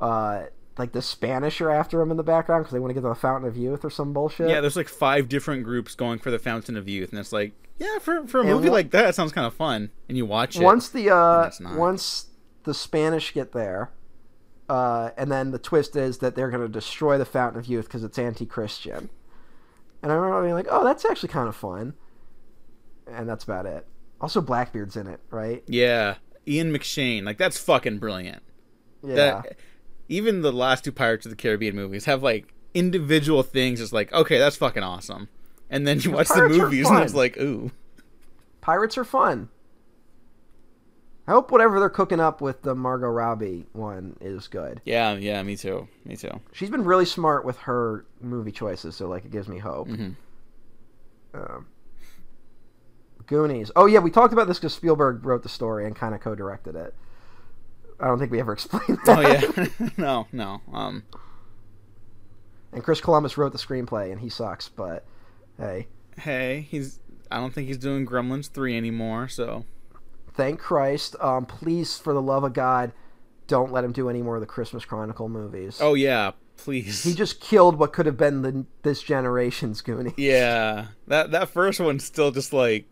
[0.00, 0.44] uh,
[0.78, 3.08] like the Spanish are after him in the background because they want to get to
[3.08, 4.48] the Fountain of Youth or some bullshit.
[4.48, 7.52] Yeah, there's like five different groups going for the Fountain of Youth, and it's like,
[7.78, 10.56] yeah, for for a movie like that, it sounds kind of fun, and you watch
[10.56, 10.62] it.
[10.62, 12.26] once the uh once
[12.64, 13.90] the Spanish get there,
[14.68, 17.86] uh, and then the twist is that they're going to destroy the Fountain of Youth
[17.86, 19.10] because it's anti-Christian.
[20.02, 21.94] And I remember being like, "Oh, that's actually kind of fun,"
[23.06, 23.86] and that's about it.
[24.20, 25.62] Also, Blackbeard's in it, right?
[25.66, 26.16] yeah,
[26.46, 28.42] Ian McShane, like that's fucking brilliant.
[29.02, 29.56] Yeah, That
[30.12, 33.80] even the last two Pirates of the Caribbean movies have like individual things.
[33.80, 35.28] It's like, okay, that's fucking awesome,
[35.70, 37.70] and then you watch the movies, and it's like, ooh,
[38.60, 39.48] pirates are fun.
[41.26, 44.80] I hope whatever they're cooking up with the Margot Robbie one is good.
[44.84, 46.40] yeah, yeah, me too, me too.
[46.52, 49.88] She's been really smart with her movie choices, so like it gives me hope.
[49.88, 50.16] Mhm.
[51.34, 51.66] Um,
[53.26, 53.70] Goonies.
[53.76, 56.74] Oh yeah, we talked about this because Spielberg wrote the story and kind of co-directed
[56.74, 56.92] it.
[58.02, 59.18] I don't think we ever explained that.
[59.18, 59.20] Oh
[59.80, 60.60] yeah, no, no.
[60.72, 61.04] Um,
[62.72, 64.68] And Chris Columbus wrote the screenplay, and he sucks.
[64.68, 65.04] But
[65.58, 65.86] hey,
[66.18, 66.98] hey, he's.
[67.30, 69.28] I don't think he's doing Gremlins three anymore.
[69.28, 69.64] So
[70.34, 71.16] thank Christ.
[71.20, 72.92] Um, please, for the love of God,
[73.46, 75.78] don't let him do any more of the Christmas Chronicle movies.
[75.80, 77.04] oh yeah, please.
[77.04, 80.12] he just killed what could have been the this generation's Goonies.
[80.16, 82.86] Yeah, that that first one's still just like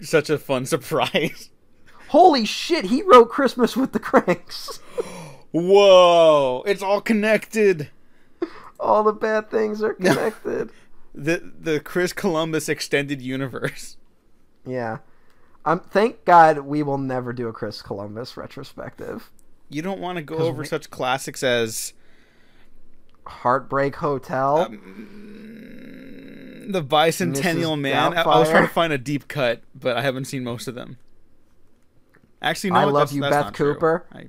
[0.00, 1.50] such a fun surprise.
[2.10, 2.86] Holy shit!
[2.86, 4.80] He wrote Christmas with the Cranks.
[5.52, 7.90] Whoa, it's all connected.
[8.78, 10.70] All the bad things are connected.
[11.14, 13.96] The the Chris Columbus extended universe.
[14.66, 14.98] yeah.
[15.64, 15.80] Um.
[15.80, 19.30] Thank God we will never do a Chris Columbus retrospective.
[19.68, 21.92] You don't want to go over we- such classics as
[23.26, 24.62] Heartbreak Hotel.
[24.62, 27.80] um, the Bicentennial Mrs.
[27.80, 28.14] Man.
[28.18, 30.74] I, I was trying to find a deep cut, but I haven't seen most of
[30.74, 30.96] them.
[32.42, 32.84] Actually, no, I?
[32.84, 33.52] Love You, Beth.
[33.52, 34.06] Cooper.
[34.12, 34.28] I,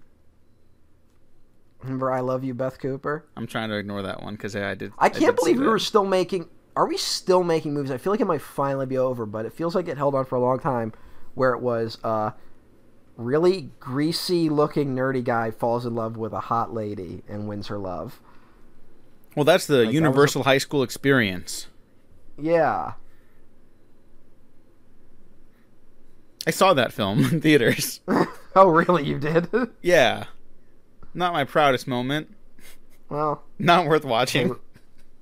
[1.84, 3.26] Remember, I love you, Beth Cooper.
[3.36, 4.92] I'm trying to ignore that one because I did.
[5.00, 5.70] I can't see believe we that.
[5.72, 6.48] were still making.
[6.76, 7.92] Are we still making movies?
[7.92, 10.26] I feel like it might finally be over, but it feels like it held on
[10.26, 10.94] for a long time.
[11.34, 12.32] Where it was, uh,
[13.18, 18.20] really greasy-looking nerdy guy falls in love with a hot lady and wins her love.
[19.36, 21.68] Well, that's the that a- universal high school experience.
[22.38, 22.94] Yeah.
[26.48, 28.02] I saw that film in theaters.
[28.56, 29.06] oh, really?
[29.06, 29.48] You did?
[29.82, 30.26] yeah.
[31.14, 32.34] Not my proudest moment.
[33.10, 34.56] well, Not worth watching.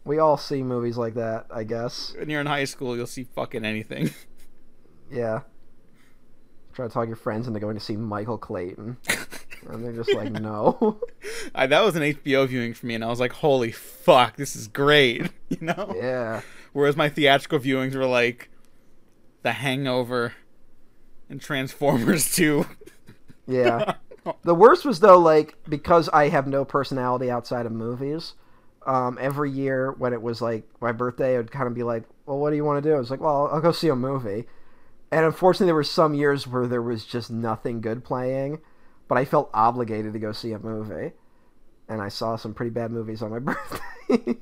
[0.05, 2.13] we all see movies like that, I guess.
[2.17, 4.11] When you're in high school, you'll see fucking anything.
[5.11, 5.41] Yeah.
[6.73, 8.97] Try to talk your friends into going to see Michael Clayton.
[9.67, 10.99] And they're just like, no.
[11.55, 14.55] I, that was an HBO viewing for me, and I was like, "Holy fuck, this
[14.55, 15.93] is great!" You know.
[15.97, 16.41] yeah.
[16.71, 18.49] Whereas my theatrical viewings were like,
[19.41, 20.33] The Hangover,
[21.30, 22.65] and Transformers Two.
[23.47, 23.95] Yeah.
[24.43, 28.34] The worst was though, like because I have no personality outside of movies.
[28.85, 32.38] Um, every year when it was like my birthday, I'd kind of be like, "Well,
[32.38, 34.45] what do you want to do?" I was like, "Well, I'll go see a movie."
[35.11, 38.60] And unfortunately, there were some years where there was just nothing good playing,
[39.07, 41.14] but I felt obligated to go see a movie,
[41.88, 44.35] and I saw some pretty bad movies on my birthday.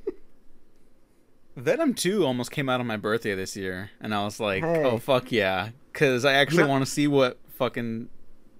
[1.56, 4.84] Venom Two almost came out on my birthday this year, and I was like, Hey.
[4.84, 8.08] "Oh fuck yeah!" Because I actually know- want to see what fucking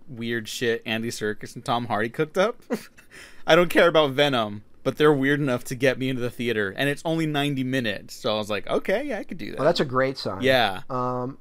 [0.08, 2.60] weird shit Andy Serkis and Tom Hardy cooked up.
[3.46, 6.74] I don't care about Venom, but they're weird enough to get me into the theater,
[6.76, 9.58] and it's only ninety minutes, so I was like, "Okay, yeah, I could do that."
[9.60, 10.42] well, that's a great sign.
[10.42, 11.38] yeah, Um,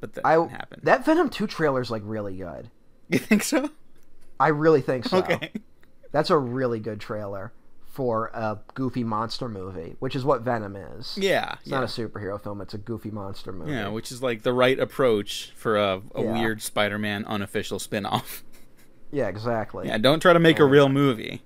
[0.00, 0.80] but that I didn't happen.
[0.82, 2.68] that Venom two trailer is like really good.
[3.08, 3.70] you think so?
[4.38, 5.18] I really think so.
[5.20, 5.52] Okay.
[6.12, 7.50] That's a really good trailer
[8.00, 11.18] for a goofy monster movie, which is what Venom is.
[11.20, 11.80] Yeah, It's yeah.
[11.80, 13.72] not a superhero film, it's a goofy monster movie.
[13.72, 16.32] Yeah, which is like the right approach for a, a Yeah.
[16.40, 18.42] weird Spider-Man unofficial spin-off.
[19.12, 19.88] Yeah, exactly.
[19.88, 21.42] Yeah, don't try to make a real movie.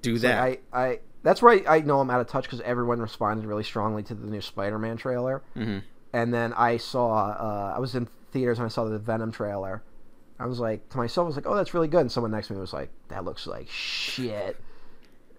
[0.00, 0.32] Do It's like,
[0.70, 0.78] that.
[0.78, 4.04] I, I that's why I know I'm out of touch because everyone responded really strongly
[4.04, 5.82] to the new Spider-Man trailer, Mhm.
[6.12, 9.82] and then I saw uh, I was in theaters and I saw the Venom trailer.
[10.38, 12.46] I was like to myself, I was like, "Oh, that's really good." And someone next
[12.46, 14.56] to me was like, "That looks like shit."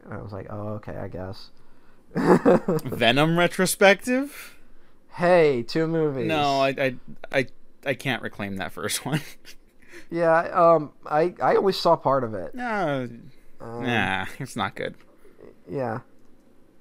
[0.09, 1.51] I was like, "Oh, okay, I guess."
[2.15, 4.55] Venom retrospective?
[5.13, 6.27] hey, two movies.
[6.27, 6.95] No, I, I,
[7.31, 7.47] I,
[7.85, 9.21] I can't reclaim that first one.
[10.09, 12.55] Yeah, um, I I only saw part of it.
[12.55, 13.09] no,
[13.59, 14.95] Um, nah, it's not good.
[15.69, 15.99] Yeah.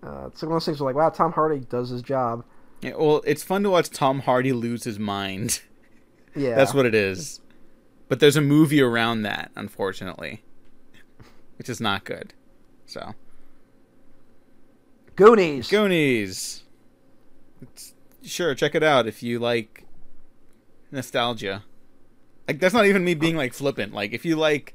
[0.02, 2.44] Uh, it's one of those things where like, wow, Tom Hardy does his job.
[2.80, 5.60] Yeah, well, it's fun to watch Tom Hardy lose his mind.
[6.36, 6.54] Yeah.
[6.54, 7.40] That's what it is.
[8.08, 10.42] But there's a movie around that, unfortunately,
[11.58, 12.32] which is not good.
[12.88, 13.14] So,
[15.14, 15.68] Goonies.
[15.68, 16.62] Goonies.
[17.60, 19.84] It's, sure, check it out if you like
[20.90, 21.64] nostalgia.
[22.46, 23.92] Like that's not even me being like flippant.
[23.92, 24.74] Like if you like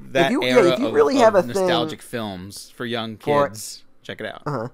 [0.00, 3.16] that you- yeah, era if you of, really of have a nostalgic films for young
[3.16, 4.42] for- kids, check it out.
[4.44, 4.68] Uh-huh.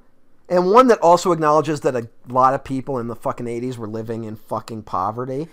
[0.49, 3.87] And one that also acknowledges that a lot of people in the fucking 80s were
[3.87, 5.49] living in fucking poverty.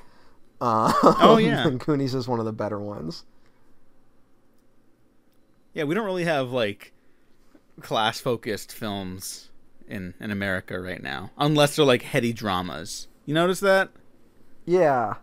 [0.61, 1.69] Uh, Oh, yeah.
[1.69, 3.25] Goonies is one of the better ones.
[5.73, 6.93] Yeah, we don't really have like
[7.81, 9.49] class focused films
[9.87, 13.07] in in America right now, unless they're like heady dramas.
[13.25, 13.89] You notice that?
[14.65, 15.15] Yeah.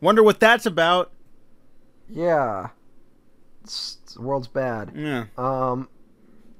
[0.00, 1.12] Wonder what that's about.
[2.08, 2.68] Yeah.
[3.62, 4.92] It's, it's- the world's bad.
[4.94, 5.26] Yeah.
[5.38, 5.88] Um,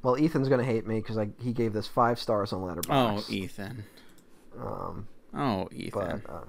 [0.02, 3.30] well, Ethan's going to hate me because he gave this five stars on Oh, Letterboxd.
[3.30, 3.84] Ethan.
[4.58, 6.22] Um, Oh, Ethan.
[6.24, 6.44] but uh,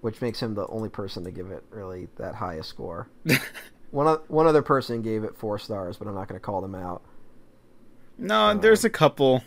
[0.00, 3.08] which makes him the only person to give it really that high a score.
[3.90, 6.74] one one other person gave it four stars, but I'm not going to call them
[6.74, 7.02] out.
[8.18, 9.42] No, there's a couple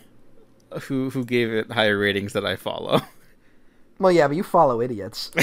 [0.82, 3.02] who who gave it higher ratings that I follow.
[3.98, 5.30] Well, yeah, but you follow idiots.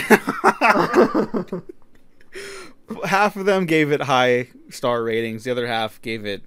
[3.05, 5.43] half of them gave it high star ratings.
[5.43, 6.43] The other half gave it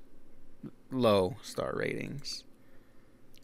[0.90, 2.44] low star ratings.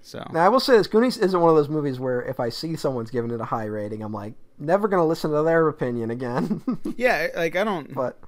[0.00, 2.48] So now I will say this: Goonies isn't one of those movies where if I
[2.48, 5.68] see someone's giving it a high rating, I'm like never going to listen to their
[5.68, 6.62] opinion again.
[6.96, 7.92] yeah, like I don't.
[7.94, 8.18] but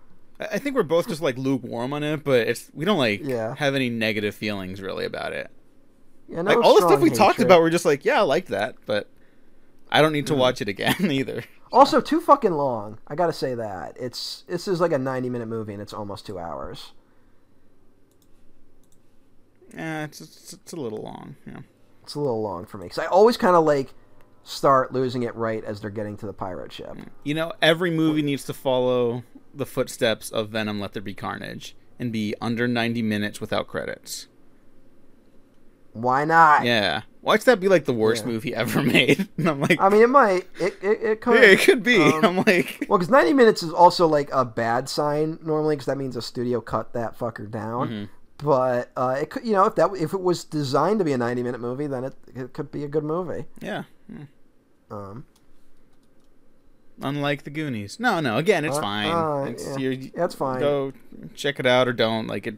[0.40, 3.54] I think we're both just like lukewarm on it, but it's we don't like Yeah.
[3.56, 5.50] have any negative feelings really about it.
[6.28, 8.48] yeah, no Like all the stuff we talked about, we're just like, yeah, I liked
[8.48, 9.08] that, but
[9.92, 10.14] I don't Mm.
[10.14, 11.44] need to watch it again either.
[11.72, 12.98] Also, too fucking long.
[13.08, 15.92] I got to say that it's this is like a 90 minute movie and it's
[15.92, 16.92] almost two hours.
[19.74, 21.36] Yeah, it's, it's it's a little long.
[21.46, 21.60] Yeah.
[22.02, 23.92] It's a little long for me because I always kind of like
[24.44, 26.96] start losing it right as they're getting to the pirate ship.
[27.24, 29.24] You know, every movie needs to follow
[29.56, 34.26] the footsteps of Venom Let There Be Carnage and be under 90 minutes without credits.
[35.92, 36.64] Why not?
[36.64, 37.02] Yeah.
[37.22, 38.32] Watch that be like the worst Yeah.
[38.32, 39.28] movie ever made.
[39.38, 40.48] And I'm like, I mean, it might.
[40.60, 41.36] It it, it could.
[41.40, 42.02] yeah, it could be.
[42.02, 45.86] Um, I'm like, Well, because 90 minutes is also like a bad sign normally, because
[45.86, 47.88] that means a studio cut that fucker down.
[47.88, 48.08] Mhm.
[48.38, 51.18] But uh, it could, you know, if that if it was designed to be a
[51.18, 53.44] 90 minute movie, then it it could be a good movie.
[53.60, 53.84] yeah.
[54.08, 54.24] yeah.
[54.90, 55.24] Um,
[57.02, 57.98] Unlike the Goonies.
[57.98, 58.36] No, no.
[58.38, 59.10] Again, it's Uh, fine.
[59.10, 59.94] uh, it's, yeah.
[60.14, 60.60] That's fine.
[60.60, 60.92] Go
[61.34, 62.26] check it out or don't.
[62.28, 62.56] Like it.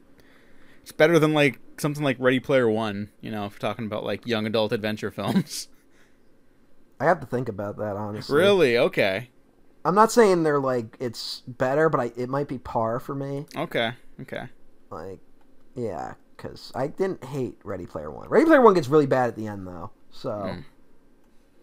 [0.83, 3.11] It's better than like something like Ready Player One.
[3.21, 5.69] You know, if we're talking about like young adult adventure films.
[7.01, 8.37] I have to think about that honestly.
[8.37, 8.79] Really?
[8.79, 9.31] Okay.
[9.85, 13.47] I'm not saying they're like it's better, but I, it might be par for me.
[13.57, 13.93] Okay.
[14.21, 14.49] Okay.
[14.91, 15.21] Like,
[15.75, 18.29] yeah, because I didn't hate Ready Player One.
[18.29, 19.91] Ready Player One gets really bad at the end though.
[20.11, 20.65] So, Mm.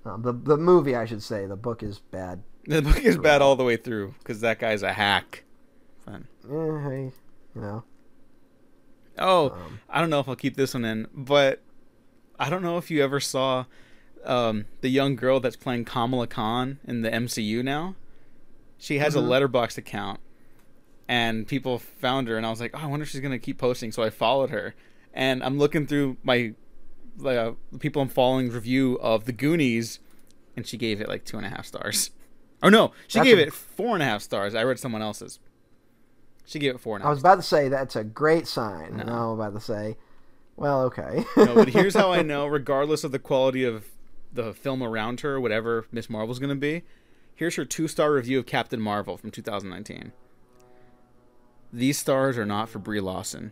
[0.05, 2.43] um, the the movie I should say the book is bad.
[2.65, 5.43] The book is bad all the way through because that guy's a hack.
[6.05, 6.27] Fun.
[6.45, 6.49] Eh,
[6.89, 7.11] hey,
[7.55, 7.83] you know.
[9.17, 11.61] Oh, Um, I don't know if I'll keep this one in, but
[12.39, 13.65] I don't know if you ever saw
[14.25, 17.95] um, the young girl that's playing Kamala Khan in the MCU now.
[18.77, 19.19] She has Mhm.
[19.19, 20.21] a Letterboxd account,
[21.09, 23.57] and people found her, and I was like, oh, I wonder if she's gonna keep
[23.57, 23.91] posting.
[23.91, 24.73] So I followed her,
[25.13, 26.53] and I'm looking through my
[27.23, 29.99] uh, the people I'm following review of the Goonies,
[30.57, 32.09] and she gave it like two and a half stars.
[32.63, 34.55] Oh no, she That's gave a- it four and a half stars.
[34.55, 35.39] I read someone else's.
[36.45, 38.97] She gave it four and a I was about to say that's a great sign.
[38.97, 39.03] No.
[39.03, 39.97] Now I'm about to say,
[40.55, 41.25] well, okay.
[41.37, 43.85] no, but here's how I know, regardless of the quality of
[44.31, 46.83] the film around her, whatever Miss Marvel's going to be,
[47.35, 50.11] here's her two star review of Captain Marvel from 2019.
[51.71, 53.51] These stars are not for Brie Larson.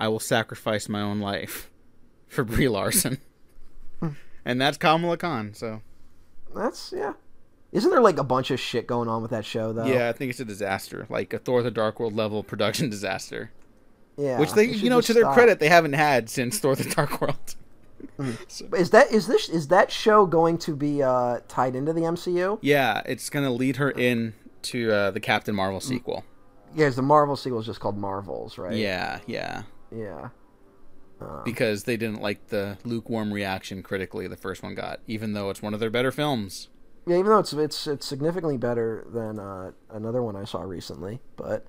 [0.00, 1.70] I will sacrifice my own life
[2.28, 3.18] for Brie Larson.
[4.44, 5.82] and that's Kamala Khan, so.
[6.54, 7.12] that's yeah.
[7.72, 9.84] Isn't there like a bunch of shit going on with that show though?
[9.86, 11.06] Yeah, I think it's a disaster.
[11.10, 13.50] Like a Thor the Dark World level production disaster.
[14.16, 14.38] yeah.
[14.38, 15.34] Which they, you know, to their stop.
[15.34, 17.54] credit, they haven't had since Thor the Dark World.
[18.76, 22.58] Is that is this is that show going to be uh, tied into the MCU?
[22.62, 26.24] Yeah, it's going to lead her in to uh, the Captain Marvel sequel.
[26.76, 28.76] Yeah, the Marvel sequel is just called Marvels, right?
[28.76, 29.62] Yeah, yeah.
[29.94, 30.28] Yeah.
[31.20, 35.50] Um, Because they didn't like the lukewarm reaction critically the first one got, even though
[35.50, 36.68] it's one of their better films.
[37.08, 41.20] Yeah, even though it's it's it's significantly better than uh, another one I saw recently,
[41.36, 41.66] but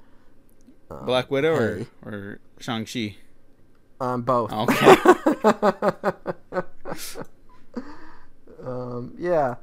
[0.92, 1.88] uh, Black Widow hey.
[2.04, 3.16] or, or Shang-Chi?
[4.02, 4.52] um, both.
[4.52, 4.96] Okay.
[8.66, 9.56] um, yeah.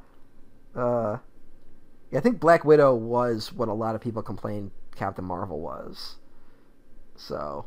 [0.74, 1.18] Uh,
[2.10, 6.16] yeah, I think Black Widow was what a lot of people complained Captain Marvel was.
[7.16, 7.66] So,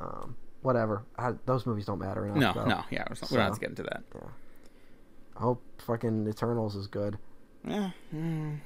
[0.00, 1.04] um, whatever.
[1.16, 2.56] I, those movies don't matter enough.
[2.56, 2.68] no, though.
[2.68, 4.02] no, yeah, we're not, we don't have So- to into that.
[5.36, 7.16] I hope fucking Eternals is good.
[7.66, 8.58] Yeah, mm,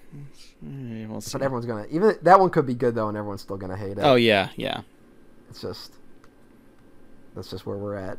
[0.64, 1.32] mm, we'll see.
[1.32, 3.98] But everyone's gonna even that one could be good though, and everyone's still gonna hate
[3.98, 4.02] it.
[4.02, 4.82] Oh yeah, yeah.
[5.50, 5.94] It's just
[7.34, 8.18] that's just where we're at.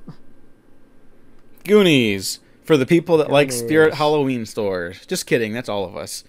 [1.64, 5.06] Goonies for the people that like Spirit Halloween stores.
[5.06, 6.24] Just kidding, that's all of us.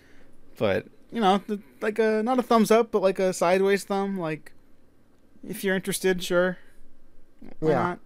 [0.58, 1.40] But you know,
[1.80, 4.18] like a not a thumbs up, but like a sideways thumb.
[4.18, 4.52] Like,
[5.46, 6.58] if you're interested, sure.
[7.60, 7.82] Why Yeah.
[7.82, 7.98] not?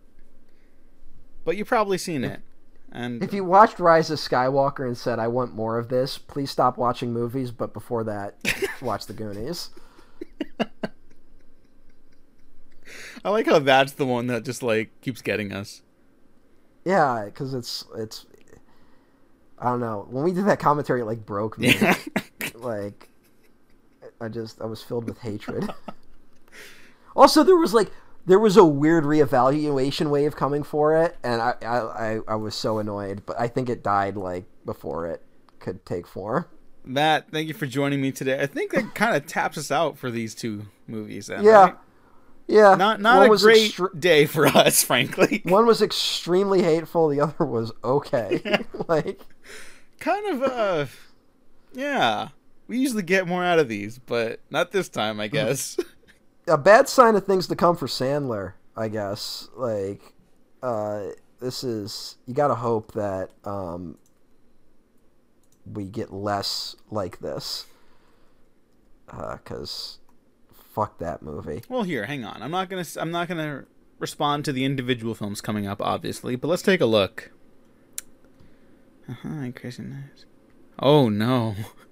[1.45, 2.41] But you've probably seen it,
[2.91, 6.51] and If you watched Rise of Skywalker and said, "I want more of this," please
[6.51, 7.51] stop watching movies.
[7.51, 8.37] But before that,
[8.83, 9.71] watch The Goonies.
[13.25, 15.83] I like how that's the one that just like keeps getting us.
[16.85, 18.27] Yeah, because it's it's.
[19.59, 20.07] I don't know.
[20.09, 21.75] When we did that commentary, it like broke me.
[21.75, 21.97] Yeah.
[22.55, 23.11] like,
[24.21, 25.69] I just I was filled with hatred.
[27.17, 27.91] also, there was like
[28.29, 32.79] there was a weird reevaluation wave coming for it, and I I, I, was so
[32.79, 33.23] annoyed.
[33.27, 35.23] But I think it died like before it
[35.59, 36.47] could take form.
[36.85, 38.41] Matt, thank you for joining me today.
[38.41, 41.27] I think that kind of taps us out for these two movies.
[41.27, 41.75] Then, Yeah, right?
[42.47, 42.75] yeah.
[42.77, 45.43] Not not One a great extre- day for us, frankly.
[45.45, 47.09] one was extremely hateful.
[47.09, 48.65] The other was okay.
[48.89, 49.21] like,
[49.99, 50.87] kind of uh
[51.75, 52.29] yeah
[52.69, 55.77] we usually get more out of these but not this time i guess
[56.49, 59.49] a bad sign of things to come for Sandler, I guess.
[59.57, 60.01] Like,
[60.63, 61.09] uh,
[61.41, 63.97] this is you got to hope that um,
[65.65, 67.67] we get less like this,
[69.07, 69.99] because
[70.53, 71.63] fuck that movie.
[71.69, 72.85] well here hang on i'm not gonna.
[72.97, 73.65] I'm not gonna
[73.99, 77.33] respond to the individual films coming up obviously but let's take a look
[79.09, 80.25] uh-huh crazy nice
[80.79, 81.57] oh no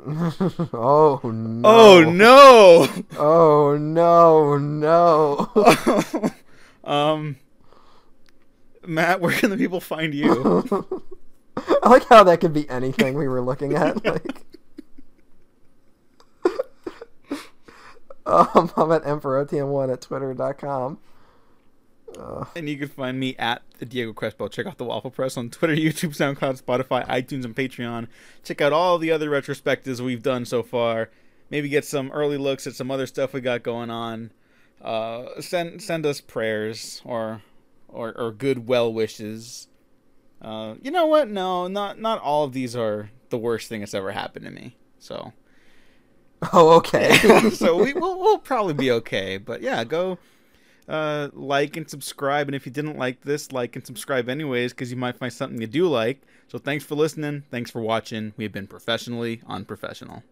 [0.72, 1.62] oh no!
[1.64, 2.88] oh no
[3.18, 4.56] Oh no!
[4.58, 6.30] No!
[6.84, 7.36] um
[8.86, 11.02] matt where can the people find you
[11.82, 14.04] I like how that could be anything we were looking at.
[14.04, 14.44] Like,
[18.26, 20.98] um, I'm at EmperorOTN at twitter.com.
[22.16, 24.48] Uh, And you can find me at the Diego Crespo.
[24.48, 28.08] Check out the Waffle Press on Twitter, YouTube, SoundCloud, Spotify, iTunes, and Patreon.
[28.44, 31.10] Check out all the other retrospectives we've done so far.
[31.50, 34.32] Maybe get some early looks at some other stuff we got going on.
[34.82, 37.42] Uh, send send us prayers or
[37.88, 39.68] or, or good well wishes.
[40.40, 41.28] Uh, you know what?
[41.28, 44.76] No, not not all of these are the worst thing that's ever happened to me.
[44.98, 45.32] So
[46.52, 47.14] oh, okay.
[47.50, 49.38] so we, we'll, we'll probably be okay.
[49.38, 50.18] But yeah, go
[50.88, 52.48] uh, like and subscribe.
[52.48, 55.60] And if you didn't like this, like and subscribe anyways, because you might find something
[55.60, 56.22] you do like.
[56.48, 57.44] So thanks for listening.
[57.50, 58.32] Thanks for watching.
[58.36, 60.22] We have been professionally unprofessional.